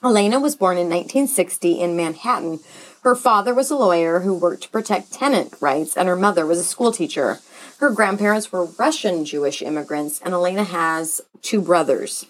Elena 0.02 0.40
was 0.40 0.56
born 0.56 0.76
in 0.78 0.88
1960 0.88 1.80
in 1.80 1.94
Manhattan. 1.96 2.58
Her 3.02 3.14
father 3.14 3.54
was 3.54 3.70
a 3.70 3.76
lawyer 3.76 4.20
who 4.20 4.34
worked 4.34 4.64
to 4.64 4.68
protect 4.68 5.12
tenant 5.12 5.54
rights, 5.60 5.96
and 5.96 6.08
her 6.08 6.16
mother 6.16 6.44
was 6.44 6.58
a 6.58 6.64
school 6.64 6.90
teacher. 6.90 7.38
Her 7.82 7.90
grandparents 7.90 8.52
were 8.52 8.66
Russian 8.66 9.24
Jewish 9.24 9.60
immigrants, 9.60 10.20
and 10.24 10.32
Elena 10.32 10.62
has 10.62 11.20
two 11.40 11.60
brothers. 11.60 12.26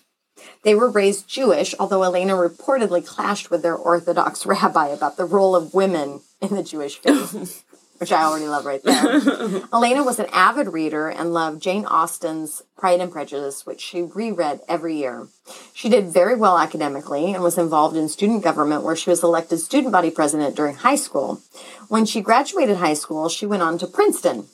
They 0.63 0.75
were 0.75 0.89
raised 0.89 1.29
Jewish, 1.29 1.75
although 1.79 2.03
Elena 2.05 2.33
reportedly 2.33 3.07
clashed 3.07 3.51
with 3.51 3.61
their 3.61 3.77
Orthodox 3.77 4.47
rabbi 4.47 4.89
about 4.89 5.19
the 5.19 5.27
role 5.27 5.55
of 5.55 5.75
women 5.75 6.23
in 6.41 6.57
the 6.57 6.63
Jewish 6.63 6.97
faith, 6.97 7.65
which 7.99 8.11
I 8.11 8.23
already 8.23 8.47
love 8.47 8.65
right 8.65 8.83
there. 8.83 9.21
Elena 9.75 10.03
was 10.03 10.19
an 10.19 10.31
avid 10.33 10.69
reader 10.69 11.11
and 11.11 11.35
loved 11.35 11.61
Jane 11.61 11.85
Austen's 11.85 12.63
Pride 12.79 13.01
and 13.01 13.13
Prejudice, 13.13 13.67
which 13.67 13.83
she 13.83 14.01
reread 14.01 14.61
every 14.71 14.97
year. 14.97 15.29
She 15.75 15.91
did 15.91 16.07
very 16.07 16.35
well 16.35 16.57
academically 16.57 17.35
and 17.35 17.43
was 17.43 17.59
involved 17.59 17.95
in 17.95 18.09
student 18.09 18.43
government, 18.43 18.85
where 18.85 18.97
she 18.97 19.11
was 19.11 19.23
elected 19.23 19.59
student 19.61 19.93
body 19.93 20.11
president 20.11 20.57
during 20.57 20.77
high 20.77 20.97
school. 20.97 21.43
When 21.89 22.07
she 22.07 22.23
graduated 22.23 22.79
high 22.79 22.95
school, 22.95 23.29
she 23.29 23.45
went 23.45 23.63
on 23.63 23.77
to 23.77 23.87
Princeton. 23.87 24.47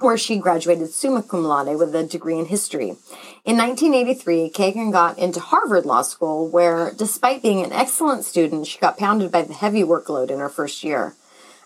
Where 0.00 0.16
she 0.16 0.38
graduated 0.38 0.90
summa 0.90 1.22
cum 1.22 1.44
laude 1.44 1.78
with 1.78 1.94
a 1.94 2.04
degree 2.04 2.38
in 2.38 2.46
history. 2.46 2.96
In 3.44 3.56
1983, 3.56 4.50
Kagan 4.50 4.92
got 4.92 5.18
into 5.18 5.40
Harvard 5.40 5.86
Law 5.86 6.02
School, 6.02 6.48
where, 6.48 6.92
despite 6.96 7.42
being 7.42 7.62
an 7.62 7.72
excellent 7.72 8.24
student, 8.24 8.66
she 8.66 8.78
got 8.78 8.98
pounded 8.98 9.30
by 9.30 9.42
the 9.42 9.54
heavy 9.54 9.82
workload 9.82 10.30
in 10.30 10.38
her 10.38 10.48
first 10.48 10.82
year. 10.82 11.14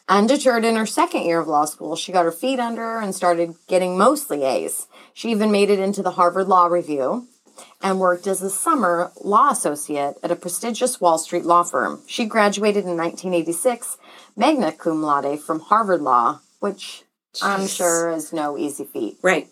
Undeterred 0.09 0.65
in 0.65 0.77
her 0.77 0.85
second 0.85 1.23
year 1.23 1.41
of 1.41 1.49
law 1.49 1.65
school, 1.65 1.97
she 1.97 2.13
got 2.13 2.27
her 2.27 2.33
feet 2.33 2.61
under 2.61 2.83
her 2.83 3.01
and 3.01 3.15
started 3.15 3.55
getting 3.69 3.97
mostly 3.97 4.43
A's. 4.43 4.87
She 5.15 5.31
even 5.31 5.51
made 5.51 5.71
it 5.71 5.79
into 5.79 6.03
the 6.03 6.13
Harvard 6.13 6.47
Law 6.47 6.67
Review 6.67 7.27
and 7.83 7.99
worked 7.99 8.27
as 8.27 8.43
a 8.43 8.51
summer 8.51 9.13
law 9.23 9.51
associate 9.51 10.17
at 10.23 10.31
a 10.31 10.37
prestigious 10.37 11.01
Wall 11.01 11.17
Street 11.17 11.47
law 11.47 11.63
firm. 11.63 12.03
She 12.07 12.27
graduated 12.27 12.85
in 12.85 12.97
1986, 12.97 13.97
magna 14.37 14.73
cum 14.73 15.03
laude 15.03 15.41
from 15.41 15.61
Harvard 15.61 16.03
Law, 16.03 16.41
which 16.61 17.05
I'm 17.43 17.67
sure 17.67 18.11
is 18.11 18.33
no 18.33 18.57
easy 18.59 18.85
feat. 18.85 19.19
Right. 19.23 19.49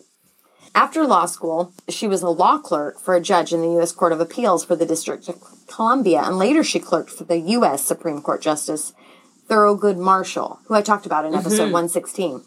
After 0.75 1.07
law 1.07 1.27
school, 1.27 1.75
she 1.89 2.07
was 2.07 2.23
a 2.23 2.31
law 2.31 2.59
clerk 2.59 2.99
for 2.99 3.15
a 3.15 3.21
judge 3.21 3.53
in 3.53 3.61
the 3.61 3.73
U.S. 3.73 3.93
Court 3.93 4.13
of 4.13 4.21
Appeals 4.21 4.65
for 4.65 4.75
the 4.75 4.87
District 4.87 5.29
of 5.29 5.43
Columbia, 5.67 6.23
and 6.25 6.39
later 6.39 6.65
she 6.65 6.79
clerked 6.79 7.11
for 7.11 7.25
the 7.25 7.39
U.S. 7.39 7.85
Supreme 7.85 8.23
Court 8.23 8.41
Justice 8.41 8.95
Thurgood 9.49 9.99
Marshall, 9.99 10.61
who 10.67 10.75
I 10.75 10.81
talked 10.81 11.05
about 11.05 11.27
in 11.27 11.35
episode 11.35 11.65
mm-hmm. 11.65 11.73
116. 11.73 12.43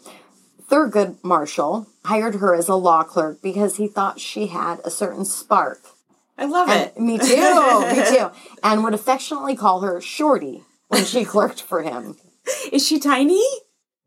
Thurgood 0.68 1.22
Marshall 1.22 1.86
hired 2.04 2.36
her 2.36 2.54
as 2.54 2.68
a 2.68 2.74
law 2.74 3.04
clerk 3.04 3.40
because 3.40 3.76
he 3.76 3.86
thought 3.86 4.18
she 4.18 4.48
had 4.48 4.80
a 4.84 4.90
certain 4.90 5.24
spark. 5.24 5.80
I 6.36 6.46
love 6.46 6.68
And 6.68 6.90
it. 6.96 7.00
me 7.00 7.18
too, 7.18 7.26
me 7.26 8.04
too. 8.08 8.30
And 8.62 8.82
would 8.82 8.94
affectionately 8.94 9.54
call 9.54 9.80
her 9.80 10.00
Shorty 10.00 10.64
when 10.88 11.04
she 11.04 11.24
clerked 11.32 11.62
for 11.62 11.82
him. 11.82 12.16
Is 12.72 12.86
she 12.86 12.98
tiny? 12.98 13.42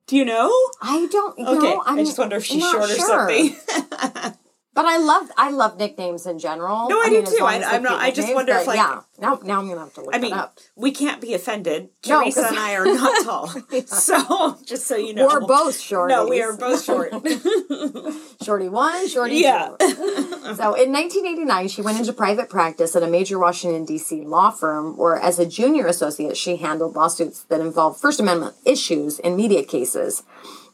Do 0.09 0.17
you 0.17 0.25
know? 0.25 0.51
I 0.81 1.05
don't 1.11 1.37
Okay. 1.37 1.53
know. 1.75 1.83
I'm 1.85 1.99
I 1.99 2.03
just 2.03 2.17
wonder 2.17 2.37
if 2.37 2.45
she's 2.45 2.63
short 2.67 2.89
or 2.89 2.95
something. 2.95 3.55
But 4.79 4.85
I 4.85 4.95
love 4.97 5.29
I 5.35 5.49
love 5.51 5.77
nicknames 5.77 6.25
in 6.25 6.39
general. 6.39 6.87
No, 6.87 7.01
I 7.01 7.09
do 7.09 7.21
as 7.21 7.35
too. 7.35 7.43
I, 7.43 7.61
I'm 7.61 7.83
not- 7.83 7.99
I 7.99 8.11
just 8.11 8.33
wonder 8.33 8.53
if, 8.53 8.65
like- 8.65 8.77
yeah. 8.77 9.01
Now 9.19 9.37
now 9.43 9.59
I'm 9.59 9.67
gonna 9.67 9.81
have 9.81 9.93
to 9.95 10.01
look 10.05 10.15
I 10.15 10.19
mean, 10.19 10.31
up. 10.31 10.57
we 10.77 10.91
can't 10.91 11.19
be 11.19 11.33
offended. 11.33 11.89
No, 12.07 12.21
Teresa 12.21 12.47
and 12.47 12.57
I 12.57 12.75
are 12.75 12.85
not 12.85 13.23
tall. 13.25 13.47
So, 13.85 14.57
just 14.65 14.87
so 14.87 14.95
you 14.95 15.13
know. 15.13 15.27
We're 15.27 15.41
both 15.41 15.77
short. 15.81 16.09
No, 16.11 16.27
we 16.29 16.41
are 16.41 16.55
both 16.55 16.81
short. 16.81 17.11
Shorty 18.41 18.69
one, 18.69 19.07
Shorty 19.09 19.35
Yeah. 19.35 19.75
two. 19.79 19.89
so 19.95 20.73
in 20.75 20.93
1989, 20.93 21.67
she 21.67 21.81
went 21.81 21.99
into 21.99 22.13
private 22.13 22.49
practice 22.49 22.95
at 22.95 23.03
a 23.03 23.07
major 23.07 23.37
Washington 23.37 23.83
D.C. 23.83 24.21
law 24.21 24.49
firm, 24.49 24.95
where 24.95 25.17
as 25.17 25.39
a 25.39 25.45
junior 25.45 25.87
associate, 25.87 26.37
she 26.37 26.55
handled 26.55 26.95
lawsuits 26.95 27.43
that 27.49 27.59
involved 27.59 27.99
First 27.99 28.21
Amendment 28.21 28.55
issues 28.65 29.19
in 29.19 29.35
media 29.35 29.63
cases. 29.63 30.23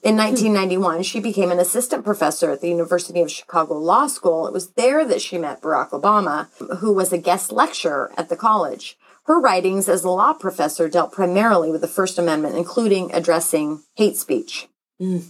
In 0.06 0.18
1991, 0.18 1.02
she 1.02 1.20
became 1.20 1.50
an 1.50 1.58
assistant 1.58 2.06
professor 2.06 2.52
at 2.52 2.62
the 2.62 2.70
University 2.70 3.22
of 3.22 3.32
Chicago 3.32 3.74
Law 3.74 4.06
School. 4.06 4.46
It 4.46 4.54
was 4.54 4.70
there 4.74 5.04
that 5.04 5.20
she 5.20 5.40
met 5.40 5.64
Barack 5.64 5.90
Obama, 5.90 6.48
who 6.78 6.94
was 6.94 7.12
a 7.12 7.18
guest 7.18 7.52
lecturer 7.52 8.12
at 8.16 8.30
the 8.30 8.36
college. 8.36 9.00
Her 9.24 9.42
writings 9.42 9.90
as 9.90 10.04
a 10.04 10.12
law 10.12 10.34
professor 10.34 10.88
dealt 10.88 11.12
primarily 11.12 11.72
with 11.72 11.82
the 11.82 11.88
First 11.88 12.20
Amendment, 12.20 12.56
including 12.56 13.12
addressing 13.16 13.82
hate 13.96 14.16
speech. 14.16 14.68
Mm. 15.02 15.26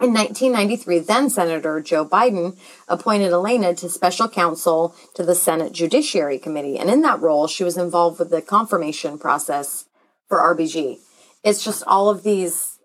In 0.00 0.12
1993, 0.12 0.98
then 0.98 1.30
Senator 1.30 1.80
Joe 1.80 2.04
Biden 2.04 2.58
appointed 2.88 3.30
Elena 3.30 3.74
to 3.76 3.88
special 3.88 4.28
counsel 4.28 4.96
to 5.14 5.22
the 5.22 5.36
Senate 5.36 5.72
Judiciary 5.72 6.40
Committee. 6.40 6.80
And 6.80 6.90
in 6.90 7.02
that 7.02 7.20
role, 7.20 7.46
she 7.46 7.62
was 7.62 7.76
involved 7.76 8.18
with 8.18 8.30
the 8.30 8.42
confirmation 8.42 9.20
process 9.20 9.84
for 10.28 10.38
RBG. 10.38 10.98
It's 11.44 11.62
just 11.62 11.84
all 11.86 12.10
of 12.10 12.24
these 12.24 12.75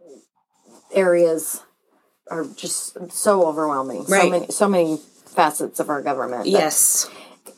areas 0.93 1.63
are 2.29 2.45
just 2.55 3.11
so 3.11 3.45
overwhelming. 3.45 4.05
So 4.05 4.13
Right. 4.13 4.31
many, 4.31 4.47
so 4.47 4.67
many 4.67 4.97
facets 5.25 5.79
of 5.79 5.89
our 5.89 6.01
government. 6.01 6.43
But 6.43 6.51
yes. 6.51 7.09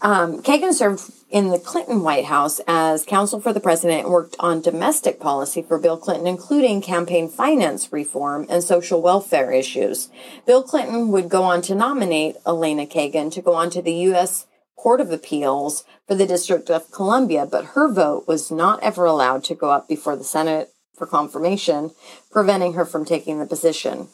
um, 0.01 0.41
Kagan 0.41 0.73
served 0.73 1.11
in 1.29 1.49
the 1.49 1.59
Clinton 1.59 2.03
White 2.03 2.25
House 2.25 2.59
as 2.67 3.03
counsel 3.05 3.39
for 3.39 3.53
the 3.53 3.59
president 3.59 4.03
and 4.03 4.11
worked 4.13 4.35
on 4.39 4.61
domestic 4.61 5.19
policy 5.19 5.61
for 5.61 5.79
Bill 5.79 5.97
Clinton, 5.97 6.27
including 6.27 6.81
campaign 6.81 7.27
finance 7.29 7.91
reform 7.91 8.45
and 8.49 8.63
social 8.63 9.01
welfare 9.01 9.51
issues. 9.51 10.09
Bill 10.45 10.63
Clinton 10.63 11.09
would 11.09 11.29
go 11.29 11.43
on 11.43 11.61
to 11.63 11.75
nominate 11.75 12.35
Elena 12.45 12.85
Kagan 12.85 13.31
to 13.33 13.41
go 13.41 13.53
on 13.53 13.69
to 13.71 13.81
the 13.81 13.93
U.S. 14.09 14.45
Court 14.75 14.99
of 15.01 15.11
Appeals 15.11 15.85
for 16.07 16.15
the 16.15 16.27
District 16.27 16.69
of 16.69 16.91
Columbia, 16.91 17.45
but 17.45 17.67
her 17.67 17.91
vote 17.91 18.27
was 18.27 18.51
not 18.51 18.81
ever 18.83 19.05
allowed 19.05 19.43
to 19.45 19.55
go 19.55 19.69
up 19.69 19.87
before 19.87 20.15
the 20.15 20.23
Senate 20.23 20.72
for 21.03 21.09
confirmation, 21.09 21.91
preventing 22.31 22.73
her 22.73 22.85
from 22.85 23.03
taking 23.05 23.39
the 23.39 23.45
position. 23.45 24.07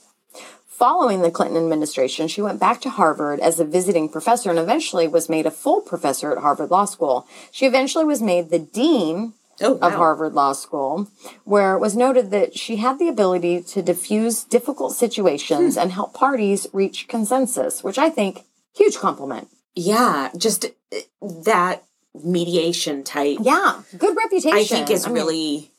Following 0.67 1.21
the 1.21 1.31
Clinton 1.31 1.57
administration, 1.61 2.27
she 2.27 2.41
went 2.41 2.59
back 2.59 2.81
to 2.81 2.89
Harvard 2.89 3.39
as 3.41 3.59
a 3.59 3.65
visiting 3.65 4.09
professor 4.09 4.49
and 4.49 4.57
eventually 4.57 5.07
was 5.07 5.29
made 5.29 5.45
a 5.45 5.51
full 5.51 5.81
professor 5.81 6.31
at 6.31 6.39
Harvard 6.39 6.71
Law 6.71 6.85
School. 6.85 7.27
She 7.51 7.65
eventually 7.65 8.05
was 8.05 8.21
made 8.21 8.49
the 8.49 8.59
dean 8.59 9.33
Oh, 9.61 9.77
of. 9.81 9.91
Harvard 9.91 10.33
Law 10.33 10.53
School, 10.53 11.09
where 11.43 11.75
it 11.75 11.79
was 11.79 11.93
noted 11.93 12.31
that 12.31 12.57
she 12.57 12.77
had 12.77 12.97
the 12.97 13.09
ability 13.09 13.61
to 13.63 13.81
diffuse 13.81 14.45
difficult 14.45 14.95
situations 14.95 15.75
and 15.75 15.91
help 15.91 16.13
parties 16.13 16.65
reach 16.71 17.09
consensus, 17.09 17.83
which 17.83 17.97
I 17.97 18.09
think 18.09 18.45
huge 18.73 18.97
compliment. 18.97 19.49
Yeah, 19.75 20.29
just 20.37 20.63
uh, 20.63 20.99
that 21.43 21.83
mediation 22.23 23.03
type. 23.03 23.39
Yeah, 23.41 23.81
good 23.97 24.15
reputation. 24.15 24.57
I 24.57 24.63
think 24.63 24.89
is 24.89 25.05
I 25.05 25.09
mean, 25.09 25.15
really 25.15 25.71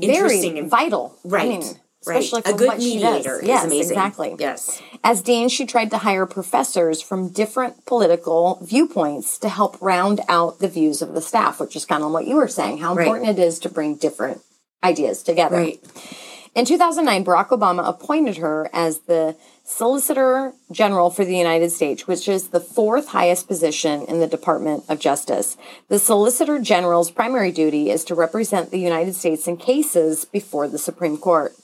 very 0.00 0.16
interesting 0.16 0.58
and 0.58 0.70
vital. 0.70 1.16
right. 1.24 1.46
I 1.46 1.48
mean, 1.48 1.62
especially 2.02 2.42
right. 2.44 2.54
a 2.54 2.56
good 2.56 2.68
what 2.68 2.80
she 2.82 2.94
mediator. 2.96 3.40
Yes, 3.42 3.64
is 3.64 3.66
amazing. 3.72 3.90
exactly. 3.96 4.36
Yes. 4.38 4.82
As 5.04 5.20
dean, 5.22 5.48
she 5.48 5.66
tried 5.66 5.90
to 5.90 5.98
hire 5.98 6.26
professors 6.26 7.02
from 7.02 7.28
different 7.28 7.84
political 7.86 8.58
viewpoints 8.62 9.38
to 9.38 9.48
help 9.48 9.76
round 9.80 10.20
out 10.28 10.58
the 10.60 10.68
views 10.68 11.02
of 11.02 11.14
the 11.14 11.20
staff, 11.20 11.60
which 11.60 11.74
is 11.76 11.84
kind 11.84 12.02
of 12.02 12.12
what 12.12 12.26
you 12.26 12.36
were 12.36 12.48
saying, 12.48 12.78
how 12.78 12.94
Right. 12.94 13.06
important 13.06 13.38
it 13.38 13.42
is 13.42 13.58
to 13.60 13.68
bring 13.68 13.96
different 13.96 14.40
ideas 14.82 15.22
together. 15.22 15.56
Right. 15.56 15.80
In 16.54 16.64
2009, 16.64 17.24
Barack 17.24 17.48
Obama 17.48 17.86
appointed 17.88 18.38
her 18.38 18.68
as 18.72 19.00
the 19.00 19.36
Solicitor 19.64 20.54
General 20.72 21.10
for 21.10 21.24
the 21.24 21.36
United 21.36 21.70
States, 21.70 22.06
which 22.06 22.26
is 22.26 22.48
the 22.48 22.60
fourth 22.60 23.08
highest 23.08 23.46
position 23.46 24.02
in 24.06 24.18
the 24.18 24.26
Department 24.26 24.84
of 24.88 24.98
Justice. 24.98 25.56
The 25.88 25.98
Solicitor 25.98 26.58
General's 26.58 27.10
primary 27.10 27.52
duty 27.52 27.90
is 27.90 28.02
to 28.04 28.14
represent 28.14 28.70
the 28.70 28.80
United 28.80 29.14
States 29.14 29.46
in 29.46 29.58
cases 29.58 30.24
before 30.24 30.68
the 30.68 30.78
Supreme 30.78 31.18
Court. 31.18 31.54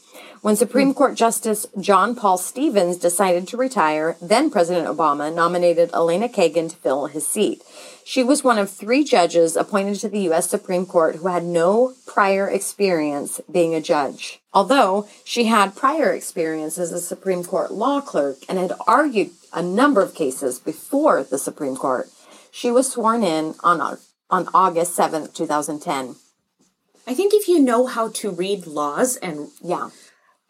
When 0.45 0.57
Supreme 0.57 0.93
Court 0.93 1.15
Justice 1.15 1.65
John 1.81 2.15
Paul 2.15 2.37
Stevens 2.37 2.99
decided 2.99 3.49
to 3.49 3.57
retire, 3.57 4.19
then 4.21 4.51
President 4.51 4.87
Obama 4.87 5.35
nominated 5.35 5.89
Elena 5.95 6.29
Kagan 6.29 6.69
to 6.69 6.77
fill 6.77 7.07
his 7.07 7.27
seat. 7.27 7.63
She 8.05 8.23
was 8.23 8.45
one 8.45 8.59
of 8.59 8.69
three 8.69 9.05
judges 9.05 9.57
appointed 9.57 10.01
to 10.01 10.11
the 10.11 10.21
U.S. 10.25 10.51
Supreme 10.51 10.85
Court 10.85 11.17
who 11.17 11.29
had 11.29 11.45
no 11.45 11.95
prior 12.07 12.47
experience 12.47 13.41
being 13.51 13.75
a 13.75 13.81
judge. 13.81 14.43
Although 14.53 15.09
she 15.25 15.45
had 15.45 15.75
prior 15.75 16.13
experience 16.13 16.77
as 16.77 16.93
a 16.93 17.01
Supreme 17.01 17.43
Court 17.43 17.73
law 17.73 18.03
clerk 18.03 18.37
and 18.47 18.59
had 18.59 18.73
argued 18.87 19.31
a 19.55 19.63
number 19.63 20.03
of 20.03 20.15
cases 20.15 20.59
before 20.59 21.25
the 21.25 21.39
Supreme 21.39 21.75
Court, 21.75 22.11
she 22.51 22.71
was 22.71 22.93
sworn 22.93 23.25
in 23.25 23.55
on, 23.65 23.81
on 24.29 24.49
August 24.53 24.95
7th, 24.95 25.33
2010. 25.33 26.17
I 27.07 27.15
think 27.15 27.33
if 27.33 27.49
you 27.49 27.61
know 27.61 27.87
how 27.87 28.09
to 28.09 28.31
read 28.31 28.67
laws 28.67 29.17
and 29.17 29.49
Yeah. 29.63 29.89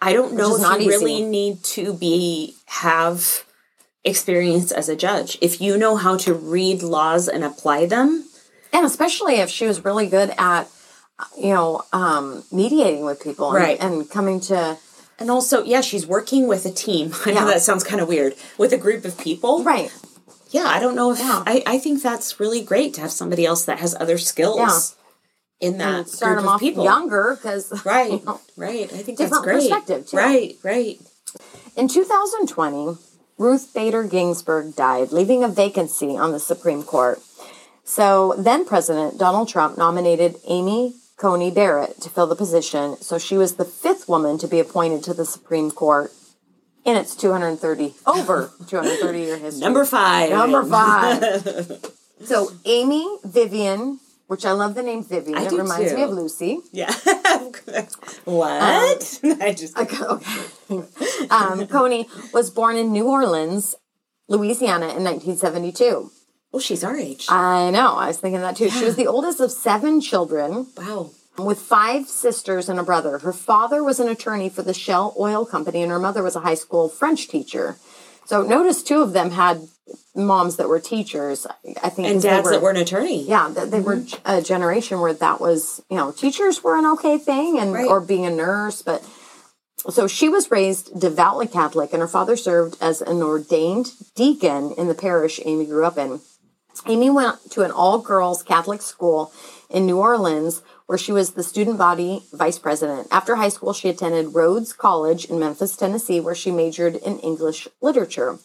I 0.09 0.13
don't 0.13 0.35
know 0.35 0.55
if 0.57 0.63
you 0.63 0.77
easy. 0.79 0.89
really 0.89 1.23
need 1.23 1.63
to 1.77 1.93
be 1.95 2.55
have 2.67 3.45
experience 4.05 4.71
as 4.73 4.89
a 4.89 4.97
judge. 4.97 5.39
If 5.41 5.61
you 5.61 5.77
know 5.79 5.97
how 5.97 6.17
to 6.19 6.35
read 6.35 6.83
laws 6.83 7.29
and 7.29 7.43
apply 7.45 7.87
them, 7.87 8.25
And 8.73 8.85
especially 8.85 9.37
if 9.37 9.49
she 9.51 9.67
was 9.67 9.85
really 9.85 10.09
good 10.09 10.31
at, 10.37 10.65
you 11.39 11.55
know, 11.55 11.83
um, 11.93 12.43
mediating 12.51 13.05
with 13.05 13.23
people 13.23 13.47
and, 13.55 13.65
Right. 13.65 13.79
and 13.81 14.11
coming 14.11 14.41
to, 14.51 14.77
and 15.21 15.31
also, 15.31 15.63
yeah, 15.63 15.81
she's 15.81 16.07
working 16.09 16.49
with 16.49 16.67
a 16.67 16.73
team. 16.73 17.15
I 17.25 17.31
Yeah. 17.31 17.35
know 17.41 17.47
that 17.47 17.63
sounds 17.63 17.85
kind 17.85 18.01
of 18.03 18.09
weird. 18.09 18.35
With 18.59 18.73
a 18.73 18.77
group 18.77 19.05
of 19.05 19.17
people. 19.17 19.63
right. 19.63 19.93
Yeah, 20.51 20.67
I 20.67 20.81
don't 20.81 20.97
know 20.97 21.13
if 21.13 21.19
Yeah. 21.21 21.43
I, 21.47 21.63
I 21.67 21.79
think 21.79 22.03
that's 22.03 22.39
really 22.41 22.63
great 22.63 22.95
to 22.95 23.01
have 23.03 23.13
somebody 23.13 23.45
else 23.47 23.65
that 23.65 23.79
has 23.79 23.95
other 24.01 24.19
skills 24.19 24.59
Yeah. 24.59 25.04
In 25.61 25.79
that 25.79 25.95
And 25.99 26.09
start 26.09 26.37
them 26.37 26.45
of 26.47 26.55
off 26.55 26.61
people. 26.61 26.85
younger 26.85 27.37
because 27.37 27.73
Right, 27.85 28.23
right. 28.57 28.93
I 28.93 29.03
think 29.03 29.19
that's 29.19 29.39
great. 29.41 29.61
perspective, 29.71 30.07
too. 30.09 30.17
Right, 30.17 30.57
right. 30.63 30.99
In 31.77 31.89
2020, 31.89 32.97
Ruth 33.39 33.73
Bader 33.75 34.05
Ginsburg 34.05 34.77
died, 34.77 35.11
leaving 35.13 35.43
a 35.43 35.49
vacancy 35.49 36.17
on 36.17 36.33
the 36.33 36.39
Supreme 36.41 36.83
Court. 36.83 37.21
So 37.83 38.35
then 38.39 38.65
President 38.65 39.19
Donald 39.19 39.49
Trump 39.49 39.77
nominated 39.77 40.37
Amy 40.47 40.95
Coney 41.17 41.51
Barrett 41.51 42.01
to 42.03 42.11
fill 42.11 42.27
the 42.27 42.37
position. 42.37 42.97
So 43.01 43.19
she 43.19 43.37
was 43.37 43.57
the 43.57 43.65
fifth 43.65 44.09
woman 44.09 44.39
to 44.39 44.47
be 44.49 44.61
appointed 44.61 45.03
to 45.05 45.15
the 45.15 45.25
Supreme 45.25 45.71
Court 45.71 46.13
in 46.85 46.97
its 46.97 47.15
230 47.17 47.95
over 48.07 48.51
230 48.69 49.19
year 49.19 49.37
history. 49.39 49.61
Number 49.61 49.85
five. 49.85 50.31
Number 50.31 50.65
five. 50.65 51.85
so 52.25 52.51
Amy 52.65 53.19
Vivian 53.25 53.99
which 54.27 54.45
I 54.45 54.53
love 54.53 54.75
the 54.75 54.83
name 54.83 55.05
Vivian. 55.05 55.37
I 55.39 55.45
it 55.45 55.51
do 55.51 55.59
reminds 55.59 55.93
me 55.93 56.03
of 56.03 56.11
Lucy. 56.11 56.61
Yeah. 56.73 56.93
what? 58.25 59.21
I 59.41 59.55
just 59.57 59.77
Okay. 59.77 59.97
um, 61.31 61.67
Coney 61.67 62.09
was 62.33 62.51
born 62.51 62.77
in 62.77 62.93
New 62.93 63.07
Orleans, 63.07 63.75
Louisiana 64.29 64.87
in 64.87 65.05
1972. 65.05 66.11
Oh, 66.53 66.61
she's 66.61 66.85
our 66.85 66.97
age. 66.97 67.27
I 67.29 67.71
know. 67.71 67.95
I 67.95 68.09
was 68.09 68.19
thinking 68.19 68.41
that 68.41 68.57
too. 68.57 68.71
She 68.71 68.85
was 68.85 68.97
the 68.97 69.09
oldest 69.09 69.41
of 69.41 69.51
seven 69.51 70.01
children 70.01 70.69
wow. 70.77 71.11
with 71.37 71.59
five 71.59 72.09
sisters 72.09 72.69
and 72.69 72.79
a 72.79 72.85
brother. 72.85 73.19
Her 73.19 73.33
father 73.33 73.83
was 73.83 73.99
an 73.99 74.09
attorney 74.09 74.49
for 74.49 74.63
the 74.63 74.73
Shell 74.73 75.17
Oil 75.19 75.45
Company, 75.45 75.83
and 75.83 75.91
her 75.91 75.99
mother 75.99 76.23
was 76.23 76.37
a 76.37 76.41
high 76.41 76.55
school 76.55 76.89
French 76.89 77.27
teacher. 77.27 77.77
So 78.27 78.43
notice 78.43 78.83
two 78.83 79.03
of 79.03 79.13
them 79.13 79.31
had 79.31 79.69
moms 80.15 80.57
that 80.57 80.69
were 80.69 80.81
teachers. 80.81 81.47
I 81.83 81.89
think 81.91 82.09
And 82.09 82.23
they 82.23 82.29
dads 82.29 82.49
that 82.51 82.63
were 82.63 82.71
an 82.71 82.77
attorney. 82.77 83.23
yeah, 83.25 83.49
that 83.51 83.71
they 83.71 83.81
were 83.81 83.97
mm-hmm. 83.97 84.23
a 84.25 84.41
generation 84.41 85.01
where 85.01 85.13
that 85.13 85.41
was, 85.41 85.83
you 85.91 85.97
know, 85.97 86.13
teachers 86.13 86.63
were 86.63 86.77
an 86.77 86.87
okay 86.87 87.19
thing 87.19 87.59
and 87.59 87.73
Right. 87.73 87.87
or 87.87 88.01
being 88.01 88.25
a 88.25 88.31
nurse, 88.31 88.83
but 88.83 89.05
so 89.91 90.07
she 90.07 90.29
was 90.31 90.51
raised 90.51 90.99
devoutly 90.99 91.47
Catholic 91.47 91.93
and 91.93 92.01
her 92.01 92.09
father 92.09 92.37
served 92.37 92.79
as 92.81 93.03
an 93.03 93.23
ordained 93.23 93.93
deacon 94.15 94.73
in 94.79 94.89
the 94.89 94.95
parish 94.95 95.41
Amy 95.45 95.67
grew 95.67 95.85
up 95.85 95.99
in. 95.99 96.21
Amy 96.87 97.11
went 97.11 97.51
to 97.51 97.63
an 97.63 97.71
all-girls 97.71 98.43
Catholic 98.43 98.83
school 98.83 99.33
in 99.69 99.87
New 99.87 99.99
Orleans 99.99 100.63
where 100.87 100.99
she 100.99 101.13
was 101.13 101.33
the 101.33 101.43
student 101.43 101.79
body 101.79 102.23
vice 102.33 102.59
president. 102.59 103.09
After 103.11 103.37
high 103.37 103.49
school, 103.49 103.73
she 103.73 103.89
attended 103.89 104.35
Rhodes 104.35 104.73
College 104.73 105.25
in 105.27 105.39
Memphis, 105.39 105.77
Tennessee, 105.77 106.21
where 106.21 106.35
she 106.35 106.51
majored 106.51 106.97
in 106.97 107.19
English 107.21 107.69
literature. 107.81 108.39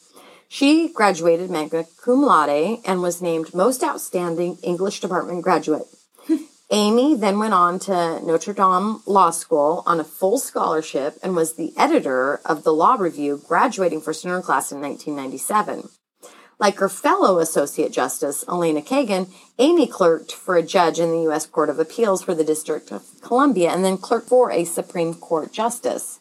She 0.48 0.90
graduated 0.90 1.52
magna 1.52 1.86
cum 2.04 2.24
laude 2.24 2.80
and 2.86 3.02
was 3.02 3.22
named 3.22 3.54
most 3.54 3.84
outstanding 3.84 4.58
English 4.64 5.00
department 5.00 5.44
graduate. 5.44 5.86
Amy 6.72 7.16
then 7.16 7.40
went 7.40 7.54
on 7.54 7.80
to 7.80 8.20
Notre 8.26 8.54
Dame 8.54 9.02
Law 9.06 9.30
School 9.30 9.84
on 9.86 10.00
a 10.00 10.04
full 10.04 10.40
scholarship 10.40 11.18
and 11.22 11.36
was 11.36 11.54
the 11.54 11.74
editor 11.78 12.42
of 12.46 12.64
the 12.64 12.74
Law 12.74 12.96
Review, 12.96 13.42
graduating 13.48 14.02
first 14.02 14.24
in 14.24 14.32
her 14.32 14.42
class 14.42 14.72
in 14.72 14.82
1997. 14.82 15.90
Like 16.60 16.76
her 16.80 16.90
fellow 16.90 17.40
Associate 17.40 17.92
Justice, 17.92 18.44
Elena 18.48 18.82
Kagan, 18.82 19.30
Amy 19.60 19.88
clerked 19.88 20.34
for 20.34 20.58
a 20.58 20.64
judge 20.64 21.00
in 21.00 21.12
the 21.12 21.22
U.S. 21.24 21.46
Court 21.46 21.70
of 21.70 21.80
Appeals 21.80 22.22
for 22.24 22.36
the 22.36 22.44
District 22.44 22.92
of 22.92 23.04
Columbia 23.22 23.70
and 23.72 23.84
then 23.86 23.98
clerked 23.98 24.28
for 24.28 24.52
a 24.52 24.66
Supreme 24.66 25.14
Court 25.14 25.54
Justice. 25.54 26.20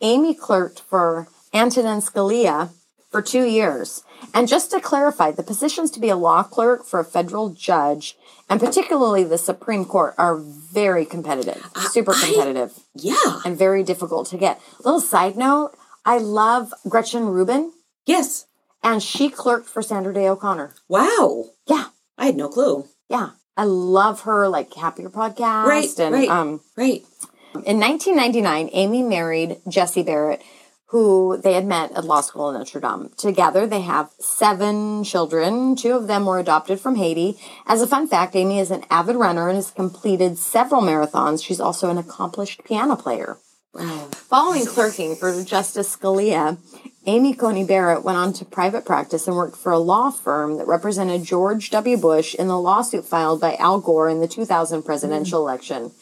Amy 0.00 0.34
clerked 0.34 0.80
for 0.80 1.28
Antonin 1.54 2.00
Scalia 2.00 2.70
for 3.10 3.22
two 3.22 3.44
years. 3.44 4.02
And 4.34 4.48
just 4.48 4.72
to 4.72 4.80
clarify, 4.80 5.30
the 5.30 5.42
positions 5.44 5.92
to 5.92 6.00
be 6.00 6.08
a 6.08 6.16
law 6.16 6.42
clerk 6.42 6.84
for 6.84 6.98
a 7.00 7.04
federal 7.04 7.50
judge, 7.50 8.16
and 8.50 8.58
particularly 8.60 9.22
the 9.22 9.38
Supreme 9.38 9.84
Court, 9.84 10.14
are 10.18 10.36
very 10.36 11.04
competitive, 11.06 11.64
super 11.90 12.12
I- 12.14 12.20
competitive, 12.26 12.80
Yeah. 12.94 13.40
and 13.44 13.56
very 13.56 13.84
difficult 13.84 14.26
to 14.28 14.36
get. 14.36 14.60
Little 14.84 15.00
side 15.00 15.36
note 15.36 15.70
I 16.04 16.18
love 16.18 16.74
Gretchen 16.88 17.26
Rubin, 17.28 17.72
Yes. 18.06 18.46
And 18.92 19.02
she 19.02 19.28
clerked 19.28 19.68
for 19.68 19.82
Sandra 19.82 20.12
Day 20.12 20.28
O'Connor. 20.28 20.74
Wow. 20.88 21.50
Yeah, 21.66 21.86
I 22.16 22.26
had 22.26 22.36
no 22.36 22.48
clue. 22.48 22.86
yeah. 23.08 23.30
I 23.56 23.64
love 23.64 24.20
her 24.20 24.46
like 24.48 24.72
happier 24.74 25.10
podcast. 25.10 25.64
Right. 25.64 25.98
and 25.98 26.14
right. 26.14 26.28
um 26.28 26.60
right. 26.76 27.02
In 27.66 27.80
1999, 27.80 28.70
Amy 28.72 29.02
married 29.02 29.56
Jesse 29.68 30.04
Barrett, 30.04 30.40
who 30.90 31.40
they 31.42 31.54
had 31.54 31.66
met 31.66 31.90
at 31.92 32.04
law 32.04 32.20
school 32.20 32.50
in 32.50 32.54
Notre 32.56 32.78
Dame. 32.78 33.10
Together, 33.18 33.66
they 33.66 33.80
have 33.80 34.10
seven 34.20 35.02
children. 35.02 35.74
Two 35.74 35.96
of 35.96 36.06
them 36.06 36.24
were 36.24 36.38
adopted 36.38 36.78
from 36.78 36.94
Haiti. 36.94 37.36
As 37.66 37.82
a 37.82 37.88
fun 37.88 38.06
fact, 38.06 38.36
Amy 38.36 38.60
is 38.60 38.70
an 38.70 38.84
avid 38.90 39.16
runner 39.16 39.48
and 39.48 39.56
has 39.56 39.72
completed 39.72 40.38
several 40.38 40.80
marathons. 40.80 41.44
She's 41.44 41.60
also 41.60 41.90
an 41.90 41.98
accomplished 41.98 42.62
piano 42.64 42.94
player. 42.94 43.38
Wow. 43.74 44.08
Following 44.12 44.66
clerking 44.66 45.16
for 45.16 45.42
Justice 45.42 45.96
Scalia, 45.96 46.58
Amy 47.06 47.32
Coney 47.32 47.64
Barrett 47.64 48.04
went 48.04 48.18
on 48.18 48.32
to 48.34 48.44
private 48.44 48.84
practice 48.84 49.26
and 49.26 49.36
worked 49.36 49.56
for 49.56 49.72
a 49.72 49.78
law 49.78 50.10
firm 50.10 50.58
that 50.58 50.66
represented 50.66 51.24
George 51.24 51.70
W. 51.70 51.96
Bush 51.96 52.34
in 52.34 52.48
the 52.48 52.60
lawsuit 52.60 53.04
filed 53.04 53.40
by 53.40 53.56
Al 53.56 53.80
Gore 53.80 54.08
in 54.08 54.20
the 54.20 54.28
2000 54.28 54.82
presidential 54.82 55.40
election. 55.40 55.92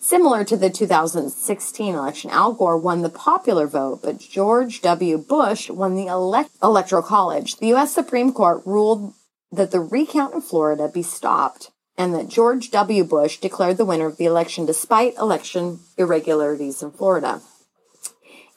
Similar 0.00 0.44
to 0.44 0.56
the 0.56 0.70
2016 0.70 1.94
election, 1.94 2.30
Al 2.30 2.52
Gore 2.52 2.78
won 2.78 3.02
the 3.02 3.08
popular 3.08 3.66
vote, 3.66 4.00
but 4.02 4.18
George 4.18 4.80
W. 4.80 5.18
Bush 5.18 5.68
won 5.68 5.96
the 5.96 6.06
elect- 6.06 6.50
Electoral 6.62 7.02
College. 7.02 7.56
The 7.56 7.68
U.S. 7.68 7.92
Supreme 7.92 8.32
Court 8.32 8.62
ruled 8.64 9.14
that 9.52 9.70
the 9.70 9.80
recount 9.80 10.34
in 10.34 10.40
Florida 10.40 10.88
be 10.88 11.02
stopped 11.02 11.70
and 11.96 12.14
that 12.14 12.28
George 12.28 12.70
W. 12.70 13.02
Bush 13.04 13.38
declared 13.38 13.76
the 13.76 13.84
winner 13.84 14.06
of 14.06 14.16
the 14.16 14.24
election 14.24 14.64
despite 14.66 15.16
election 15.16 15.80
irregularities 15.96 16.82
in 16.82 16.92
Florida. 16.92 17.42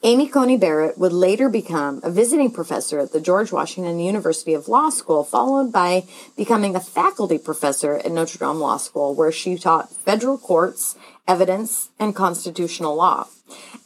Amy 0.04 0.28
Coney 0.28 0.56
Barrett 0.56 0.98
would 0.98 1.12
later 1.12 1.48
become 1.48 2.00
a 2.02 2.10
visiting 2.10 2.50
professor 2.50 2.98
at 2.98 3.12
the 3.12 3.20
George 3.20 3.52
Washington 3.52 4.00
University 4.00 4.52
of 4.52 4.66
Law 4.66 4.90
School, 4.90 5.22
followed 5.22 5.70
by 5.70 6.04
becoming 6.36 6.74
a 6.74 6.80
faculty 6.80 7.38
professor 7.38 7.98
at 7.98 8.10
Notre 8.10 8.38
Dame 8.38 8.58
Law 8.58 8.78
School, 8.78 9.14
where 9.14 9.30
she 9.30 9.56
taught 9.56 9.92
federal 9.92 10.38
courts, 10.38 10.96
evidence, 11.28 11.90
and 12.00 12.16
constitutional 12.16 12.96
law. 12.96 13.28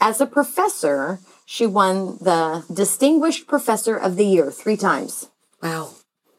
As 0.00 0.18
a 0.22 0.26
professor, 0.26 1.20
she 1.44 1.66
won 1.66 2.16
the 2.18 2.64
Distinguished 2.72 3.46
Professor 3.46 3.94
of 3.94 4.16
the 4.16 4.24
Year 4.24 4.50
three 4.50 4.78
times. 4.78 5.28
Wow. 5.62 5.90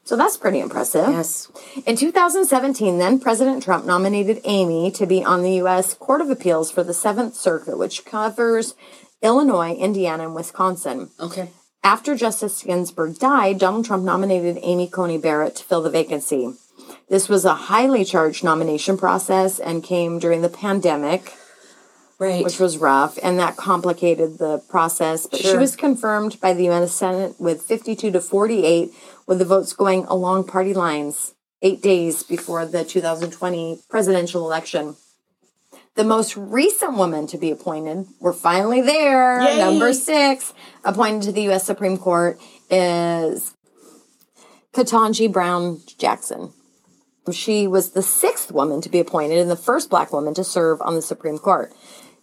So 0.05 0.15
that's 0.15 0.37
pretty 0.37 0.59
impressive. 0.59 1.09
Yes. 1.09 1.51
In 1.85 1.97
2017, 1.97 2.97
then 2.97 3.19
President 3.19 3.61
Trump 3.61 3.85
nominated 3.85 4.39
Amy 4.45 4.89
to 4.91 5.05
be 5.05 5.23
on 5.23 5.43
the 5.43 5.55
U.S. 5.55 5.93
Court 5.93 6.21
of 6.21 6.29
Appeals 6.29 6.71
for 6.71 6.81
the 6.81 6.93
Seventh 6.93 7.35
Circuit, 7.35 7.77
which 7.77 8.05
covers 8.05 8.73
Illinois, 9.21 9.73
Indiana, 9.73 10.25
and 10.25 10.35
Wisconsin. 10.35 11.09
Okay. 11.19 11.49
After 11.83 12.15
Justice 12.15 12.63
Ginsburg 12.63 13.17
died, 13.17 13.59
Donald 13.59 13.85
Trump 13.85 14.03
nominated 14.03 14.59
Amy 14.61 14.87
Coney 14.87 15.17
Barrett 15.17 15.55
to 15.55 15.63
fill 15.63 15.81
the 15.81 15.89
vacancy. 15.89 16.53
This 17.09 17.29
was 17.29 17.45
a 17.45 17.53
highly 17.53 18.03
charged 18.03 18.43
nomination 18.43 18.97
process 18.97 19.59
and 19.59 19.83
came 19.83 20.19
during 20.19 20.41
the 20.41 20.49
pandemic, 20.49 21.33
Right. 22.19 22.43
which 22.43 22.59
was 22.59 22.77
rough, 22.77 23.17
and 23.21 23.37
that 23.39 23.57
complicated 23.57 24.37
the 24.39 24.57
process. 24.69 25.27
But 25.27 25.39
she 25.39 25.55
was 25.55 25.75
confirmed 25.75 26.39
by 26.41 26.53
the 26.53 26.65
U.S. 26.65 26.93
Senate 26.93 27.35
with 27.39 27.61
52 27.61 28.11
to 28.11 28.19
48, 28.19 28.91
with 29.27 29.39
the 29.39 29.45
votes 29.45 29.73
going 29.73 30.03
along 30.05 30.45
party 30.45 30.73
lines 30.73 31.35
eight 31.61 31.81
days 31.81 32.23
before 32.23 32.65
the 32.65 32.83
2020 32.83 33.81
presidential 33.89 34.45
election. 34.45 34.95
The 35.97 36.03
most 36.03 36.37
recent 36.37 36.95
woman 36.95 37.25
to 37.27 37.37
be 37.39 37.49
appointed, 37.49 38.05
we're 38.19 38.31
finally 38.31 38.81
there, 38.81 39.41
Yay. 39.41 39.57
number 39.57 39.93
six, 39.93 40.53
appointed 40.83 41.23
to 41.23 41.31
the 41.31 41.41
U.S. 41.43 41.65
Supreme 41.65 41.97
Court 41.97 42.39
is 42.69 43.55
Ketanji 44.73 45.31
Brown 45.31 45.81
Jackson. 45.97 46.53
She 47.31 47.65
was 47.67 47.91
the 47.91 48.03
sixth 48.03 48.51
woman 48.51 48.79
to 48.81 48.89
be 48.89 48.99
appointed 48.99 49.39
and 49.39 49.49
the 49.49 49.55
first 49.55 49.89
black 49.89 50.13
woman 50.13 50.33
to 50.35 50.43
serve 50.43 50.79
on 50.81 50.93
the 50.93 51.01
Supreme 51.01 51.39
Court. 51.39 51.73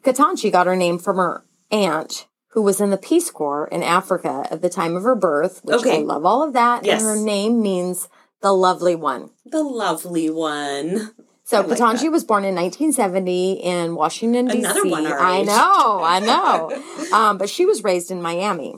Ketanji 0.05 0.53
got 0.53 0.67
her 0.69 0.77
name 0.77 0.99
from 1.01 1.17
her 1.17 1.45
aunt, 1.73 2.27
who 2.53 2.63
was 2.63 2.81
in 2.81 2.91
the 2.91 2.97
Peace 2.97 3.31
Corps 3.31 3.67
in 3.73 3.83
Africa 3.83 4.47
at 4.53 4.63
the 4.63 4.71
time 4.71 4.95
of 4.95 5.03
her 5.03 5.17
birth, 5.17 5.61
which 5.65 5.79
Okay. 5.81 5.99
I 5.99 6.03
love 6.03 6.25
all 6.25 6.45
of 6.45 6.53
that. 6.53 6.85
Yes. 6.87 7.03
And 7.03 7.11
her 7.19 7.23
name 7.25 7.61
means 7.61 8.09
the 8.41 8.53
lovely 8.53 8.95
one. 8.95 9.31
the 9.45 9.65
lovely 9.65 10.31
one. 10.31 11.11
So 11.47 11.61
like 11.61 11.79
Ketanji 11.79 12.11
was 12.11 12.25
born 12.25 12.45
in 12.45 12.55
1970 12.55 13.53
in 13.63 13.95
Washington 13.97 14.47
D.C. 14.47 14.59
Another 14.61 14.89
one 14.89 15.07
our 15.07 15.19
I 15.21 15.43
know, 15.43 16.01
I 16.03 16.19
know. 17.11 17.17
um, 17.17 17.39
but 17.39 17.51
she 17.51 17.67
was 17.67 17.85
raised 17.85 18.11
in 18.11 18.23
Miami. 18.23 18.77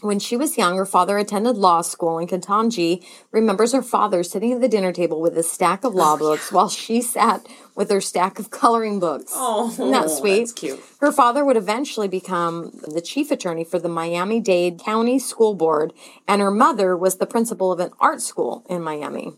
When 0.00 0.20
she 0.20 0.36
was 0.36 0.56
young, 0.56 0.76
her 0.76 0.86
father 0.86 1.18
attended 1.18 1.56
law 1.56 1.80
school, 1.80 2.18
and 2.18 2.28
Ketanji 2.28 3.04
remembers 3.32 3.72
her 3.72 3.82
father 3.82 4.22
sitting 4.22 4.52
at 4.52 4.60
the 4.60 4.68
dinner 4.68 4.92
table 4.92 5.20
with 5.20 5.36
a 5.36 5.42
stack 5.42 5.82
of 5.82 5.92
law 5.92 6.16
books 6.16 6.52
while 6.52 6.68
she 6.68 7.02
sat 7.02 7.44
with 7.74 7.90
her 7.90 8.00
stack 8.00 8.38
of 8.38 8.50
coloring 8.50 9.00
books. 9.00 9.32
Oh, 9.34 9.70
Isn't 9.70 9.90
that 9.90 10.08
sweet? 10.10 10.38
that's 10.38 10.52
cute. 10.52 10.78
Her 11.00 11.10
father 11.10 11.44
would 11.44 11.56
eventually 11.56 12.06
become 12.06 12.70
the 12.86 13.00
chief 13.00 13.32
attorney 13.32 13.64
for 13.64 13.80
the 13.80 13.88
Miami 13.88 14.38
Dade 14.38 14.78
County 14.78 15.18
School 15.18 15.54
Board, 15.54 15.92
and 16.28 16.40
her 16.40 16.52
mother 16.52 16.96
was 16.96 17.16
the 17.16 17.26
principal 17.26 17.72
of 17.72 17.80
an 17.80 17.90
art 17.98 18.20
school 18.22 18.64
in 18.70 18.82
Miami. 18.82 19.32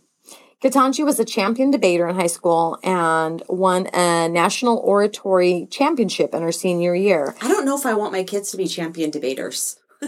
Ketanji 0.63 1.05
was 1.05 1.19
a 1.19 1.25
champion 1.25 1.71
debater 1.71 2.07
in 2.07 2.17
high 2.17 2.27
school 2.27 2.79
and 2.83 3.43
won 3.49 3.87
a 3.95 4.29
national 4.29 4.77
oratory 4.79 5.67
championship 5.71 6.35
in 6.35 6.43
her 6.43 6.53
senior 6.53 6.95
year. 6.95 7.35
I 7.41 7.49
don't 7.49 7.65
know 7.65 7.77
if 7.79 7.87
I 7.87 7.95
want 7.95 8.13
my 8.13 8.23
kids 8.25 8.51
to 8.51 8.59
be 8.59 8.67
champion 8.67 9.11
debaters. 9.11 9.77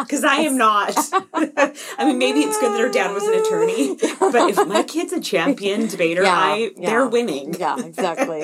Because 0.00 0.24
I 0.24 0.36
am 0.38 0.56
not. 0.56 0.92
I 1.34 2.04
mean, 2.04 2.18
maybe 2.18 2.40
it's 2.40 2.58
good 2.58 2.72
that 2.72 2.80
her 2.80 2.88
dad 2.88 3.12
was 3.12 3.22
an 3.24 3.34
attorney, 3.34 3.96
but 4.18 4.50
if 4.50 4.66
my 4.66 4.82
kid's 4.82 5.12
a 5.12 5.20
champion 5.20 5.86
debater, 5.86 6.22
Yeah, 6.22 6.34
I 6.34 6.70
yeah. 6.76 6.90
they're 6.90 7.06
winning. 7.06 7.54
Yeah, 7.54 7.78
exactly. 7.84 8.40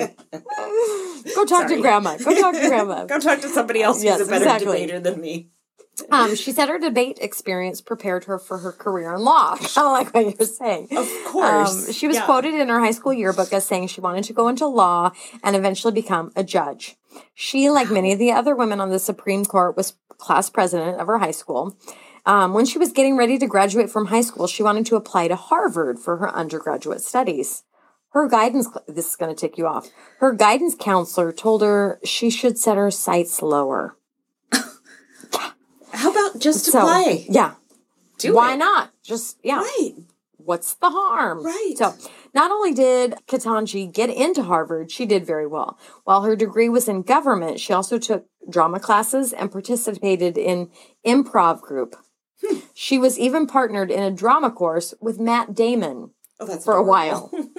Go 1.35 1.45
talk 1.45 1.63
to 1.63 1.69
Sorry. 1.69 1.81
grandma. 1.81 2.17
Go 2.17 2.39
talk 2.39 2.53
to 2.55 2.67
grandma. 2.67 3.05
Go 3.05 3.19
talk 3.19 3.41
to 3.41 3.49
somebody 3.49 3.81
else 3.81 4.03
Yes, 4.03 4.19
who's 4.19 4.27
a 4.27 4.31
better 4.31 4.45
exactly. 4.45 4.81
debater 4.81 4.99
than 4.99 5.19
me. 5.19 5.49
Um, 6.11 6.35
she 6.35 6.51
said 6.51 6.69
her 6.69 6.77
debate 6.79 7.19
experience 7.21 7.81
prepared 7.81 8.25
her 8.25 8.37
for 8.37 8.57
her 8.59 8.71
career 8.71 9.13
in 9.13 9.21
law. 9.21 9.55
Kind 9.55 9.77
of 9.77 9.91
like 9.91 10.13
what 10.13 10.37
you're 10.39 10.47
saying. 10.47 10.87
Of 10.95 11.09
course. 11.25 11.87
Um, 11.87 11.93
she 11.93 12.07
was 12.07 12.17
Yeah. 12.17 12.25
quoted 12.25 12.53
in 12.53 12.69
her 12.69 12.79
high 12.79 12.91
school 12.91 13.13
yearbook 13.13 13.53
as 13.53 13.65
saying 13.65 13.87
she 13.87 14.01
wanted 14.01 14.23
to 14.25 14.33
go 14.33 14.47
into 14.47 14.67
law 14.67 15.11
and 15.43 15.55
eventually 15.55 15.93
become 15.93 16.31
a 16.35 16.43
judge. 16.43 16.95
She, 17.33 17.69
like 17.69 17.89
many 17.89 18.11
of 18.11 18.19
the 18.19 18.31
other 18.31 18.55
women 18.55 18.79
on 18.79 18.89
the 18.89 18.99
Supreme 18.99 19.45
Court, 19.45 19.77
was 19.77 19.93
class 20.17 20.49
president 20.49 20.99
of 20.99 21.07
her 21.07 21.19
high 21.19 21.31
school. 21.31 21.77
Um, 22.25 22.53
when 22.53 22.65
she 22.65 22.77
was 22.79 22.91
getting 22.91 23.15
ready 23.17 23.37
to 23.37 23.47
graduate 23.47 23.89
from 23.89 24.07
high 24.07 24.21
school, 24.21 24.47
she 24.47 24.63
wanted 24.63 24.85
to 24.87 24.95
apply 24.95 25.27
to 25.27 25.35
Harvard 25.35 25.99
for 25.99 26.17
her 26.17 26.29
undergraduate 26.33 27.01
studies. 27.01 27.63
Her 28.09 28.27
guidance, 28.27 28.67
this 28.87 29.09
is 29.09 29.15
going 29.15 29.33
to 29.33 29.39
tick 29.39 29.57
you 29.57 29.67
off. 29.67 29.89
Her 30.19 30.33
guidance 30.33 30.75
counselor 30.79 31.31
told 31.31 31.61
her 31.61 31.99
she 32.03 32.29
should 32.29 32.57
set 32.57 32.77
her 32.77 32.89
sights 32.89 33.41
lower. 33.41 33.97
How 35.95 36.11
about 36.11 36.39
just 36.39 36.65
So, 36.65 36.81
play? 36.81 37.25
yeah. 37.29 37.53
Do 38.17 38.33
Why 38.35 38.53
it. 38.53 38.57
not? 38.57 38.91
Just, 39.03 39.37
yeah. 39.43 39.57
Right. 39.59 39.93
what's 40.37 40.75
the 40.75 40.89
harm? 40.89 41.43
Right. 41.45 41.73
So, 41.77 41.93
not 42.33 42.51
only 42.51 42.73
did 42.73 43.15
Ketanji 43.27 43.91
get 43.91 44.09
into 44.09 44.43
Harvard, 44.43 44.91
she 44.91 45.05
did 45.05 45.25
very 45.25 45.47
well. 45.47 45.77
While 46.03 46.21
her 46.23 46.35
degree 46.35 46.69
was 46.69 46.87
in 46.87 47.01
government, 47.01 47.59
she 47.59 47.73
also 47.73 47.97
took 47.97 48.25
drama 48.49 48.79
classes 48.79 49.33
and 49.33 49.51
participated 49.51 50.37
in 50.37 50.69
improv 51.05 51.61
group. 51.61 51.95
Hmm. 52.45 52.59
She 52.73 52.97
was 52.97 53.17
even 53.17 53.47
partnered 53.47 53.89
in 53.91 54.03
a 54.03 54.11
drama 54.11 54.51
course 54.51 54.93
with 55.01 55.19
Matt 55.19 55.55
Damon 55.55 56.11
Oh, 56.37 56.57
for 56.59 56.73
a 56.75 56.83
while. 56.83 57.31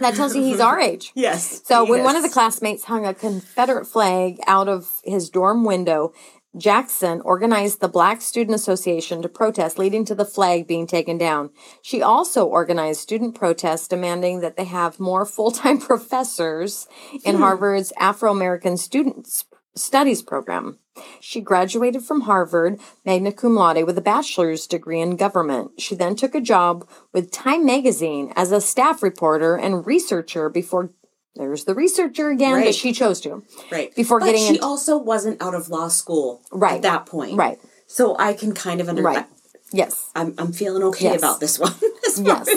that 0.00 0.14
tells 0.14 0.34
you 0.34 0.42
he's 0.42 0.60
our 0.60 0.80
age. 0.80 1.12
Yes. 1.14 1.60
So 1.66 1.84
when 1.84 2.02
one 2.04 2.16
of 2.16 2.22
the 2.22 2.30
classmates 2.30 2.84
hung 2.84 3.04
a 3.04 3.12
Confederate 3.12 3.84
flag 3.86 4.38
out 4.46 4.66
of 4.68 5.00
his 5.04 5.28
dorm 5.28 5.64
window, 5.64 6.12
Jackson 6.56 7.20
organized 7.20 7.80
the 7.80 7.88
Black 7.88 8.20
Student 8.20 8.56
Association 8.56 9.22
to 9.22 9.28
protest, 9.28 9.78
leading 9.78 10.04
to 10.04 10.14
the 10.14 10.24
flag 10.24 10.66
being 10.66 10.86
taken 10.86 11.16
down. 11.16 11.50
She 11.80 12.02
also 12.02 12.44
organized 12.44 13.00
student 13.00 13.36
protests 13.36 13.86
demanding 13.86 14.40
that 14.40 14.56
they 14.56 14.64
have 14.64 14.98
more 14.98 15.24
full-time 15.24 15.78
professors 15.80 16.88
in 17.24 17.36
hmm. 17.36 17.42
Harvard's 17.42 17.92
Afro-American 17.98 18.76
Student 18.76 19.44
Studies 19.76 20.22
program. 20.22 20.78
She 21.20 21.40
graduated 21.40 22.02
from 22.02 22.22
Harvard 22.22 22.80
magna 23.06 23.32
cum 23.32 23.54
laude 23.54 23.84
with 23.84 23.96
a 23.96 24.02
bachelor's 24.02 24.66
degree 24.66 25.00
in 25.00 25.16
government. 25.16 25.80
She 25.80 25.94
then 25.94 26.16
took 26.16 26.34
a 26.34 26.40
job 26.40 26.88
with 27.12 27.30
Time 27.30 27.64
magazine 27.64 28.32
as 28.34 28.50
a 28.50 28.60
staff 28.60 29.02
reporter 29.02 29.56
and 29.56 29.86
researcher 29.86 30.48
before 30.48 30.90
there's 31.36 31.64
the 31.64 31.74
researcher 31.74 32.30
again, 32.30 32.54
Right. 32.54 32.74
she 32.74 32.92
chose 32.92 33.20
to. 33.22 33.42
right 33.70 33.94
before 33.94 34.20
but 34.20 34.26
getting 34.26 34.42
she 34.42 34.48
into- 34.54 34.64
also 34.64 34.96
wasn't 34.98 35.40
out 35.42 35.54
of 35.54 35.68
law 35.68 35.88
school 35.88 36.42
Right. 36.52 36.76
at 36.76 36.82
that 36.82 37.06
point. 37.06 37.36
Right. 37.36 37.58
So 37.86 38.16
I 38.18 38.34
can 38.34 38.52
kind 38.52 38.80
of 38.80 38.88
understand. 38.88 39.16
Right. 39.16 39.26
Yes. 39.72 40.10
I'm 40.16 40.34
I'm 40.38 40.52
feeling 40.52 40.82
okay 40.84 41.04
Yes. 41.06 41.18
about 41.20 41.40
this 41.40 41.58
one. 41.58 41.74
Yes. 42.22 42.48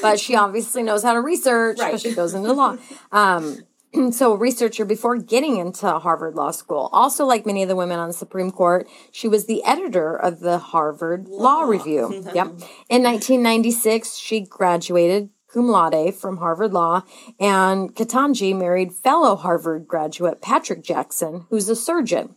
But 0.00 0.20
she 0.20 0.36
obviously 0.36 0.84
knows 0.84 1.02
how 1.02 1.12
to 1.12 1.20
research 1.20 1.78
because 1.78 1.92
Right. 1.92 2.00
she 2.00 2.14
goes 2.14 2.32
into 2.32 2.52
law. 2.52 2.76
Um, 3.10 3.58
so, 4.12 4.32
a 4.32 4.36
researcher 4.36 4.84
before 4.84 5.16
getting 5.16 5.56
into 5.56 5.90
Harvard 5.98 6.36
Law 6.36 6.52
School. 6.52 6.88
Also, 6.92 7.24
like 7.24 7.44
many 7.44 7.62
of 7.64 7.68
the 7.68 7.74
women 7.74 7.98
on 7.98 8.06
the 8.08 8.14
Supreme 8.14 8.52
Court, 8.52 8.86
she 9.10 9.26
was 9.26 9.46
the 9.46 9.64
editor 9.64 10.14
of 10.14 10.38
the 10.40 10.58
Harvard 10.58 11.26
Law, 11.28 11.62
Review. 11.62 12.22
yep. 12.34 12.46
In 12.88 13.02
1996, 13.02 14.14
she 14.16 14.40
graduated 14.42 15.30
cum 15.52 15.68
laude 15.68 16.14
from 16.14 16.38
Harvard 16.38 16.72
Law, 16.72 17.02
and 17.40 17.94
Ketanji 17.94 18.56
married 18.56 18.92
fellow 18.92 19.36
Harvard 19.36 19.86
graduate 19.88 20.40
Patrick 20.42 20.82
Jackson, 20.82 21.46
who's 21.50 21.68
a 21.68 21.76
surgeon. 21.76 22.34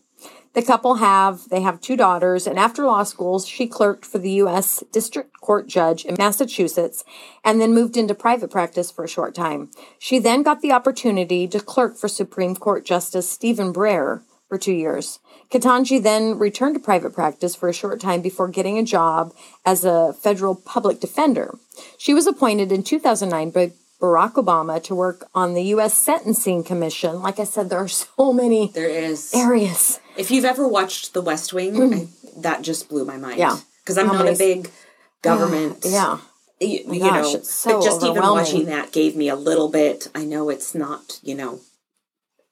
The 0.53 0.61
couple 0.61 0.95
have 0.95 1.47
they 1.49 1.61
have 1.61 1.79
two 1.79 1.95
daughters, 1.95 2.45
and 2.45 2.59
after 2.59 2.85
law 2.85 3.03
school, 3.03 3.39
she 3.39 3.67
clerked 3.67 4.05
for 4.05 4.17
the 4.17 4.31
U.S. 4.31 4.83
District 4.91 5.31
Court 5.39 5.67
judge 5.67 6.03
in 6.03 6.15
Massachusetts, 6.17 7.05
and 7.43 7.61
then 7.61 7.73
moved 7.73 7.95
into 7.95 8.13
private 8.13 8.51
practice 8.51 8.91
for 8.91 9.05
a 9.05 9.09
short 9.09 9.33
time. 9.33 9.71
She 9.97 10.19
then 10.19 10.43
got 10.43 10.61
the 10.61 10.73
opportunity 10.73 11.47
to 11.47 11.59
clerk 11.59 11.97
for 11.97 12.09
Supreme 12.09 12.55
Court 12.55 12.85
Justice 12.85 13.29
Stephen 13.29 13.73
Breyer 13.73 14.23
for 14.49 14.57
two 14.57 14.73
years. 14.73 15.19
Ketanji 15.51 16.01
then 16.01 16.39
returned 16.39 16.75
to 16.75 16.79
private 16.79 17.13
practice 17.13 17.55
for 17.55 17.67
a 17.67 17.73
short 17.73 17.99
time 17.99 18.21
before 18.21 18.47
getting 18.47 18.77
a 18.77 18.83
job 18.83 19.33
as 19.65 19.83
a 19.83 20.13
federal 20.13 20.55
public 20.55 20.99
defender. 20.99 21.57
She 21.97 22.13
was 22.13 22.25
appointed 22.25 22.71
in 22.71 22.83
2009 22.83 23.49
by 23.51 23.73
Barack 24.01 24.33
Obama 24.33 24.81
to 24.83 24.95
work 24.95 25.27
on 25.35 25.53
the 25.53 25.63
U.S. 25.75 25.93
Sentencing 25.93 26.63
Commission. 26.63 27.21
Like 27.21 27.39
I 27.39 27.43
said, 27.43 27.69
there 27.69 27.79
are 27.79 27.87
so 27.87 28.33
many 28.33 28.71
There 28.73 28.89
is. 28.89 29.33
areas. 29.33 29.99
If 30.17 30.31
you've 30.31 30.45
ever 30.45 30.67
watched 30.67 31.13
The 31.13 31.21
West 31.21 31.53
Wing, 31.53 31.93
I, 31.93 32.07
that 32.37 32.61
just 32.61 32.89
blew 32.89 33.05
my 33.05 33.17
mind. 33.17 33.35
Mm. 33.35 33.39
Yeah. 33.39 33.57
Because 33.83 33.97
I'm 33.97 34.07
How 34.07 34.13
not 34.23 34.27
a 34.27 34.37
big 34.37 34.69
government. 35.21 35.79
Yeah. 35.85 36.19
You, 36.59 36.93
you 36.93 36.99
gosh, 36.99 37.33
know, 37.33 37.41
so 37.41 37.79
but 37.79 37.83
just 37.83 38.03
even 38.03 38.21
watching 38.21 38.65
that 38.65 38.91
gave 38.91 39.15
me 39.15 39.29
a 39.29 39.35
little 39.35 39.67
bit. 39.67 40.07
I 40.13 40.25
know 40.25 40.49
it's 40.49 40.75
not, 40.75 41.19
you 41.23 41.33
know, 41.33 41.59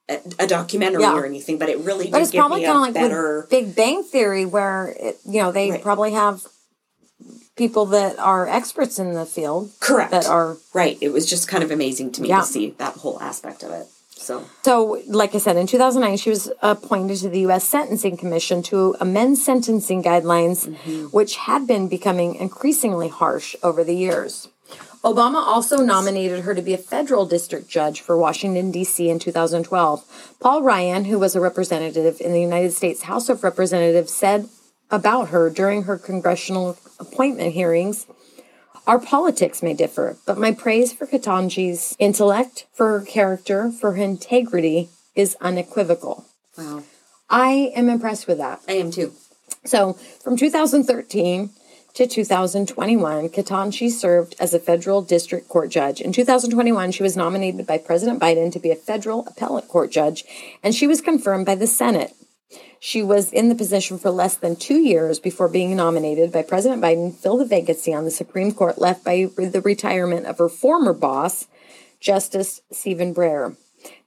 a, 0.10 0.20
a 0.40 0.48
documentary 0.48 1.04
Yeah. 1.04 1.14
or 1.14 1.26
anything, 1.26 1.58
but 1.58 1.70
it 1.70 1.78
really 1.80 2.10
But 2.10 2.22
it's 2.22 2.32
probably 2.32 2.64
kind 2.64 2.78
of 2.78 2.82
like 2.82 2.94
better. 2.96 3.48
Big 3.50 3.76
Bang 3.76 4.04
Theory, 4.04 4.46
where 4.46 4.96
it, 5.00 5.20
you 5.26 5.42
know 5.42 5.52
they 5.52 5.72
Right. 5.72 5.82
probably 5.82 6.12
have 6.12 6.44
people 7.56 7.86
that 7.88 8.18
are 8.20 8.48
experts 8.48 9.00
in 9.00 9.14
the 9.14 9.26
field 9.26 9.72
Correct. 9.80 10.12
that 10.12 10.26
are 10.28 10.58
right. 10.74 10.98
It 11.02 11.10
was 11.12 11.26
just 11.30 11.48
kind 11.48 11.64
of 11.64 11.72
amazing 11.72 12.12
to 12.14 12.22
me 12.22 12.30
Yeah. 12.30 12.42
to 12.42 12.46
see 12.46 12.70
that 12.78 12.96
whole 12.96 13.22
aspect 13.22 13.64
of 13.64 13.72
it. 13.72 13.88
So 14.16 14.44
So, 14.64 15.02
like 15.08 15.34
I 15.36 15.38
said, 15.40 15.56
in 15.58 15.66
2009, 15.68 16.18
she 16.18 16.30
was 16.30 16.52
appointed 16.62 17.18
to 17.20 17.30
the 17.30 17.40
U.S. 17.42 17.64
Sentencing 17.64 18.18
Commission 18.18 18.62
to 18.64 18.96
amend 19.00 19.38
sentencing 19.38 20.04
guidelines, 20.04 20.68
mm-hmm. 20.68 21.06
which 21.08 21.36
had 21.38 21.66
been 21.68 21.88
becoming 21.88 22.36
increasingly 22.36 23.08
harsh 23.08 23.56
over 23.64 23.84
the 23.84 23.96
years. 23.96 24.48
Obama 25.04 25.36
also 25.36 25.78
nominated 25.78 26.42
her 26.42 26.54
to 26.54 26.62
be 26.62 26.74
a 26.74 26.78
federal 26.78 27.26
district 27.26 27.70
judge 27.70 28.02
for 28.02 28.18
Washington, 28.18 28.72
D.C. 28.72 29.10
in 29.10 29.20
2012. 29.20 30.36
Paul 30.40 30.62
Ryan, 30.62 31.06
who 31.06 31.18
was 31.18 31.36
a 31.36 31.42
representative 31.42 32.20
in 32.20 32.34
the 32.34 32.42
United 32.42 32.74
States 32.74 33.04
House 33.04 33.30
of 33.30 33.44
Representatives, 33.44 34.14
said 34.14 34.50
about 34.92 35.30
her 35.30 35.50
during 35.50 35.84
her 35.84 35.98
congressional 35.98 36.78
appointment 37.00 37.54
hearings 37.54 38.08
our 38.90 38.98
politics 38.98 39.62
may 39.62 39.76
differ, 39.76 40.18
but 40.26 40.40
my 40.40 40.52
praise 40.52 40.92
for 40.92 41.06
Ketanji's 41.06 41.96
intellect, 42.00 42.66
for 42.74 43.00
her 43.00 43.06
character, 43.06 43.72
for 43.72 43.92
her 43.92 44.02
integrity 44.02 44.90
is 45.14 45.38
unequivocal. 45.42 46.26
wow, 46.58 46.82
I 47.30 47.72
am 47.76 47.88
impressed 47.88 48.28
with 48.28 48.40
that. 48.40 48.62
I 48.68 48.74
am 48.74 48.90
too. 48.90 49.14
So, 49.64 49.94
from 49.94 50.38
2013 50.38 51.52
to 51.94 52.08
2021, 52.08 53.30
Ketanji 53.30 53.90
served 53.90 54.36
as 54.40 54.54
a 54.54 54.60
federal 54.60 55.02
district 55.02 55.50
court 55.50 55.70
judge. 55.70 56.02
In 56.02 56.14
2021, 56.14 56.92
she 56.92 57.04
was 57.04 57.18
nominated 57.18 57.66
by 57.68 57.78
President 57.78 58.22
Biden 58.22 58.52
to 58.54 58.60
be 58.60 58.72
a 58.72 58.76
federal 58.76 59.26
appellate 59.28 59.68
court 59.68 59.92
judge, 59.92 60.24
and 60.64 60.74
she 60.74 60.88
was 60.88 61.02
confirmed 61.02 61.46
by 61.46 61.56
the 61.56 61.68
Senate. 61.68 62.14
She 62.80 63.04
was 63.04 63.34
in 63.34 63.50
the 63.50 63.56
position 63.56 64.00
for 64.00 64.10
less 64.10 64.38
than 64.38 64.56
two 64.56 64.80
years 64.80 65.20
before 65.20 65.50
being 65.50 65.76
nominated 65.76 66.32
by 66.32 66.44
President 66.44 66.82
Biden 66.82 67.12
to 67.12 67.18
fill 67.18 67.38
the 67.38 67.46
vacancy 67.46 67.94
on 67.94 68.06
the 68.06 68.12
Supreme 68.12 68.54
Court 68.54 68.80
left 68.80 69.04
by 69.04 69.28
the 69.38 69.62
retirement 69.64 70.26
of 70.26 70.38
her 70.38 70.50
former 70.50 70.94
boss, 70.94 71.48
Justice 72.00 72.62
Stephen 72.72 73.14
Breyer. 73.14 73.58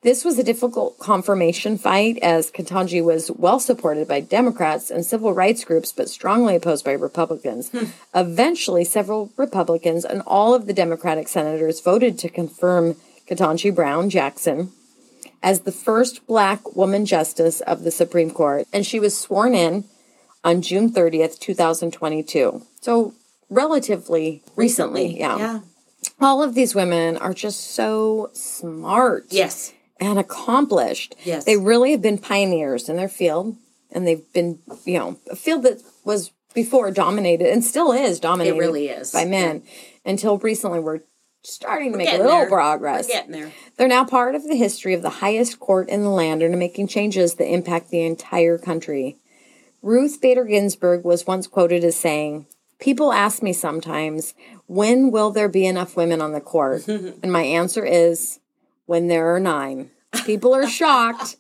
This 0.03 0.25
was 0.25 0.39
a 0.39 0.45
difficult 0.45 0.99
confirmation 0.99 1.79
fight 1.79 2.19
as 2.23 2.51
Ketanji 2.51 3.03
was 3.03 3.31
well 3.31 3.61
supported 3.61 4.09
by 4.09 4.21
Democrats 4.21 4.91
and 4.91 5.05
civil 5.05 5.33
rights 5.33 5.65
groups, 5.65 5.93
but 5.93 6.09
strongly 6.09 6.57
opposed 6.57 6.85
by 6.85 6.93
Republicans. 6.93 7.71
Hmm. 7.71 7.85
Eventually, 8.15 8.85
several 8.85 9.31
Republicans 9.37 10.05
and 10.05 10.23
all 10.27 10.55
of 10.55 10.67
the 10.67 10.73
Democratic 10.73 11.29
senators 11.29 11.81
voted 11.81 12.19
to 12.19 12.29
confirm 12.29 12.97
Ketanji 13.29 13.75
Brown 13.75 14.11
Jackson 14.11 14.73
as 15.43 15.61
the 15.61 15.73
first 15.73 16.27
black 16.27 16.75
woman 16.77 17.07
justice 17.07 17.61
of 17.63 17.85
the 17.85 17.91
Supreme 17.91 18.31
Court, 18.31 18.67
and 18.73 18.87
she 18.87 19.01
was 19.01 19.19
sworn 19.19 19.55
in 19.55 19.85
on 20.45 20.63
June 20.63 20.91
30th, 20.91 21.39
2022. 21.39 22.63
So, 22.81 23.15
relatively 23.49 24.43
recently, 24.57 25.19
yeah. 25.19 25.39
Yeah. 25.39 25.61
All 26.21 26.43
of 26.43 26.55
these 26.55 26.75
women 26.75 27.17
are 27.17 27.35
just 27.35 27.61
so 27.73 28.31
smart 28.33 29.27
Yes. 29.31 29.73
and 30.01 30.19
accomplished. 30.19 31.15
Yes. 31.25 31.45
They 31.45 31.57
really 31.57 31.93
have 31.93 32.03
been 32.03 32.19
pioneers 32.19 32.89
in 32.89 32.97
their 32.97 33.09
field, 33.09 33.57
and 33.91 34.07
they've 34.07 34.33
been, 34.33 34.59
you 34.85 34.99
know, 34.99 35.19
a 35.31 35.37
field 35.37 35.63
that 35.65 35.83
was 36.05 36.31
before 36.55 36.91
dominated 36.91 37.51
and 37.51 37.65
still 37.65 37.93
is 37.93 38.21
dominated 38.21 38.59
really 38.59 38.89
is. 38.89 39.11
by 39.13 39.25
men 39.25 39.63
until 40.05 40.39
recently 40.39 40.81
we're 40.81 41.01
starting 41.43 41.91
to 41.93 41.99
make 41.99 42.09
a 42.09 42.19
little 42.19 42.29
there. 42.31 42.49
progress. 42.49 43.07
We're 43.09 43.15
getting 43.15 43.33
there. 43.33 43.53
They're 43.77 43.89
now 43.89 44.05
part 44.05 44.35
of 44.35 44.47
the 44.47 44.55
history 44.55 44.95
of 44.95 45.03
the 45.03 45.11
highest 45.11 45.59
court 45.59 45.89
in 45.89 46.03
the 46.03 46.11
land 46.11 46.43
and 46.43 46.55
are 46.55 46.59
making 46.59 46.89
changes 46.89 47.35
that 47.35 47.47
impact 47.51 47.91
the 47.91 48.03
entire 48.03 48.59
country. 48.59 49.17
Ruth 49.83 50.21
Bader 50.21 50.45
Ginsburg 50.45 51.05
was 51.05 51.27
once 51.27 51.47
quoted 51.47 51.83
as 51.85 51.97
saying, 51.97 52.47
People 52.79 53.13
ask 53.13 53.43
me 53.43 53.53
sometimes, 53.53 54.35
when 54.73 55.11
will 55.11 55.31
there 55.31 55.49
be 55.49 55.67
enough 55.67 55.97
women 55.97 56.21
on 56.21 56.33
the 56.33 56.41
court? 56.41 56.89
and 56.89 57.33
my 57.33 57.43
answer 57.43 57.85
is, 57.85 58.41
when 58.87 59.09
there 59.09 59.35
are 59.35 59.41
nine. 59.41 59.91
People 60.27 60.55
are 60.55 60.69
shocked, 60.69 61.37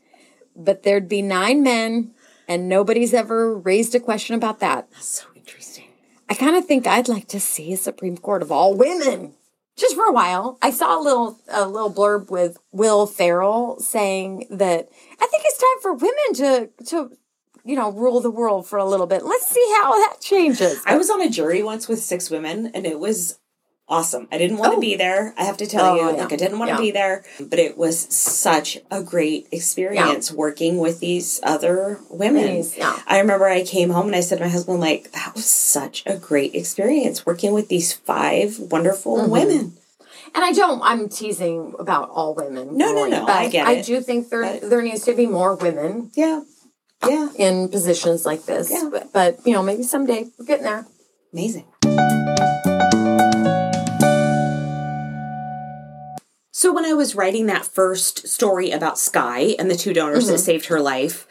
but 0.56 0.82
there'd 0.82 1.08
be 1.08 1.22
nine 1.22 1.62
men 1.62 2.14
And 2.48 2.68
nobody's 2.68 3.14
ever 3.14 3.54
raised 3.54 3.94
a 3.94 4.00
question 4.00 4.34
about 4.34 4.60
that. 4.60 4.90
That's 4.92 5.20
so 5.20 5.26
interesting. 5.34 5.88
I 6.28 6.34
kind 6.34 6.56
of 6.56 6.66
think 6.66 6.86
I'd 6.86 7.08
like 7.08 7.28
to 7.28 7.40
see 7.40 7.72
a 7.72 7.76
Supreme 7.76 8.16
Court 8.16 8.42
of 8.42 8.50
all 8.50 8.74
women. 8.74 9.34
Just 9.76 9.94
for 9.94 10.04
a 10.06 10.12
while, 10.12 10.58
I 10.60 10.70
saw 10.70 10.98
a 10.98 11.02
little 11.02 11.38
a 11.48 11.66
little 11.66 11.92
blurb 11.92 12.30
with 12.30 12.58
Will 12.72 13.06
Ferrell 13.06 13.78
saying 13.80 14.46
that 14.50 14.88
I 15.20 15.26
think 15.26 15.42
it's 15.46 15.58
time 15.58 15.80
for 15.80 15.94
women 15.94 16.34
to 16.34 16.70
to 16.86 17.16
you 17.64 17.76
know 17.76 17.90
rule 17.90 18.20
the 18.20 18.30
world 18.30 18.66
for 18.66 18.78
a 18.78 18.84
little 18.84 19.06
bit. 19.06 19.24
Let's 19.24 19.48
see 19.48 19.66
how 19.80 19.92
that 19.92 20.20
changes. 20.20 20.80
I 20.86 20.96
was 20.96 21.10
on 21.10 21.20
a 21.20 21.28
jury 21.30 21.62
once 21.62 21.88
with 21.88 22.00
six 22.02 22.30
women, 22.30 22.70
and 22.74 22.86
it 22.86 22.98
was 22.98 23.38
awesome. 23.88 24.26
I 24.32 24.38
didn't 24.38 24.56
want 24.58 24.72
to 24.72 24.76
Oh. 24.78 24.80
be 24.80 24.94
there. 24.96 25.34
I 25.36 25.44
have 25.44 25.56
to 25.58 25.66
tell 25.66 25.84
Oh, 25.84 25.94
you, 25.96 26.00
yeah. 26.16 26.22
like 26.22 26.32
I 26.32 26.36
didn't 26.36 26.58
want 26.58 26.70
to 26.70 26.78
be 26.78 26.90
there, 26.92 27.24
but 27.40 27.58
it 27.58 27.76
was 27.76 27.98
such 27.98 28.78
a 28.90 29.02
great 29.02 29.48
experience 29.52 30.32
working 30.32 30.78
with 30.78 31.00
these 31.00 31.40
other 31.42 32.00
women. 32.08 32.64
Yeah. 32.76 32.98
I 33.06 33.18
remember 33.20 33.46
I 33.48 33.62
came 33.64 33.90
home 33.90 34.06
and 34.06 34.16
I 34.16 34.20
said 34.20 34.38
to 34.38 34.44
my 34.44 34.50
husband, 34.50 34.80
like, 34.80 35.12
that 35.12 35.32
was 35.34 35.44
such 35.44 36.04
a 36.06 36.16
great 36.16 36.54
experience 36.54 37.26
working 37.26 37.52
with 37.52 37.68
these 37.68 37.92
five 37.92 38.58
wonderful 38.58 39.18
Mm-hmm. 39.18 39.30
women. 39.30 39.76
And 40.34 40.42
I 40.42 40.52
don't. 40.52 40.80
I'm 40.82 41.10
teasing 41.10 41.74
about 41.78 42.08
all 42.08 42.34
women. 42.34 42.74
No, 42.78 42.86
no, 42.86 42.94
really, 42.94 43.10
no, 43.10 43.26
But 43.26 43.36
I 43.36 43.48
get 43.50 43.66
I 43.66 43.82
do 43.82 44.00
think 44.00 44.30
there 44.30 44.42
But- 44.42 44.70
there 44.70 44.80
needs 44.80 45.04
to 45.04 45.12
be 45.14 45.26
more 45.26 45.54
women 45.56 46.10
Yeah. 46.14 46.42
Yeah. 47.08 47.28
in 47.36 47.68
positions 47.68 48.24
like 48.26 48.44
this. 48.44 48.70
Yeah. 48.70 48.88
But, 48.90 49.12
but 49.12 49.46
you 49.46 49.52
know, 49.52 49.62
maybe 49.62 49.82
someday 49.82 50.26
we're 50.38 50.46
getting 50.46 50.64
there. 50.64 50.86
Amazing. 51.32 51.64
So 56.54 56.72
when 56.72 56.84
I 56.84 56.92
was 56.92 57.14
writing 57.16 57.46
that 57.46 57.64
first 57.64 58.28
story 58.28 58.70
about 58.70 58.98
Sky 58.98 59.56
and 59.58 59.70
the 59.70 59.74
two 59.74 59.92
donors 59.92 60.28
that 60.28 60.38
saved 60.38 60.66
her 60.66 60.80
life, 60.80 61.26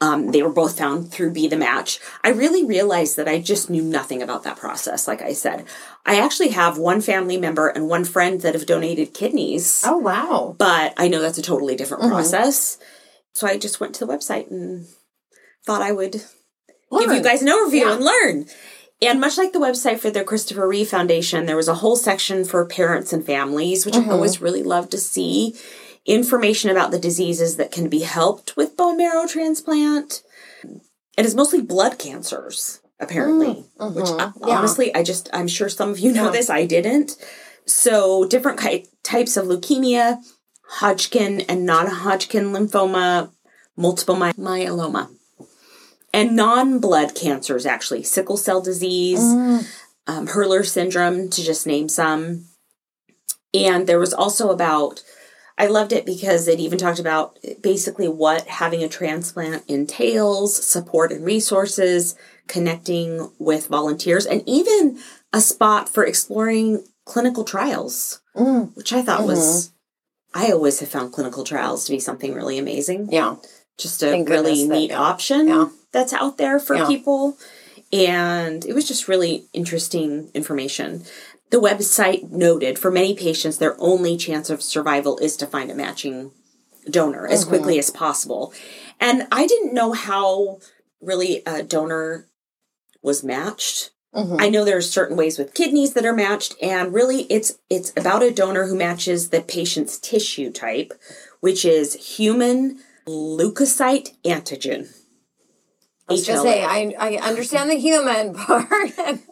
um, 0.00 0.32
they 0.32 0.42
were 0.42 0.52
both 0.52 0.76
found 0.76 1.12
through 1.12 1.32
Be 1.32 1.46
the 1.46 1.56
Match. 1.56 2.00
I 2.24 2.30
really 2.30 2.64
realized 2.64 3.16
that 3.16 3.28
I 3.28 3.38
just 3.38 3.70
knew 3.70 3.82
nothing 3.82 4.22
about 4.22 4.42
that 4.42 4.56
process. 4.56 5.06
Like 5.06 5.22
I 5.22 5.34
said, 5.34 5.64
I 6.04 6.18
actually 6.20 6.48
have 6.48 6.78
one 6.78 7.00
family 7.00 7.36
member 7.36 7.68
and 7.68 7.88
one 7.88 8.04
friend 8.04 8.40
that 8.40 8.54
have 8.54 8.66
donated 8.66 9.14
kidneys, 9.14 9.82
Oh 9.86 9.98
wow! 9.98 10.54
but 10.58 10.94
I 10.96 11.08
know 11.08 11.20
that's 11.22 11.38
a 11.38 11.42
totally 11.42 11.76
different 11.76 12.02
process. 12.10 12.78
So 13.34 13.46
I 13.46 13.58
just 13.58 13.80
went 13.80 13.94
to 13.96 14.04
the 14.06 14.12
website 14.12 14.50
and 14.50 14.86
thought 15.66 15.82
I 15.82 15.92
would 15.92 16.12
give 16.12 17.12
you 17.12 17.22
guys 17.22 17.42
an 17.42 17.48
overview 17.48 17.80
Yeah. 17.80 17.94
and 17.94 18.04
learn. 18.04 18.46
And 19.02 19.20
much 19.20 19.36
like 19.36 19.52
the 19.52 19.58
website 19.58 19.98
for 19.98 20.10
the 20.10 20.24
Christopher 20.24 20.66
Reeve 20.66 20.88
Foundation, 20.88 21.44
there 21.44 21.56
was 21.56 21.68
a 21.68 21.74
whole 21.74 21.96
section 21.96 22.44
for 22.44 22.64
parents 22.64 23.12
and 23.12 23.26
families, 23.26 23.84
which 23.84 23.96
I 23.96 24.00
mm-hmm. 24.00 24.10
always 24.10 24.40
really 24.40 24.62
love 24.62 24.88
to 24.90 24.98
see. 24.98 25.54
Information 26.06 26.70
about 26.70 26.92
the 26.92 26.98
diseases 26.98 27.56
that 27.56 27.72
can 27.72 27.88
be 27.88 28.00
helped 28.00 28.56
with 28.56 28.76
bone 28.76 28.96
marrow 28.96 29.26
transplant. 29.26 30.22
It 31.18 31.26
is 31.26 31.34
mostly 31.34 31.60
blood 31.60 31.98
cancers, 31.98 32.80
apparently. 32.98 33.46
Mm, 33.46 33.66
mm-hmm. 33.78 33.96
Which 33.96 34.08
uh, 34.08 34.32
Yeah. 34.46 34.56
honestly, 34.56 34.94
I 34.94 35.02
just, 35.02 35.28
I'm 35.32 35.48
sure 35.48 35.68
some 35.68 35.90
of 35.90 35.98
you 35.98 36.12
know 36.12 36.30
this, 36.30 36.48
I 36.48 36.64
didn't. 36.64 37.16
So, 37.66 38.24
different 38.24 38.60
ki- 38.60 38.86
types 39.02 39.36
of 39.36 39.46
leukemia, 39.46 40.22
Hodgkin 40.68 41.40
and 41.42 41.66
non 41.66 41.88
Hodgkin 41.88 42.52
lymphoma, 42.52 43.30
multiple 43.76 44.16
my- 44.16 44.32
myeloma 44.32 45.10
and 46.12 46.34
non-blood 46.36 47.14
cancers 47.14 47.66
actually 47.66 48.02
sickle 48.02 48.36
cell 48.36 48.60
disease 48.60 49.20
mm. 49.20 49.66
um, 50.06 50.26
hurler 50.28 50.62
syndrome 50.62 51.28
to 51.28 51.42
just 51.42 51.66
name 51.66 51.88
some 51.88 52.44
and 53.54 53.86
there 53.86 53.98
was 53.98 54.14
also 54.14 54.50
about 54.50 55.02
i 55.58 55.66
loved 55.66 55.92
it 55.92 56.06
because 56.06 56.48
it 56.48 56.60
even 56.60 56.78
talked 56.78 56.98
about 56.98 57.38
basically 57.62 58.08
what 58.08 58.46
having 58.46 58.82
a 58.82 58.88
transplant 58.88 59.64
entails 59.68 60.54
support 60.54 61.12
and 61.12 61.24
resources 61.24 62.16
connecting 62.46 63.30
with 63.38 63.66
volunteers 63.66 64.26
and 64.26 64.42
even 64.46 64.98
a 65.32 65.40
spot 65.40 65.88
for 65.88 66.04
exploring 66.04 66.84
clinical 67.04 67.44
trials 67.44 68.20
mm. 68.36 68.74
which 68.76 68.92
i 68.92 69.02
thought 69.02 69.24
was 69.24 69.70
mm-hmm. 70.34 70.46
i 70.46 70.52
always 70.52 70.80
have 70.80 70.88
found 70.88 71.12
clinical 71.12 71.44
trials 71.44 71.84
to 71.84 71.92
be 71.92 72.00
something 72.00 72.34
really 72.34 72.58
amazing 72.58 73.08
Yeah. 73.10 73.36
just 73.78 74.02
a 74.02 74.06
Thank 74.06 74.28
really 74.28 74.66
that- 74.66 74.74
neat 74.74 74.90
yeah. 74.90 75.00
option 75.00 75.48
Yeah. 75.48 75.68
That's 75.92 76.12
out 76.12 76.38
there 76.38 76.58
for 76.58 76.76
Yeah. 76.76 76.86
people. 76.86 77.38
And 77.92 78.64
it 78.64 78.74
was 78.74 78.88
just 78.88 79.08
really 79.08 79.46
interesting 79.52 80.30
information. 80.34 81.04
The 81.50 81.60
website 81.60 82.30
noted 82.30 82.78
for 82.78 82.90
many 82.90 83.14
patients, 83.14 83.58
their 83.58 83.76
only 83.80 84.16
chance 84.16 84.50
of 84.50 84.62
survival 84.62 85.18
is 85.18 85.36
to 85.36 85.46
find 85.46 85.70
a 85.70 85.74
matching 85.74 86.32
donor 86.90 87.26
as 87.26 87.40
Mm-hmm. 87.40 87.48
quickly 87.50 87.78
as 87.78 87.90
possible. 87.90 88.52
And 89.00 89.28
I 89.30 89.46
didn't 89.46 89.74
know 89.74 89.92
how 89.92 90.58
really 91.00 91.42
a 91.46 91.62
donor 91.62 92.26
was 93.02 93.22
matched. 93.22 93.90
Mm-hmm. 94.14 94.36
I 94.40 94.48
know 94.48 94.64
there 94.64 94.78
are 94.78 94.82
certain 94.82 95.16
ways 95.16 95.38
with 95.38 95.54
kidneys 95.54 95.92
that 95.94 96.06
are 96.06 96.12
matched, 96.14 96.54
and 96.62 96.92
really 96.94 97.22
it's 97.24 97.58
it's 97.68 97.92
about 97.96 98.22
a 98.22 98.30
donor 98.32 98.66
who 98.66 98.74
matches 98.74 99.28
the 99.28 99.42
patient's 99.42 99.98
tissue 99.98 100.50
type, 100.50 100.94
which 101.40 101.64
is 101.64 102.16
human 102.16 102.80
leukocyte 103.06 104.14
antigen. 104.24 104.88
I 106.08 106.12
was 106.12 106.26
gonna 106.26 106.40
say 106.40 106.62
I 106.62 106.94
I 106.98 107.16
understand 107.16 107.70
the 107.70 107.76
human 107.76 108.34
part. 108.46 108.70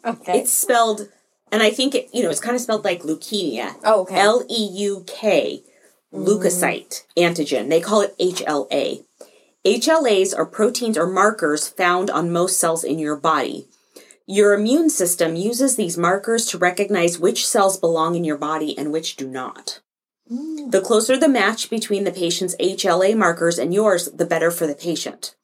okay. 0.05 0.41
It's 0.41 0.53
spelled, 0.53 1.09
and 1.53 1.63
I 1.63 1.71
think 1.71 1.95
it, 1.95 2.09
you 2.13 2.23
know, 2.23 2.31
it's 2.31 2.41
kind 2.41 2.57
of 2.57 2.61
spelled 2.61 2.85
like 2.85 3.03
leukemia. 3.03 3.77
Oh, 3.85 4.03
okay. 4.03 4.19
L 4.19 4.45
E 4.49 4.69
U 4.73 5.05
K, 5.07 5.63
leukocyte 6.13 7.05
antigen. 7.17 7.69
They 7.69 7.81
call 7.81 8.01
it 8.01 8.19
HLA. 8.19 9.05
HLAs 9.65 10.37
are 10.37 10.45
proteins 10.45 10.99
or 10.99 11.07
markers 11.07 11.69
found 11.69 12.11
on 12.11 12.31
most 12.33 12.59
cells 12.59 12.85
in 12.85 12.99
your 12.99 13.17
body. 13.17 13.67
Your 14.27 14.55
immune 14.55 14.91
system 14.91 15.37
uses 15.37 15.77
these 15.77 15.97
markers 15.97 16.47
to 16.47 16.59
recognize 16.59 17.19
which 17.19 17.47
cells 17.47 17.79
belong 17.79 18.15
in 18.15 18.25
your 18.25 18.39
body 18.39 18.77
and 18.77 18.93
which 18.93 19.17
do 19.17 19.29
not. 19.29 19.81
Mm. 20.31 20.71
The 20.71 20.81
closer 20.81 21.17
the 21.17 21.29
match 21.29 21.69
between 21.71 22.05
the 22.05 22.11
patient's 22.11 22.57
HLA 22.57 23.17
markers 23.17 23.59
and 23.59 23.73
yours, 23.73 24.11
the 24.13 24.27
better 24.27 24.51
for 24.51 24.67
the 24.67 24.75
patient. 24.75 25.35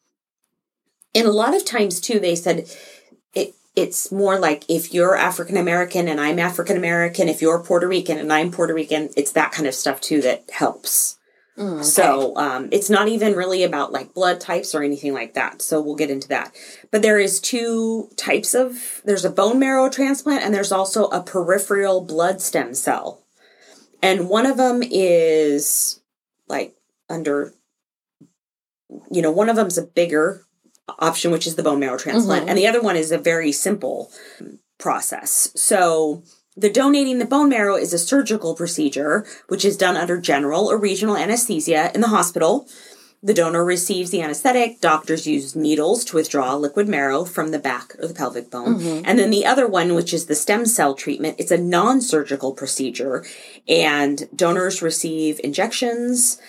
And 1.14 1.26
a 1.26 1.32
lot 1.32 1.54
of 1.54 1.64
times, 1.64 2.00
too, 2.00 2.20
they 2.20 2.36
said 2.36 2.70
it, 3.34 3.54
it's 3.74 4.12
more 4.12 4.38
like 4.38 4.64
if 4.68 4.94
you're 4.94 5.16
African 5.16 5.56
American 5.56 6.08
and 6.08 6.20
I'm 6.20 6.38
African 6.38 6.76
American, 6.76 7.28
if 7.28 7.42
you're 7.42 7.62
Puerto 7.62 7.88
Rican 7.88 8.18
and 8.18 8.32
I'm 8.32 8.50
Puerto 8.50 8.74
Rican, 8.74 9.10
it's 9.16 9.32
that 9.32 9.52
kind 9.52 9.66
of 9.66 9.74
stuff, 9.74 10.00
too, 10.00 10.20
that 10.22 10.44
helps. 10.52 11.18
So 11.82 12.34
um, 12.36 12.68
it's 12.72 12.88
not 12.88 13.08
even 13.08 13.34
really 13.34 13.64
about 13.64 13.92
like 13.92 14.14
blood 14.14 14.40
types 14.40 14.74
or 14.74 14.82
anything 14.82 15.12
like 15.12 15.34
that. 15.34 15.60
So 15.60 15.80
we'll 15.80 15.94
get 15.94 16.10
into 16.10 16.28
that. 16.28 16.54
But 16.90 17.02
there 17.02 17.18
is 17.18 17.38
two 17.38 18.08
types 18.16 18.54
of 18.54 19.02
there's 19.04 19.26
a 19.26 19.30
bone 19.30 19.58
marrow 19.58 19.90
transplant 19.90 20.42
and 20.42 20.54
there's 20.54 20.72
also 20.72 21.08
a 21.08 21.22
peripheral 21.22 22.00
blood 22.00 22.40
stem 22.40 22.72
cell. 22.72 23.22
And 24.02 24.30
one 24.30 24.46
of 24.46 24.56
them 24.56 24.82
is 24.82 26.00
like 26.48 26.74
under 27.10 27.52
you 29.10 29.20
know, 29.20 29.30
one 29.30 29.50
of 29.50 29.56
them's 29.56 29.78
a 29.78 29.82
bigger 29.82 30.46
option 30.98 31.30
which 31.30 31.46
is 31.46 31.56
the 31.56 31.62
bone 31.62 31.80
marrow 31.80 31.98
transplant 31.98 32.48
and 32.48 32.58
the 32.58 32.66
other 32.66 32.80
one 32.80 32.96
is 32.96 33.12
a 33.12 33.18
very 33.18 33.52
simple 33.52 34.10
process. 34.78 35.52
So 35.54 36.22
the 36.56 36.70
donating 36.70 37.18
the 37.18 37.24
bone 37.24 37.48
marrow 37.48 37.76
is 37.76 37.92
a 37.92 37.98
surgical 37.98 38.54
procedure 38.54 39.24
which 39.48 39.64
is 39.64 39.76
done 39.76 39.96
under 39.96 40.18
general 40.20 40.70
or 40.70 40.78
regional 40.78 41.16
anesthesia 41.16 41.92
in 41.94 42.00
the 42.00 42.08
hospital. 42.08 42.66
The 43.22 43.34
donor 43.34 43.62
receives 43.64 44.10
the 44.10 44.22
anesthetic. 44.22 44.80
Doctors 44.80 45.26
use 45.26 45.54
needles 45.54 46.06
to 46.06 46.16
withdraw 46.16 46.54
liquid 46.54 46.88
marrow 46.88 47.26
from 47.26 47.50
the 47.50 47.58
back 47.58 47.94
or 47.98 48.08
the 48.08 48.14
pelvic 48.14 48.50
bone. 48.50 48.80
And 49.04 49.18
then 49.18 49.28
the 49.28 49.44
other 49.44 49.66
one, 49.66 49.94
which 49.94 50.14
is 50.14 50.24
the 50.24 50.34
stem 50.34 50.64
cell 50.64 50.94
treatment, 50.94 51.36
it's 51.38 51.50
a 51.50 51.58
non 51.58 52.00
surgical 52.00 52.54
procedure. 52.54 53.24
And 53.68 54.26
donors 54.34 54.80
receive 54.80 55.38
injections 55.44 56.40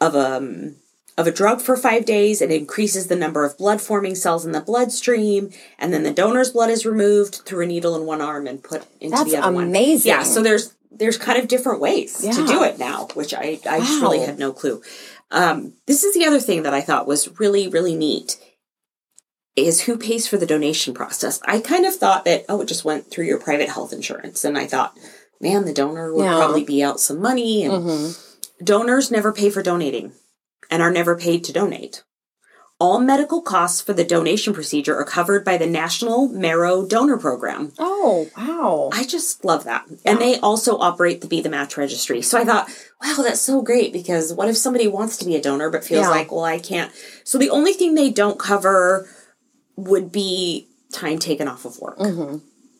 of 0.00 0.16
um, 0.16 0.76
of 1.16 1.26
a 1.26 1.32
drug 1.32 1.60
for 1.60 1.76
five 1.76 2.04
days. 2.04 2.42
It 2.42 2.50
increases 2.50 3.06
the 3.06 3.16
number 3.16 3.44
of 3.44 3.56
blood 3.56 3.80
forming 3.80 4.14
cells 4.14 4.44
in 4.44 4.52
the 4.52 4.60
bloodstream, 4.60 5.50
and 5.78 5.92
then 5.92 6.02
the 6.02 6.12
donor's 6.12 6.50
blood 6.50 6.70
is 6.70 6.84
removed 6.84 7.36
through 7.46 7.62
a 7.64 7.66
needle 7.66 7.94
in 7.96 8.04
one 8.06 8.20
arm 8.20 8.46
and 8.46 8.62
put 8.62 8.84
into 9.00 9.16
That's 9.16 9.30
the 9.30 9.36
other 9.38 9.52
one. 9.54 9.64
amazing. 9.68 10.10
Yeah, 10.10 10.22
so 10.24 10.42
there's 10.42 10.74
there's 10.96 11.18
kind 11.18 11.38
of 11.40 11.48
different 11.48 11.80
ways 11.80 12.18
to 12.18 12.46
do 12.46 12.62
it 12.62 12.78
now, 12.78 13.08
which 13.14 13.34
I 13.34 13.58
I 13.68 13.80
just 13.80 14.00
really 14.00 14.18
Wow. 14.20 14.26
had 14.26 14.38
no 14.38 14.52
clue. 14.52 14.82
Um, 15.30 15.72
this 15.86 16.04
is 16.04 16.14
the 16.14 16.24
other 16.26 16.38
thing 16.40 16.62
that 16.62 16.74
I 16.74 16.80
thought 16.80 17.06
was 17.06 17.38
really 17.40 17.66
really 17.68 17.94
neat 17.96 18.36
is 19.56 19.82
who 19.82 19.96
pays 19.96 20.26
for 20.26 20.36
the 20.36 20.46
donation 20.46 20.94
process. 20.94 21.40
I 21.46 21.60
kind 21.60 21.86
of 21.86 21.94
thought 21.94 22.24
that 22.24 22.44
oh, 22.48 22.60
it 22.60 22.66
just 22.68 22.84
went 22.84 23.10
through 23.10 23.26
your 23.26 23.38
private 23.38 23.68
health 23.68 23.92
insurance, 23.92 24.44
and 24.44 24.58
I 24.58 24.66
thought, 24.66 24.96
man, 25.40 25.64
the 25.64 25.72
donor 25.72 26.12
would 26.12 26.24
Yeah. 26.24 26.36
probably 26.36 26.64
be 26.64 26.82
out 26.82 26.98
some 27.00 27.20
money, 27.20 27.62
and 27.64 28.16
donors 28.62 29.10
never 29.12 29.32
pay 29.32 29.50
for 29.50 29.62
donating 29.62 30.12
and 30.74 30.82
are 30.82 30.90
never 30.90 31.16
paid 31.16 31.44
to 31.44 31.52
donate. 31.52 32.02
All 32.80 32.98
medical 32.98 33.40
costs 33.40 33.80
for 33.80 33.92
the 33.92 34.02
donation 34.04 34.52
procedure 34.52 34.96
are 34.98 35.04
covered 35.04 35.44
by 35.44 35.56
the 35.56 35.66
National 35.66 36.28
Marrow 36.28 36.84
Donor 36.84 37.16
Program. 37.16 37.72
Oh, 37.78 38.28
wow. 38.36 38.90
I 38.92 39.04
just 39.04 39.44
love 39.44 39.62
that. 39.64 39.86
And 40.04 40.18
they 40.20 40.40
also 40.40 40.76
operate 40.78 41.20
the 41.20 41.28
Be 41.28 41.40
the 41.40 41.48
Match 41.48 41.76
registry. 41.76 42.20
So 42.20 42.36
I 42.36 42.44
thought, 42.44 42.68
wow, 43.00 43.14
that's 43.22 43.40
so 43.40 43.62
great 43.62 43.92
because 43.92 44.34
what 44.34 44.48
if 44.48 44.56
somebody 44.56 44.88
wants 44.88 45.16
to 45.18 45.24
be 45.24 45.36
a 45.36 45.40
donor 45.40 45.70
but 45.70 45.84
feels 45.84 46.02
Yeah. 46.02 46.10
like, 46.10 46.32
well, 46.32 46.44
I 46.44 46.58
can't. 46.58 46.90
So 47.22 47.38
the 47.38 47.50
only 47.50 47.74
thing 47.74 47.94
they 47.94 48.10
don't 48.10 48.40
cover 48.40 49.08
would 49.76 50.10
be 50.10 50.66
time 50.92 51.20
taken 51.20 51.46
off 51.46 51.64
of 51.64 51.78
work. 51.78 51.98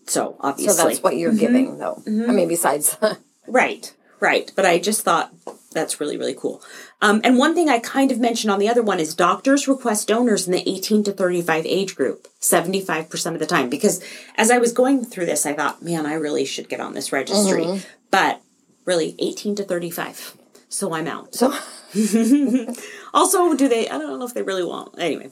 So 0.08 0.36
obviously. 0.40 0.72
Mm-hmm. 0.72 0.76
so 0.82 0.88
that's 0.88 1.02
what 1.04 1.16
you're 1.16 1.32
giving, 1.34 1.78
though. 1.78 2.02
I 2.06 2.10
mean, 2.10 2.48
besides. 2.48 2.96
Right, 3.46 3.92
right. 4.20 4.50
But 4.56 4.64
I 4.64 4.78
just 4.78 5.02
thought 5.02 5.30
that's 5.70 6.00
really, 6.00 6.16
really 6.16 6.34
cool. 6.34 6.62
Um, 7.04 7.20
and 7.22 7.36
one 7.36 7.54
thing 7.54 7.68
I 7.68 7.80
kind 7.80 8.10
of 8.10 8.18
mentioned 8.18 8.50
on 8.50 8.58
the 8.58 8.70
other 8.70 8.82
one 8.82 8.98
is 8.98 9.14
doctors 9.14 9.68
request 9.68 10.08
donors 10.08 10.46
in 10.46 10.54
the 10.54 10.66
18 10.66 11.04
to 11.04 11.12
35 11.12 11.66
age 11.66 11.94
group 11.94 12.28
75% 12.40 13.34
of 13.34 13.38
the 13.38 13.44
time. 13.44 13.68
Because 13.68 14.02
as 14.36 14.50
I 14.50 14.56
was 14.56 14.72
going 14.72 15.04
through 15.04 15.26
this, 15.26 15.44
I 15.44 15.52
thought, 15.52 15.82
man, 15.82 16.06
I 16.06 16.14
really 16.14 16.46
should 16.46 16.70
get 16.70 16.80
on 16.80 16.94
this 16.94 17.12
registry. 17.12 17.82
But 18.10 18.40
really, 18.86 19.14
18 19.18 19.54
to 19.56 19.64
35. 19.64 20.38
So 20.70 20.94
I'm 20.94 21.06
out. 21.06 21.34
so, 21.34 21.52
Also, 23.14 23.54
do 23.54 23.68
they? 23.68 23.86
I 23.86 23.98
don't 23.98 24.18
know 24.18 24.24
if 24.24 24.32
they 24.32 24.42
really 24.42 24.64
want. 24.64 24.94
Anyway, 24.98 25.28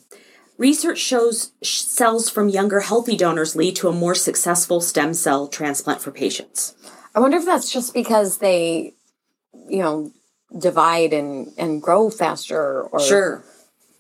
research 0.59 0.99
shows 0.99 1.53
sh- 1.62 1.81
cells 1.81 2.29
from 2.29 2.51
younger 2.51 2.81
healthy 2.81 3.16
donors 3.16 3.57
lead 3.57 3.77
to 3.77 3.89
a 3.89 3.93
more 3.93 4.14
successful 4.14 4.83
stem 4.83 5.14
cell 5.14 5.49
transplant 5.49 6.03
for 6.03 6.11
patients. 6.11 6.75
I 7.14 7.20
wonder 7.20 7.39
if 7.39 7.47
that's 7.47 7.73
just 7.73 7.95
because 7.95 8.39
they, 8.39 8.93
you 9.70 9.79
know, 9.79 10.12
divide 10.59 11.12
and, 11.12 11.53
and 11.59 11.82
grow 11.82 12.11
faster 12.11 12.82
or 12.82 13.00
Sure, 13.00 13.42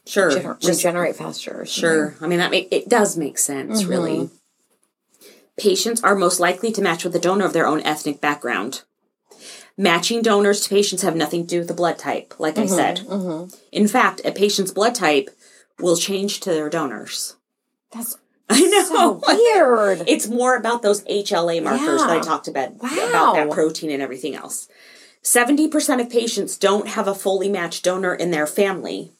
sure, 0.06 0.30
gener- 0.30 0.60
Just- 0.60 0.84
regenerate 0.84 1.16
faster. 1.16 1.64
Sure. 1.66 2.16
I 2.20 2.26
mean, 2.26 2.38
that 2.38 2.50
make, 2.50 2.68
it 2.70 2.88
does 2.88 3.16
make 3.16 3.38
sense, 3.38 3.82
mm-hmm. 3.82 3.90
really. 3.90 4.30
Patients 5.58 6.02
are 6.02 6.14
most 6.14 6.40
likely 6.40 6.72
to 6.72 6.82
match 6.82 7.04
with 7.04 7.14
a 7.14 7.18
donor 7.18 7.44
of 7.44 7.52
their 7.52 7.66
own 7.66 7.80
ethnic 7.82 8.20
background. 8.20 8.82
Matching 9.76 10.22
donors 10.22 10.60
to 10.62 10.68
patients 10.68 11.02
have 11.02 11.16
nothing 11.16 11.42
to 11.42 11.48
do 11.48 11.58
with 11.60 11.68
the 11.68 11.74
blood 11.74 11.98
type, 11.98 12.34
like 12.38 12.58
I 12.58 12.64
mm-hmm. 12.64 12.74
said. 12.74 12.98
Mm-hmm. 12.98 13.54
In 13.70 13.88
fact, 13.88 14.20
a 14.24 14.32
patient's 14.32 14.70
blood 14.70 14.94
type 14.94 15.30
will 15.78 15.96
change 15.96 16.40
to 16.40 16.50
their 16.50 16.70
donors. 16.70 17.36
That's 17.92 18.16
I 18.50 18.60
know. 18.60 18.84
so 18.84 19.20
weird. 19.26 20.04
It's 20.08 20.28
more 20.28 20.56
about 20.56 20.82
those 20.82 21.02
HLA 21.04 21.62
markers 21.62 22.00
that 22.02 22.10
I 22.10 22.20
talked 22.20 22.48
about, 22.48 22.76
about 22.76 23.12
Wow. 23.12 23.32
that 23.34 23.50
protein 23.50 23.90
and 23.90 24.02
everything 24.02 24.34
else. 24.34 24.68
70% 25.22 26.00
of 26.00 26.10
patients 26.10 26.56
don't 26.56 26.88
have 26.88 27.06
a 27.06 27.14
fully 27.14 27.48
matched 27.48 27.84
donor 27.84 28.14
in 28.14 28.30
their 28.30 28.46
family, 28.46 29.12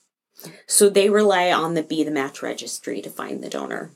so 0.66 0.88
they 0.88 1.09
rely 1.09 1.53
on 1.53 1.74
the 1.74 1.82
Be 1.82 2.03
the 2.03 2.11
Match 2.11 2.42
registry 2.42 3.00
to 3.03 3.11
find 3.11 3.42
the 3.42 3.48
donor. 3.48 3.92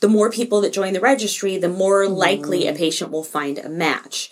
The 0.00 0.08
more 0.08 0.30
people 0.30 0.60
that 0.60 0.72
join 0.72 0.92
the 0.92 1.00
registry, 1.00 1.56
the 1.56 1.68
more 1.68 2.04
mm-hmm. 2.04 2.14
likely 2.14 2.66
a 2.66 2.74
patient 2.74 3.10
will 3.10 3.24
find 3.24 3.58
a 3.58 3.68
match. 3.68 4.30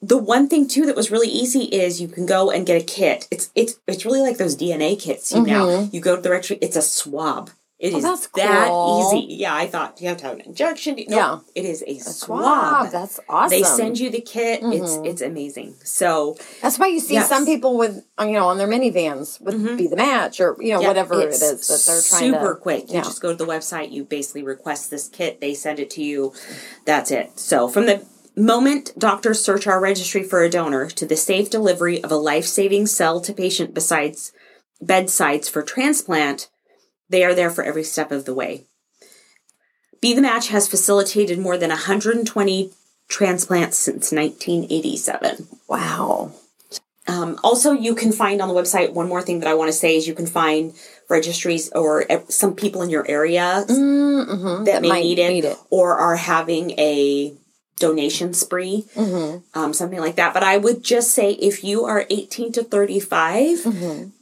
The 0.00 0.18
one 0.18 0.48
thing 0.48 0.68
too 0.68 0.86
that 0.86 0.94
was 0.94 1.10
really 1.10 1.28
easy 1.28 1.64
is 1.64 2.00
you 2.00 2.06
can 2.08 2.24
go 2.24 2.50
and 2.50 2.66
get 2.66 2.80
a 2.80 2.84
kit. 2.84 3.26
It's 3.30 3.50
it's 3.56 3.80
it's 3.86 4.04
really 4.04 4.20
like 4.20 4.36
those 4.36 4.56
DNA 4.56 5.00
kits. 5.00 5.32
You 5.32 5.42
now 5.42 5.66
mm-hmm. 5.66 5.94
you 5.94 6.00
go 6.00 6.14
to 6.14 6.22
the 6.22 6.30
registry. 6.30 6.58
It's 6.60 6.76
a 6.76 6.82
swab. 6.82 7.50
It 7.78 7.94
is 7.94 8.02
that's 8.02 8.26
that 8.34 8.66
cool. 8.68 9.12
easy. 9.14 9.34
Yeah, 9.34 9.54
I 9.54 9.68
thought 9.68 10.00
you 10.00 10.08
have 10.08 10.16
to 10.16 10.24
have 10.24 10.34
an 10.34 10.40
injection. 10.40 10.96
No, 11.08 11.16
Yeah. 11.16 11.38
it 11.54 11.64
is 11.64 11.84
a, 11.86 11.96
swab. 12.00 12.40
Wow, 12.42 12.88
that's 12.90 13.20
awesome. 13.28 13.50
They 13.56 13.62
send 13.62 14.00
you 14.00 14.10
the 14.10 14.20
kit. 14.20 14.60
It's 14.64 14.96
it's 15.04 15.22
amazing. 15.22 15.76
So 15.84 16.36
That's 16.60 16.76
why 16.80 16.88
you 16.88 16.98
see 16.98 17.14
Yes. 17.14 17.28
some 17.28 17.46
people 17.46 17.76
with, 17.78 18.04
uh, 18.20 18.24
you 18.24 18.32
know, 18.32 18.48
on 18.48 18.58
their 18.58 18.66
minivans 18.66 19.40
would 19.42 19.76
be 19.78 19.86
the 19.86 19.94
match 19.94 20.40
or, 20.40 20.56
you 20.58 20.72
know, 20.74 20.80
yeah, 20.80 20.88
whatever 20.88 21.20
it's 21.22 21.38
that 21.38 21.86
they're 21.86 22.02
trying 22.02 22.32
super 22.32 22.54
to. 22.56 22.60
quick. 22.60 22.88
You 22.88 22.94
Yeah. 22.96 23.02
just 23.02 23.22
go 23.22 23.28
to 23.30 23.36
the 23.36 23.46
website. 23.46 23.92
You 23.92 24.02
basically 24.02 24.42
request 24.42 24.90
this 24.90 25.06
kit. 25.06 25.40
They 25.40 25.54
send 25.54 25.78
it 25.78 25.88
to 25.90 26.02
you. 26.02 26.32
That's 26.84 27.12
it. 27.12 27.38
So 27.38 27.68
from 27.68 27.86
the 27.86 28.02
moment 28.34 28.92
doctors 28.98 29.40
search 29.40 29.68
our 29.68 29.78
registry 29.80 30.24
for 30.24 30.42
a 30.42 30.50
donor 30.50 30.88
to 30.90 31.06
the 31.06 31.16
safe 31.16 31.48
delivery 31.48 32.02
of 32.02 32.10
a 32.10 32.16
life-saving 32.16 32.86
cell 32.88 33.20
to 33.20 33.32
patient 33.32 33.72
besides 33.72 34.32
bedsides 34.80 35.48
for 35.48 35.62
transplant, 35.62 36.48
they 37.08 37.24
are 37.24 37.34
there 37.34 37.50
for 37.50 37.64
every 37.64 37.84
step 37.84 38.10
of 38.12 38.24
the 38.24 38.34
way. 38.34 38.64
Be 40.00 40.14
the 40.14 40.22
Match 40.22 40.48
has 40.48 40.68
facilitated 40.68 41.38
more 41.38 41.58
than 41.58 41.70
120 41.70 42.70
transplants 43.08 43.76
since 43.78 44.12
1987. 44.12 45.48
Wow. 45.68 46.32
Um, 47.08 47.38
also, 47.42 47.72
you 47.72 47.94
can 47.94 48.12
find 48.12 48.42
on 48.42 48.48
the 48.48 48.54
website 48.54 48.92
one 48.92 49.08
more 49.08 49.22
thing 49.22 49.40
that 49.40 49.48
I 49.48 49.54
want 49.54 49.68
to 49.70 49.72
say 49.72 49.96
is 49.96 50.06
you 50.06 50.14
can 50.14 50.26
find 50.26 50.74
registries 51.08 51.70
or 51.72 52.04
some 52.28 52.54
people 52.54 52.82
in 52.82 52.90
your 52.90 53.08
area 53.08 53.64
Mm-hmm. 53.66 54.64
that, 54.64 54.82
may 54.82 54.88
might 54.88 55.02
need 55.02 55.18
it, 55.18 55.28
need 55.30 55.44
it. 55.46 55.56
or 55.70 55.96
are 55.96 56.16
having 56.16 56.72
a 56.72 57.32
donation 57.78 58.34
spree, 58.34 58.84
Mm-hmm. 58.94 59.58
um, 59.58 59.72
something 59.72 60.00
like 60.00 60.16
that. 60.16 60.34
But 60.34 60.42
I 60.42 60.56
would 60.56 60.82
just 60.82 61.10
say 61.12 61.32
if 61.32 61.62
you 61.64 61.84
are 61.84 62.04
18 62.10 62.52
to 62.52 62.62
35, 62.64 63.66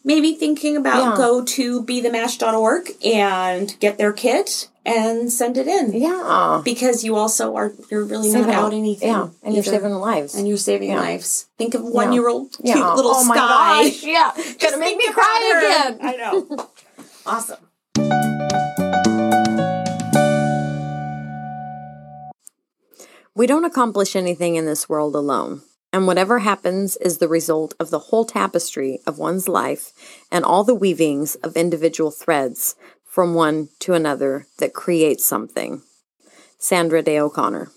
maybe 0.05 0.35
thinking 0.35 0.77
about 0.77 0.97
Mm-hmm. 0.97 1.11
Yeah. 1.21 1.27
go 1.27 1.45
to 1.45 1.83
bethematch.org 1.83 2.91
and 3.05 3.77
get 3.81 3.99
their 3.99 4.13
kit 4.13 4.69
and 4.85 5.33
send 5.33 5.57
it 5.57 5.67
in. 5.67 5.93
Yeah. 5.93 6.61
Because 6.65 7.03
you 7.05 7.17
also 7.17 7.57
are 7.57 7.73
you're 7.91 8.05
really 8.05 8.31
Saving 8.31 8.47
not 8.49 8.67
out 8.67 8.73
anything. 8.73 9.09
Yeah. 9.09 9.29
And 9.43 9.55
you're 9.55 9.65
saving 9.65 9.93
lives. 9.93 10.35
and 10.37 10.47
you're 10.47 10.57
saving 10.57 10.91
Yeah. 10.91 11.01
lives. 11.01 11.47
Think 11.59 11.75
of 11.75 11.83
one 11.83 12.13
year 12.13 12.29
old 12.29 12.53
cute 12.53 12.77
yeah. 12.77 12.95
little 12.95 13.13
oh 13.15 13.25
sky. 13.25 13.83
Yeah. 14.03 14.31
Gonna 14.61 14.79
make 14.79 14.97
me 14.97 15.11
cry 15.13 15.89
again. 15.91 15.99
I 16.03 16.17
know. 16.17 16.69
awesome. 17.27 17.59
We 23.37 23.47
don't 23.47 23.66
accomplish 23.66 24.16
anything 24.16 24.57
in 24.57 24.64
this 24.64 24.89
world 24.89 25.14
alone, 25.14 25.61
and 25.93 26.07
whatever 26.07 26.39
happens 26.39 26.97
is 26.97 27.18
the 27.18 27.28
result 27.28 27.74
of 27.78 27.91
the 27.91 27.99
whole 27.99 28.24
tapestry 28.24 29.01
of 29.07 29.18
one's 29.18 29.47
life 29.47 29.93
and 30.32 30.43
all 30.43 30.64
the 30.64 30.74
weavings 30.74 31.34
of 31.45 31.55
individual 31.55 32.11
threads 32.11 32.76
from 33.05 33.34
one 33.34 33.68
to 33.80 33.93
another 33.93 34.47
that 34.57 34.72
create 34.72 35.20
something. 35.20 35.82
Sandra 36.59 37.03
Day 37.03 37.20
O'Connor. 37.20 37.70